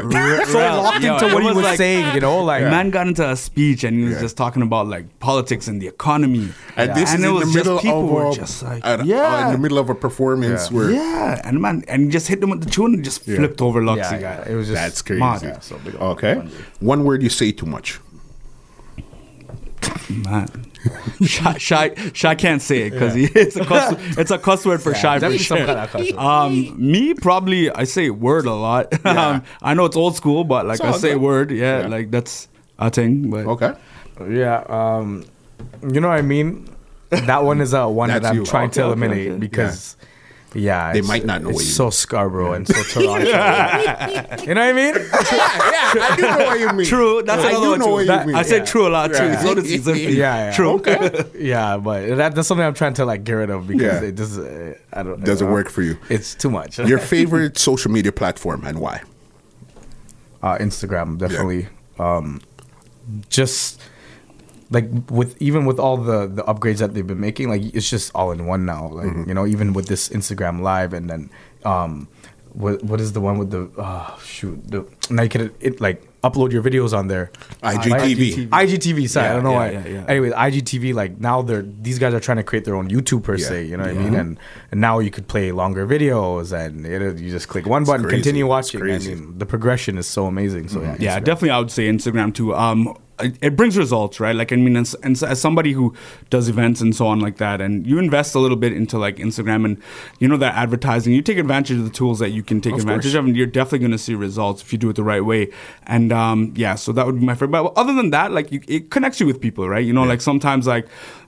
[0.52, 0.82] so Real.
[0.82, 3.06] locked Yo, into it what he was was like- saying, you know, like Man got
[3.08, 4.20] into a speech and he was Yeah.
[4.26, 6.52] just talking about like politics and the economy.
[6.76, 8.62] And this and is it in was the just middle people of were a, just
[8.62, 12.02] like, uh, uh, yeah, in the middle of a performance where yeah, and man, and
[12.04, 13.36] he just hit them with the tune and just Yeah.
[13.36, 14.20] flipped over yeah, Luxie.
[14.20, 15.20] yeah, it was just that's crazy.
[15.20, 15.40] mad.
[15.42, 15.80] Yeah, so
[16.12, 16.34] okay,
[16.80, 17.98] one word you say too much.
[20.10, 20.48] Man.
[21.24, 24.94] Shy, shy, shy can't say it because it's a cuss, it's a cuss word for
[24.94, 25.66] shy for definitely some sure.
[25.66, 26.18] kind of cuss word.
[26.18, 29.04] Um, me probably I say word a lot.
[29.06, 31.22] um, I know it's old school, but like It's I say good.
[31.22, 31.86] word, yeah, Yeah.
[31.88, 32.48] like that's
[32.78, 33.30] a thing.
[33.30, 33.72] But Okay,
[34.28, 35.24] Yeah, um,
[35.82, 36.68] you know what I mean.
[37.10, 38.44] That one is a one that I'm you.
[38.44, 39.38] trying to Okay, okay, eliminate okay.
[39.38, 40.06] because, yeah,
[40.54, 43.26] Yeah, they might not know It's what you so Scarborough and so Toronto.
[43.26, 44.94] you know what I mean?
[44.94, 46.86] yeah, yeah, I do know what you mean.
[46.86, 47.90] True, that's I another do one know too.
[47.92, 48.36] what you That- mean.
[48.36, 48.64] I said Yeah.
[48.64, 49.16] true a lot too.
[49.24, 49.40] Yeah.
[49.42, 50.00] So does Zippy.
[50.00, 50.52] Yeah, yeah.
[50.52, 50.70] True.
[50.76, 51.24] Okay.
[51.38, 54.08] Yeah, but that, that's something I'm trying to like get rid of because Yeah.
[54.08, 55.98] it just uh, I don't Doesn't work for you.
[56.08, 56.78] It's too much.
[56.78, 59.02] Your favorite social media platform and why?
[60.42, 61.68] uh, Instagram definitely.
[61.98, 62.40] Um,
[63.28, 63.80] just
[64.70, 68.10] like with even with all the the upgrades that they've been making, like it's just
[68.14, 68.88] all in one now.
[68.88, 69.28] Like Mm-hmm.
[69.28, 71.30] you know, even with this Instagram Live, and then
[71.64, 72.08] um,
[72.52, 74.60] what what is the one with the uh, shoot?
[74.70, 77.30] The, now you can it, like upload your videos on there.
[77.62, 78.48] IGTV.
[78.48, 79.08] IGTV.
[79.08, 79.70] Sorry, I don't know yeah, why.
[79.70, 80.04] yeah, yeah.
[80.08, 80.94] Anyways, IGTV.
[80.94, 83.64] Like now they're these guys are trying to create their own YouTube per se.
[83.66, 84.14] You know what I mean?
[84.14, 84.38] And,
[84.72, 88.16] and now you could play longer videos, and it, you just click one button, crazy.
[88.16, 88.82] continue watching.
[88.82, 90.68] I mean, the progression is so amazing.
[90.68, 91.24] So yeah, Yeah, Instagram.
[91.24, 91.50] definitely.
[91.50, 92.54] I would say Instagram too.
[92.54, 94.34] Um, it, brings results, right?
[94.34, 95.94] Like I mean, as, and as somebody who
[96.30, 99.16] does events and so on like that, and you invest a little bit into like
[99.16, 99.82] Instagram and
[100.18, 102.80] you know that advertising, you take advantage of the tools that you can take Of
[102.80, 103.14] advantage course.
[103.14, 105.50] of, and you're definitely going to see results if you do it the right way.
[105.84, 107.48] And um, yeah, so that would be my favorite.
[107.48, 109.84] But other than that, like you, it connects you with people, right?
[109.84, 110.86] You know, like sometimes like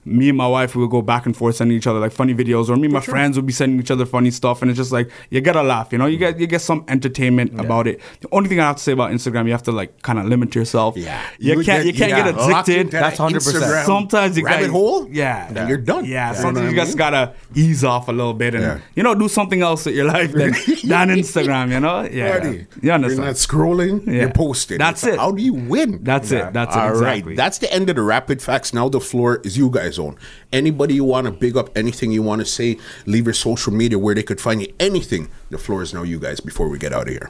[0.09, 2.33] me and my wife we will go back and forth sending each other like funny
[2.33, 4.77] videos, or me and my friends will be sending each other funny stuff, and it's
[4.77, 7.87] just like you get a laugh, you know, you get you get some entertainment about
[7.87, 8.01] it.
[8.21, 10.25] The only thing I have to say about Instagram, you have to like kind of
[10.25, 10.97] limit yourself.
[10.97, 11.21] Yeah.
[11.39, 12.91] you, You can't get- you can't yeah, get addicted.
[12.91, 13.35] That's 100%.
[13.35, 15.07] Instagram Sometimes you rabbit gotta, hole.
[15.09, 16.05] Yeah, and you're done.
[16.05, 18.79] Yeah, You know sometimes you just gotta ease off a little bit and Yeah.
[18.95, 20.51] you know do something else with your life than
[20.83, 21.71] than Instagram.
[21.71, 24.05] You know, yeah, Buddy, you You're not scrolling.
[24.07, 24.13] Yeah.
[24.13, 24.77] You're posting.
[24.77, 25.19] That's It's it.
[25.19, 26.03] How do you win?
[26.03, 26.53] That's it.
[26.53, 26.79] That's it.
[26.79, 27.13] All right.
[27.17, 27.35] exactly.
[27.35, 28.73] That's the end of the rapid facts.
[28.73, 30.17] Now the floor is you guys' own.
[30.51, 33.99] Anybody you want to big up, anything you want to say, leave your social media
[33.99, 34.73] where they could find you.
[34.79, 35.29] Anything.
[35.49, 36.39] The floor is now you guys.
[36.39, 37.29] Before we get out of here.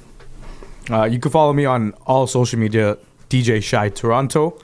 [0.90, 2.98] Uh, you can follow me on all social media,
[3.30, 4.60] DJ Shy Toronto.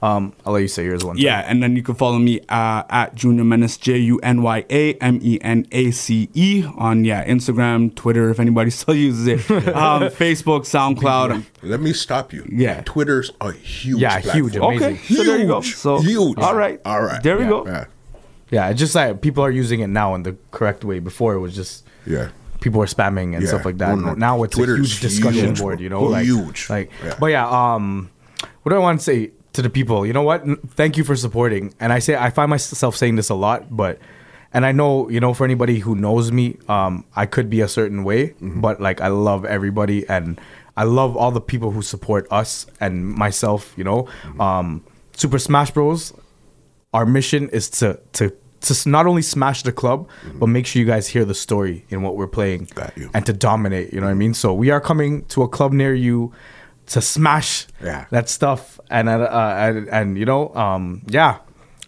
[0.00, 1.16] Um, I'll let you say yours one.
[1.16, 1.24] time.
[1.24, 4.64] Yeah, and then you can follow me uh, at Junior Menace J U N Y
[4.70, 9.26] A M E N A C E on yeah Instagram, Twitter if anybody still uses
[9.26, 11.44] it, um, Facebook, SoundCloud.
[11.62, 12.46] Let me stop you.
[12.48, 12.82] Yeah.
[12.84, 14.00] Twitter's a huge.
[14.00, 14.94] Yeah, huge, amazing.
[14.94, 15.60] Okay, so there you go.
[15.62, 16.38] So huge.
[16.38, 17.20] All right, All right.
[17.22, 17.66] There we Yeah, go.
[17.66, 17.84] Yeah.
[18.50, 21.00] Yeah, it's just like people are using it now in the correct way.
[21.00, 22.28] Before it was just Yeah.
[22.60, 23.48] people were spamming and Yeah.
[23.48, 23.98] stuff like that.
[23.98, 24.14] No, no.
[24.14, 26.70] Now it's Twitter's a huge discussion huge, board, you know, like Huge.
[26.70, 27.14] Like, Yeah.
[27.18, 28.10] but yeah, um,
[28.62, 30.06] what do I want to say to the people?
[30.06, 30.42] You know what?
[30.78, 31.74] Thank you for supporting.
[31.82, 33.98] And I say I find myself saying this a lot, but
[34.54, 37.68] and I know you know for anybody who knows me, um, I could be a
[37.68, 38.60] certain way, Mm-hmm.
[38.62, 40.40] but like I love everybody and
[40.76, 43.74] I love all the people who support us and myself.
[43.76, 44.40] You know, Mm-hmm.
[44.40, 46.12] um, Super Smash Bros
[46.94, 50.08] our mission is to to to not only smash the club,
[50.40, 53.10] but make sure you guys hear the story in what we're playing, Mm-hmm.
[53.14, 53.92] And to dominate.
[53.92, 54.34] You know what I mean?
[54.34, 56.32] So we are coming to a club near you
[56.88, 58.06] to smash Yeah.
[58.10, 61.38] that stuff, and uh, uh, and, and you know, um, yeah.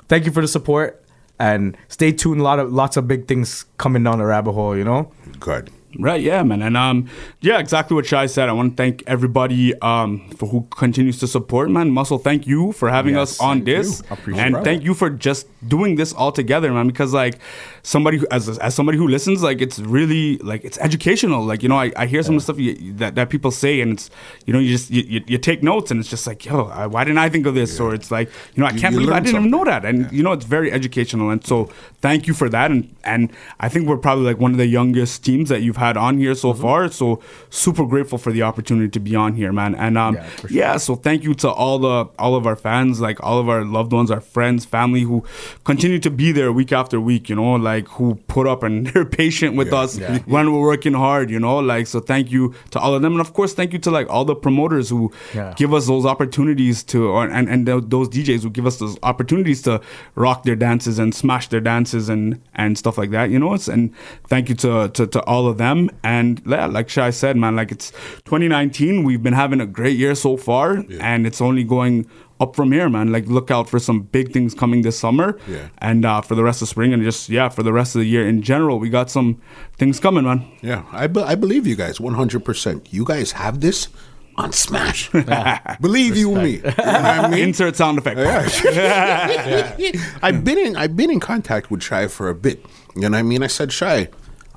[0.09, 1.05] Thank you for the support,
[1.39, 2.41] and stay tuned.
[2.41, 4.77] A lot of lots of big things coming down the rabbit hole.
[4.77, 5.13] You know.
[5.39, 5.71] Good.
[5.99, 7.09] Right, yeah, man, and um,
[7.41, 8.49] yeah, exactly what Shy said.
[8.49, 11.91] I want to thank everybody um for who continues to support, man.
[11.91, 14.01] Muscle, thank you for having Yes, us on this,
[14.37, 14.65] and it.
[14.65, 16.87] thank you for just doing this all together, man.
[16.87, 17.41] Because like
[17.83, 21.45] somebody who, as as somebody who listens, like it's really like it's educational.
[21.45, 23.81] Like you know, I, I hear some of the stuff you, that that people say,
[23.81, 24.11] and it's
[24.47, 26.87] you know you just you, you, you take notes, and it's just like yo, I,
[26.87, 27.81] why didn't I think of this?
[27.81, 30.23] Or it's like you know I can't believe I didn't even know that, and you
[30.23, 31.69] know it's very educational, and so
[32.01, 35.25] thank you for that, and and I think we're probably like one of the youngest
[35.25, 37.21] teams that you've had on here so far, so
[37.51, 40.77] super grateful for the opportunity to be on here, man, and um Yeah, for yeah,
[40.79, 43.93] so thank you to all the all of our fans, like all of our loved
[43.93, 45.25] ones, our friends, family who
[45.65, 49.05] continue to be there week after week, you know, like who put up and they're
[49.05, 49.79] patient with Yeah.
[49.83, 50.19] us Yeah.
[50.27, 53.21] when we're working hard, you know, like so thank you to all of them, and
[53.21, 55.13] of course thank you to like all the promoters who
[55.57, 58.97] give us those opportunities to, or, and and tho- those DJs who give us those
[59.03, 59.81] opportunities to
[60.15, 63.55] rock their dances and smash their dances and and stuff like that, you know.
[63.55, 63.95] It's and
[64.29, 67.73] thank you to to, to all of them, and yeah, like Shy said, man, like
[67.73, 67.91] it's
[68.25, 72.07] 2019, we've been having a great year so far, and it's only going
[72.39, 73.13] up from here, man.
[73.13, 75.69] Like, look out for some big things coming this summer, Yeah.
[75.79, 78.07] and uh, for the rest of spring, and just yeah, for the rest of the
[78.07, 79.41] year in general, we got some
[79.77, 80.47] things coming, man.
[80.63, 82.93] Yeah, I, be- I believe you guys 100%.
[82.93, 83.89] You guys have this
[84.37, 85.11] on Smash.
[85.81, 86.57] believe you me.
[86.57, 87.49] You know what I mean?
[87.49, 88.19] Insert sound effect.
[90.23, 92.65] I've been in I've been in contact with Shy for a bit.
[92.95, 93.43] You know what I mean?
[93.43, 94.09] I said, Shy,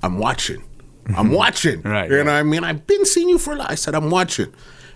[0.01, 0.63] I'm watching.
[1.15, 1.81] I'm watching.
[1.81, 2.25] Right, You right.
[2.25, 2.63] know what I mean?
[2.63, 3.71] I've been seeing you for a lot.
[3.71, 4.53] I said, I'm watching.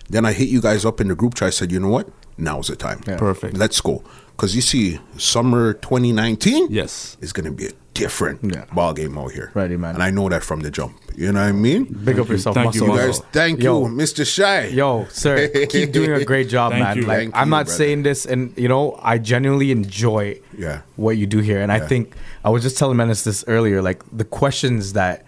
[0.08, 1.48] Then I hit you guys up in the group chat.
[1.48, 2.08] I said, you know what?
[2.38, 3.00] Now's the time.
[3.00, 3.56] Perfect.
[3.56, 4.02] Let's go.
[4.38, 7.16] Because you see, summer 2019 Yes.
[7.20, 8.66] is going to be a different Yeah.
[8.72, 9.50] ball game out here.
[9.52, 9.94] Ready, man.
[9.94, 10.94] And I know that from the jump.
[11.16, 11.86] You know what I mean?
[12.04, 12.94] Big up yourself, Thank you, muscle.
[13.04, 13.88] You guys, thank Yo.
[13.88, 14.24] you, Mr.
[14.24, 14.66] Shy.
[14.68, 16.96] Yo, sir, keep doing a great job, Thank man.
[16.98, 17.02] you.
[17.02, 17.76] Like Thank I'm you, not brother.
[17.78, 20.82] saying this, and you know, I genuinely enjoy Yeah.
[20.94, 23.82] what you do here, and I think I was just telling Menace this earlier.
[23.82, 25.24] Like the questions that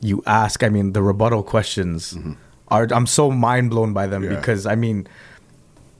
[0.00, 2.16] you ask, I mean, the rebuttal questions
[2.68, 2.86] are.
[2.92, 4.34] I'm so mind blown by them Mm-hmm.
[4.34, 4.38] Yeah.
[4.38, 5.08] because I mean.